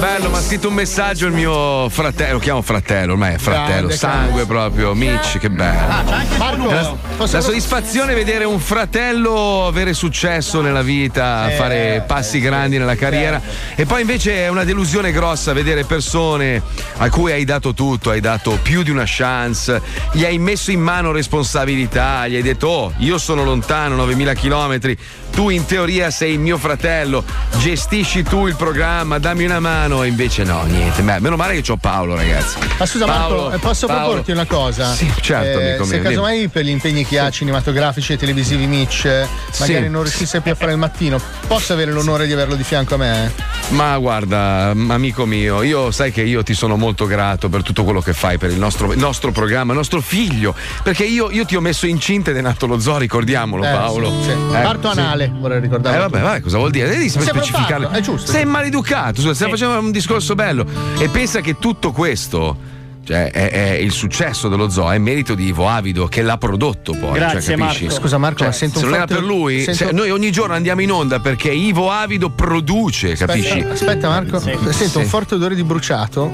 [0.00, 3.86] Bello, mi ha scritto un messaggio il mio fratello, lo chiamo fratello, ormai è fratello,
[3.86, 6.02] Grande, sangue proprio, Mitch, che bello.
[6.36, 12.78] Marco, la, la soddisfazione vedere un fratello avere successo nella vita, Eh, fare passi grandi
[12.78, 13.40] nella carriera
[13.76, 16.60] e poi invece è una delusione grossa vedere persone
[16.96, 20.80] a cui hai dato tutto, hai dato più di una chance, gli hai messo in
[20.80, 24.98] mano responsabilità, gli hai detto oh io sono lontano 9000 km, entre
[25.32, 27.24] tu in teoria sei mio fratello,
[27.58, 31.62] gestisci tu il programma, dammi una mano e invece no, niente, Beh, meno male che
[31.62, 32.56] c'ho Paolo ragazzi.
[32.78, 34.04] Ma scusa Paolo, Marco, eh, posso Paolo.
[34.04, 34.92] proporti una cosa?
[34.94, 38.66] Sì, certo, Eh, amico Se mio, casomai per gli impegni che ha cinematografici e televisivi
[38.66, 39.26] Mitch, eh,
[39.58, 39.88] magari Sì.
[39.88, 42.98] non riuscisse più a fare il mattino, posso avere l'onore di averlo di fianco a
[42.98, 43.32] me?
[43.70, 48.00] Ma guarda, amico mio, io sai che io ti sono molto grato per tutto quello
[48.00, 50.54] che fai per il nostro, il nostro programma, il nostro figlio.
[50.82, 54.10] Perché io, io ti ho messo incinta ed è nato lo zoo, ricordiamolo, Eh, Paolo.
[54.22, 54.30] sì, sì.
[54.30, 54.96] Eh, Parto sì.
[55.24, 55.96] Anale, vorrei ricordare.
[55.96, 56.88] Eh vabbè, vabbè, cosa vuol dire?
[56.88, 58.30] Devi fatto, è giusto.
[58.30, 60.66] Sei maleducato, scusa, stiamo facendo un discorso bello.
[60.98, 62.70] E pensa che tutto questo.
[63.04, 66.92] Cioè, è, è il successo dello zoo è merito di Ivo Avido che l'ha prodotto
[66.94, 67.14] poi.
[67.14, 67.56] Grazie, cioè?
[67.56, 67.90] Marco.
[67.90, 70.30] Scusa, Marco, Cioè, ma sento se un non era per lui, sento- se- noi ogni
[70.30, 73.58] giorno andiamo in onda perché Ivo Avido produce, capisci?
[73.58, 74.98] Aspetta, aspetta, Marco, sento Sì.
[74.98, 76.30] un forte odore di bruciato.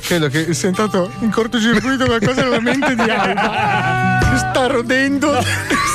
[0.00, 4.20] Credo che sia entrato in cortocircuito qualcosa nella mente di Alba.
[4.36, 5.40] Sta rodendo.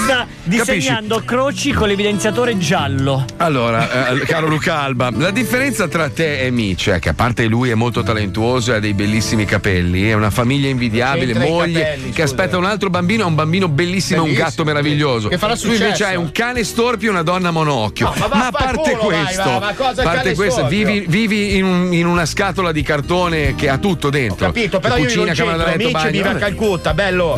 [0.03, 3.23] Sta disegnando croci con l'evidenziatore giallo.
[3.37, 7.45] Allora, eh, caro Luca Alba, la differenza tra te e Mitch è che a parte
[7.45, 12.09] lui è molto talentuoso e ha dei bellissimi capelli, è una famiglia invidiabile, moglie capelli,
[12.11, 15.27] che aspetta un altro bambino, è un bambino bellissimo, Bellissimo, un gatto meraviglioso.
[15.27, 16.05] che farà tu invece successo.
[16.05, 18.07] hai un cane storpio e una donna monocchio.
[18.07, 21.05] No, ma va ma a parte culo, vai, questo, va, ma parte cane questo vivi,
[21.07, 24.45] vivi in, un- in una scatola di cartone che ha tutto dentro.
[24.45, 26.11] Capito, però io Cucina, in camera da centro, letto, amici, bagno.
[26.11, 27.35] vive a Calcutta, bello.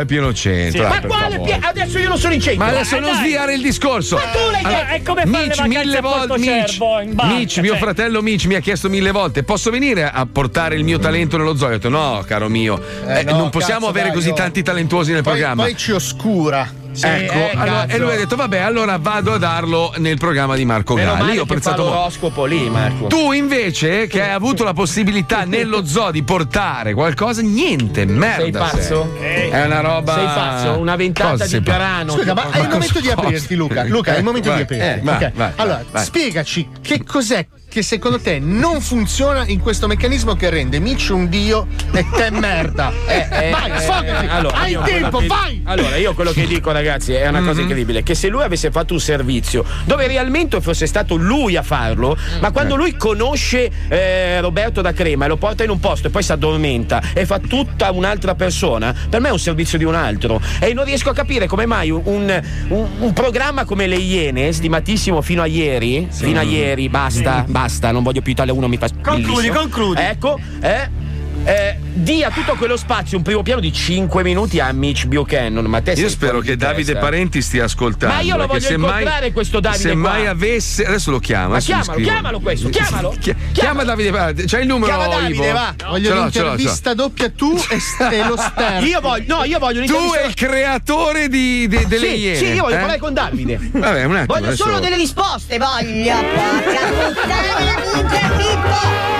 [0.00, 0.82] Eh, pieno centro.
[0.84, 2.64] Ma dai, per quale pie- Adesso io non sono in centro.
[2.64, 3.18] Ma adesso Eh, non dai.
[3.24, 4.16] sviare il discorso.
[4.16, 4.94] Ma tu l'hai Allora, detto.
[4.94, 7.80] è come Mitch, mille a volte, Mitch, barca, Mitch, mio cioè.
[7.80, 11.54] fratello Mitch mi ha chiesto mille volte: posso venire a portare il mio talento nello
[11.56, 11.68] zoo?
[11.68, 14.28] Io ho detto: no, caro mio, Eh, eh, no, non possiamo cazzo, avere dai, così
[14.30, 14.34] no.
[14.34, 15.62] tanti talentuosi nel Poi, programma.
[15.62, 16.82] poi ci oscura.
[17.00, 20.64] Ecco, eh, allora- e lui ha detto: Vabbè, allora vado a darlo nel programma di
[20.64, 21.32] Marco Meno Galli.
[21.34, 23.06] Io ho pensato l'oroscopo lì, Marco.
[23.06, 28.42] Tu invece, che hai avuto la possibilità nello zoo di portare qualcosa, niente, merda.
[28.42, 29.14] Sei pazzo?
[29.20, 29.48] sei.
[29.50, 30.14] È una roba.
[30.14, 32.12] Sei pazzo, una ventata Cosa di grano.
[32.12, 33.84] Scusa, ma è il momento di aprirti, Luca.
[33.84, 34.84] Luca, è il momento Vai, di aprirti.
[34.84, 35.32] eh, vai, Ok.
[35.34, 36.04] vai, allora, vai.
[36.04, 41.28] spiegaci che cos'è che secondo te non funziona in questo meccanismo che rende Mitch un
[41.28, 42.92] dio e te merda.
[43.14, 44.26] Eh, eh, vai, eh, sfogati!
[44.28, 45.60] allora, Hai tempo, che- vai!
[45.64, 47.60] Allora, io quello che dico, ragazzi, è una cosa Mhm.
[47.60, 52.16] incredibile: che se lui avesse fatto un servizio dove realmente fosse stato lui a farlo,
[52.40, 56.10] ma quando lui conosce eh, Roberto da Crema e lo porta in un posto e
[56.10, 59.94] poi si addormenta e fa tutta un'altra persona, per me è un servizio di un
[59.96, 60.40] altro.
[60.60, 64.52] E non riesco a capire come mai un, un- un- un programma come Le Iene,
[64.52, 68.76] stimatissimo fino a ieri, fino a ieri, basta, basta, non voglio più Italia 1, mi
[68.76, 69.54] fa Concludi, bellissimo.
[69.60, 70.00] concludi.
[70.00, 71.03] Ecco, eh.
[71.44, 75.64] Eh, dia tutto quello spazio, un primo piano di 5 minuti a Mitch Buchanan.
[75.66, 77.00] Ma te Io spero che Davide testa.
[77.00, 78.14] Parenti stia ascoltando.
[78.14, 80.00] Ma io lo perché voglio se mai- incontrare questo Davide Se qua.
[80.00, 80.84] mai avesse.
[80.86, 81.48] Adesso lo chiamo.
[81.54, 83.14] Ma chiamalo, chiamalo questo, chiamalo.
[83.20, 84.44] Chi- Chiama Davide Parenti.
[84.46, 85.52] C'hai il numero Chiama Davide, Ivo?
[85.52, 85.74] va.
[85.78, 87.78] Ce Voglio l'intervista doppia tu e,
[88.14, 88.86] e lo sterzo.
[88.86, 90.20] Io voglio, no, io voglio Tu un'intervista.
[90.20, 92.36] e il creatore di, de- delle sì, Iene.
[92.36, 92.78] sì, io voglio eh?
[92.78, 93.58] parlare con Davide.
[93.72, 94.34] Vabbè, un attimo.
[94.34, 96.14] Voglio adesso- solo delle risposte, voglio.
[96.14, 99.12] Porca puttana, minchia Pippo.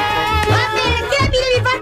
[0.47, 1.74] Ma perché mi devi far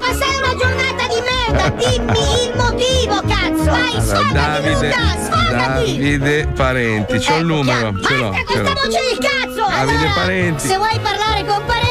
[1.53, 1.71] merda?
[1.71, 3.71] Dimmi il motivo, cazzo.
[3.71, 5.97] Vai, sfogati, Davide, Luca, sfogati.
[5.97, 7.93] Davide Parenti, c'ho il numero.
[7.93, 9.69] Basta questa voce di cazzo!
[9.69, 10.67] Davide allora, Parenti.
[10.67, 11.82] Se vuoi parlare con parenti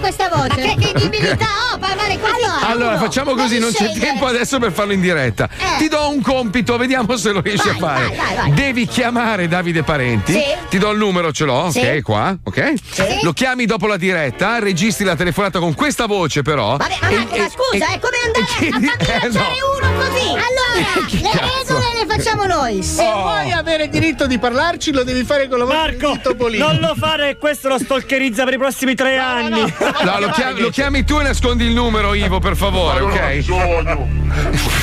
[0.00, 0.48] questa voce.
[0.66, 2.66] Ma che credibilità ho parlare con loro?
[2.66, 5.48] Allora, facciamo così, non c'è tempo adesso per farlo in diretta.
[5.56, 5.78] Eh.
[5.78, 8.06] Ti do un compito, vediamo se lo riesci Vai, a fare.
[8.08, 8.50] vai, vai, vai.
[8.52, 10.32] Devi chiamare Davide Parenti.
[10.32, 10.42] Sì.
[10.68, 11.78] Ti do il numero, ce l'ho, Sì.
[11.80, 12.72] ok, qua, ok?
[12.90, 13.04] Sì.
[13.22, 16.76] Lo chiami dopo la diretta, registri la telefonata con questa voce, però.
[16.76, 19.20] Vabbè, ma, E- Marco, e- ma scusa, e- è come andare e- a farmi eh,
[19.22, 19.76] lanciare no.
[19.78, 20.26] uno così.
[20.28, 21.78] Allora, Che le cazzo?
[21.78, 22.82] regole le facciamo noi.
[22.82, 26.66] Se vuoi avere diritto di parlarci, lo devi fare con la voce Marco, di Topolino.
[26.66, 29.60] non lo fare, questo lo stalkerizza per i prossimi tre anni.
[29.60, 33.44] No, lo, chiami, lo chiami tu e nascondi il numero, Ivo, per favore, ok?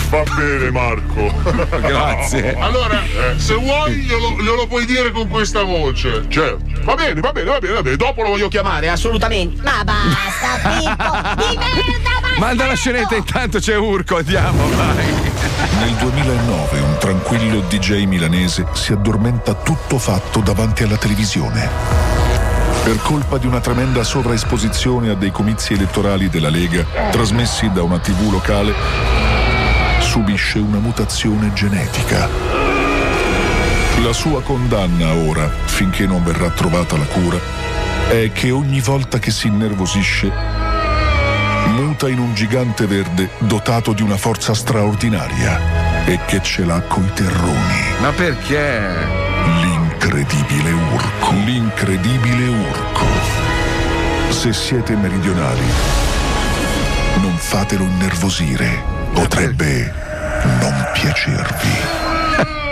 [0.10, 1.34] Va bene, Marco.
[1.80, 2.56] Grazie.
[2.60, 3.02] Allora,
[3.38, 6.26] se vuoi, glielo, glielo puoi dire con questa voce.
[6.28, 6.60] Certo.
[6.84, 7.96] Va bene, va bene, va bene, va bene.
[7.96, 9.62] Dopo lo voglio chiamare, assolutamente.
[9.64, 11.46] Ma basta, Pippo.
[11.50, 12.40] Di merda, basta.
[12.40, 15.07] Manda la scenetta, intanto c'è Urco, andiamo, vai.
[15.80, 21.70] Nel 2009 un tranquillo DJ milanese si addormenta tutto fatto davanti alla televisione.
[22.84, 28.00] Per colpa di una tremenda sovraesposizione a dei comizi elettorali della Lega, trasmessi da una
[28.00, 28.74] tv locale,
[30.00, 32.30] subisce una mutazione genetica.
[34.02, 37.38] La sua condanna ora, finché non verrà trovata la cura,
[38.10, 40.32] è che ogni volta che si innervosisce,
[41.66, 47.12] muta in un gigante verde dotato di una forza straordinaria e che ce l'ha coi
[47.14, 47.82] terroni.
[48.00, 48.96] Ma perché?
[49.62, 51.32] L'incredibile urco.
[51.46, 53.06] L'incredibile urco.
[54.30, 55.66] Se siete meridionali,
[57.22, 58.84] non fatelo innervosire.
[59.14, 59.92] Potrebbe
[60.60, 62.06] non piacervi.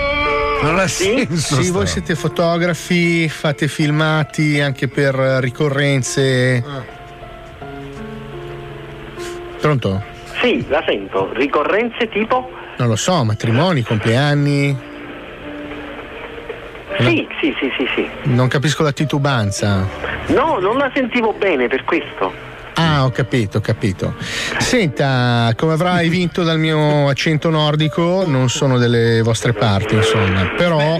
[0.61, 1.27] Non ha Sì,
[1.69, 6.63] voi siete fotografi, fate filmati anche per ricorrenze.
[9.65, 9.99] Pronto?
[10.43, 11.31] Sì, la sento.
[11.33, 12.51] Ricorrenze tipo?
[12.77, 14.77] Non lo so, matrimoni, compleanni.
[16.99, 18.07] Sì, sì, sì, sì, sì.
[18.25, 19.87] Non capisco la titubanza.
[20.27, 22.31] No, non la sentivo bene per questo.
[22.75, 24.13] Ah, ho capito, ho capito.
[24.59, 30.45] Senta, come avrai vinto dal mio accento nordico, non sono delle vostre parti, insomma.
[30.55, 30.95] Però,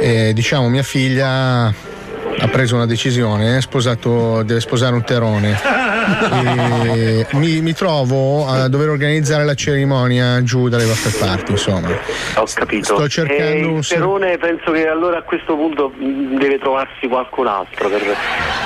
[0.00, 5.58] eh, diciamo, mia figlia ha preso una decisione, è sposato, deve sposare un terone.
[6.00, 11.88] E mi, mi trovo a dover organizzare la cerimonia giù dalle vostre parti, insomma.
[12.36, 12.94] Ho capito.
[12.96, 17.88] Sto cercando un Perone penso che allora a questo punto mh, deve trovarsi qualcun altro
[17.88, 18.16] per-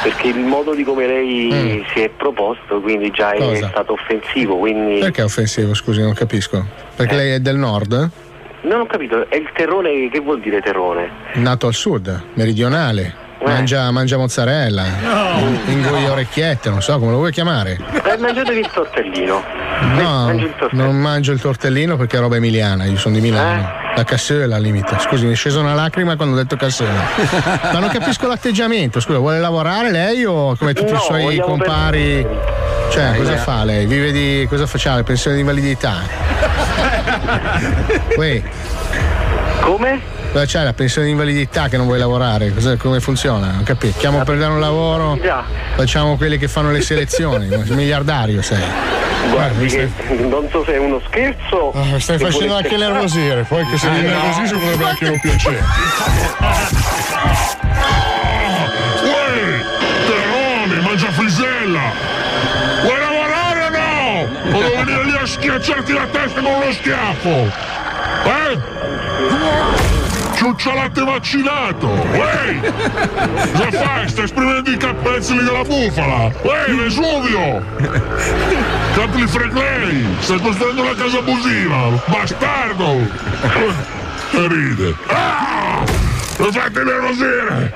[0.03, 3.49] perché il modo di come lei si è proposto quindi già è Mm.
[3.49, 3.69] Cosa?
[3.69, 6.65] stato offensivo quindi Perché è offensivo, scusi, non capisco.
[6.97, 8.11] Perché lei è del nord?
[8.63, 11.11] non ho capito è il terrone che vuol dire terrone?
[11.35, 13.23] Nato al sud, meridionale.
[13.45, 14.85] Mangia, mangia mozzarella,
[15.67, 17.79] ingoia orecchiette, non so come lo vuoi chiamare.
[18.05, 19.43] Eh, mangiatevi il tortellino
[19.97, 20.33] No,
[20.71, 23.61] non mangio il tortellino perché è roba emiliana, io sono di Milano.
[23.61, 23.83] Eh?
[23.97, 24.97] La Cassola al limite.
[24.99, 26.91] Scusi, mi è scesa una lacrima quando ho detto Cassola.
[27.73, 28.99] Ma non capisco l'atteggiamento.
[28.99, 32.27] Scusa, vuole lavorare lei o come tutti No, i suoi compari?
[32.91, 33.39] Cioè, Eh, cosa eh.
[33.39, 33.87] fa lei?
[33.87, 34.47] Vive di.
[34.49, 35.03] cosa facciamo?
[35.03, 35.99] Pensione di invalidità?
[38.17, 38.43] Uè.
[39.61, 40.01] Come?
[40.35, 42.53] Cosa c'è la pensione di invalidità che non vuoi lavorare?
[42.53, 43.53] Cosa- come funziona?
[43.53, 44.01] Non capisco.
[44.01, 45.17] Chiamo per dare un lavoro,
[45.77, 47.47] facciamo quelli che fanno le selezioni.
[47.71, 48.59] Miliardario sei.
[49.31, 49.89] Guardi che
[50.29, 54.03] non so se è uno scherzo Ah, stai facendo anche nervosire, poi che se mi
[54.03, 54.09] no.
[54.09, 55.63] nervosisco potrebbe anche non piacere.
[59.05, 59.65] Uè,
[60.07, 61.93] Terone, mangia frisella!
[62.83, 64.59] Vuoi lavorare o no?
[64.59, 67.29] O devo venire lì a schiacciarti la testa con uno schiaffo?
[68.25, 70.04] Eh?
[70.45, 71.89] Ciucciolatte vaccinato!
[71.89, 72.61] Uè!
[73.55, 74.09] Cosa fai?
[74.11, 76.31] Stai esprimendo i capezzoli della bufala!
[76.43, 77.65] Uè, Vesuvio!
[78.95, 80.07] Capli Fregley!
[80.19, 81.99] Stai costruendo una casa abusiva!
[82.05, 82.85] Bastardo!
[84.33, 84.95] E ride!
[85.07, 85.83] Ah!
[86.37, 87.73] Lo fate nervosire!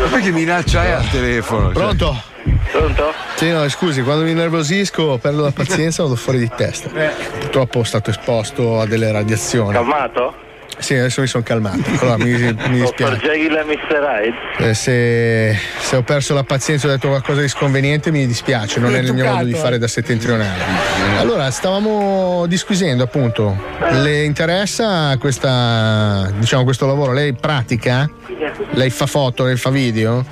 [0.00, 1.66] Ma perché minaccia è al telefono?
[1.66, 2.27] Cioè, Pronto?
[2.70, 3.12] Pronto?
[3.36, 6.88] Sì, no, scusi, quando mi nervosisco perdo la pazienza vado fuori di testa.
[6.88, 9.72] Purtroppo sono stato esposto a delle radiazioni.
[9.72, 10.46] Calmato?
[10.78, 11.82] Sì, adesso mi sono calmato.
[12.00, 13.32] Allora mi, mi dispiace.
[13.32, 14.22] E Mr.
[14.58, 14.68] Hyde?
[14.70, 18.78] Eh, se, se ho perso la pazienza e ho detto qualcosa di sconveniente mi dispiace,
[18.78, 20.62] non è nel mio modo di fare da settentrionale.
[21.18, 23.56] Allora, stavamo disquisendo appunto.
[23.90, 27.12] Le interessa questa, diciamo, questo lavoro?
[27.12, 28.08] Lei pratica?
[28.70, 30.24] Lei fa foto, lei fa video?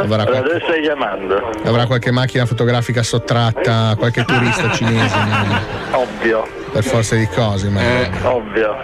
[0.00, 1.50] Avrà qualche, dove stai chiamando?
[1.64, 5.14] avrà qualche macchina fotografica sottratta, qualche turista cinese?
[5.92, 7.80] Ovvio, Per forza di cose, ma.
[8.22, 8.76] ovvio.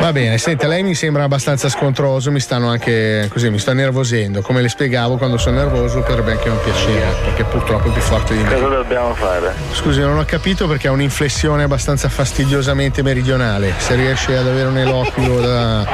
[0.00, 4.40] Va bene, senta, lei mi sembra abbastanza scontroso, mi stanno anche così, mi sta nervosendo.
[4.40, 8.34] Come le spiegavo, quando sono nervoso potrebbe anche non piacere, perché purtroppo è più forte
[8.34, 8.48] di me.
[8.54, 9.52] Cosa dobbiamo fare?
[9.72, 13.74] Scusi, non ho capito perché ha un'inflessione abbastanza fastidiosamente meridionale.
[13.76, 15.86] Se riesce ad avere un eloquio da,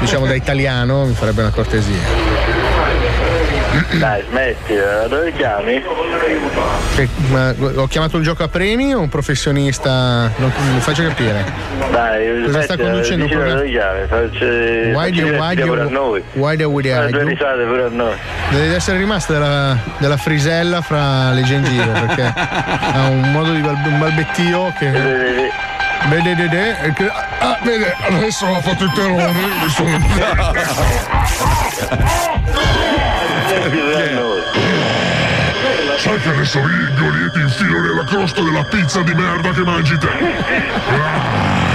[0.00, 2.45] diciamo, da italiano, mi farebbe una cortesia.
[3.98, 5.82] Dai, smetti, da dove chiami?
[6.94, 10.30] Che- ma ho chiamato un gioco a premi o un professionista?
[10.36, 11.44] Non, mi faccio capire.
[11.90, 13.54] Dai, Cosa sta smetti, conducendo un programma?
[13.54, 14.06] dove chiami?
[14.08, 16.22] Facci, Why do, why divertire pure a do, noi.
[16.34, 17.08] why do we do?
[17.10, 18.14] due risate pure a noi.
[18.50, 23.80] Deve essere rimasta della, della frisella fra le gengive perché ha un modo di bal-
[23.84, 24.90] un balbettio che.
[26.08, 29.32] Vede, vede, e che- ah, vede, adesso ho fatto il terrore.
[29.32, 29.98] mi sono-
[35.98, 39.98] Sai che adesso rigoli e ti infilo nella crosta della pizza di merda che mangi
[39.98, 40.06] te?
[40.08, 41.66] Ah!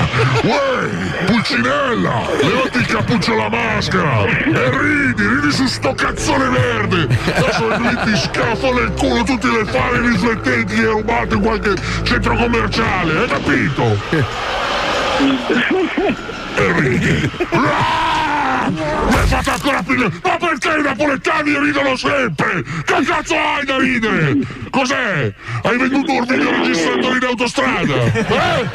[0.43, 7.07] Uè, Pulcinella, levati il cappuccio alla maschera e ridi, ridi su sto cazzone verde.
[7.33, 11.73] Adesso lì ti scafo nel culo tutte le fare riflettenti che hai rubato in qualche
[12.03, 13.99] centro commerciale, hai capito?
[16.53, 17.31] E ridi.
[18.61, 18.69] Ah!
[18.69, 19.97] Mi hai fatto ancora più.
[20.23, 22.63] Ma perché i napoletani ridono sempre?
[22.85, 24.37] Che cazzo hai da ridere?
[24.69, 25.33] Cos'è?
[25.63, 27.93] Hai venduto un videoregistratore in autostrada?
[28.03, 28.69] Eh?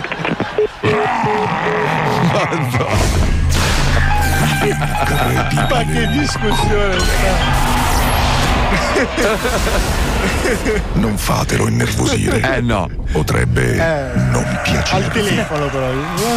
[5.69, 7.76] Ma che discussione
[10.95, 12.41] Non fatelo innervosire.
[12.57, 12.89] Eh no.
[13.13, 13.75] Potrebbe
[14.31, 15.09] non Al piacere.
[15.11, 15.89] telefono però.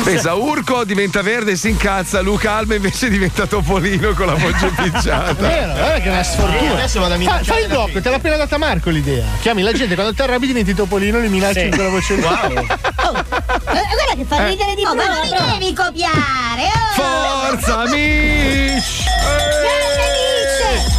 [0.03, 4.68] Pensa, Urco diventa verde e si incazza, Luca Alba invece diventa Topolino con la voce
[4.76, 5.34] È picciata.
[5.34, 6.73] vero, guarda che è una sfortuna.
[6.73, 9.26] Adesso vado a Fa, minacciare fai il doppio, te l'ha appena data Marco l'idea.
[9.41, 11.69] Chiami la gente quando ti arrabbi diventi Topolino, li minacci Sì.
[11.69, 12.52] con la voce Wow.
[12.52, 15.02] Eh, guarda che fa ridere di Oh, più.
[15.02, 16.64] ma non mi devi copiare,
[16.98, 17.02] oh!
[17.49, 19.03] Forza amici!
[19.06, 19.07] Mitch!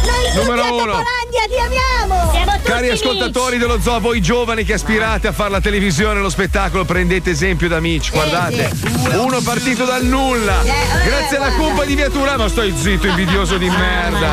[0.35, 1.03] Numero uno.
[1.51, 2.31] Ti amiamo!
[2.31, 6.21] Siamo tutti Cari ascoltatori dello zoo, voi giovani che aspirate a fare la televisione e
[6.21, 8.11] lo spettacolo, prendete esempio da Mitch.
[8.11, 8.71] Guardate,
[9.15, 10.61] uno partito dal nulla,
[11.03, 12.37] grazie alla colpa di Viatura.
[12.37, 14.29] Ma stai zitto, invidioso di merda.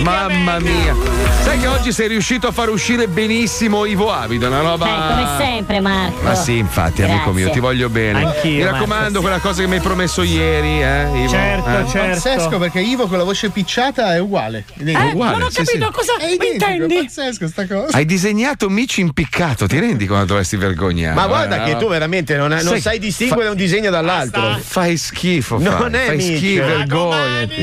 [0.00, 0.94] Mamma mia.
[1.42, 4.86] Sai che oggi sei riuscito a far uscire benissimo Ivo Avido, una roba.
[4.86, 6.22] Eh, come sempre, Marco.
[6.22, 7.32] Ma sì, infatti, amico Grazie.
[7.44, 8.24] mio, ti voglio bene.
[8.24, 9.20] Anch'io, Mi raccomando, Marco.
[9.20, 11.28] quella cosa che mi hai promesso ieri, eh, Ivo?
[11.28, 12.08] Certo, Eh?
[12.08, 14.64] Pazzesco perché Ivo con la voce picciata è uguale.
[14.84, 15.92] Eh, uguale, non ho sì, capito sì.
[15.92, 16.96] cosa è intendi.
[16.96, 17.96] È pazzesco sta cosa.
[17.96, 21.14] Hai disegnato Mitch impiccato, ti rendi quando dovresti vergognare?
[21.14, 24.58] Ma guarda Eh, che tu veramente non, non Sai- sai distinguere un disegno dall'altro.
[24.60, 27.54] Fai schifo, Non fai, è fai schifo, vergognati.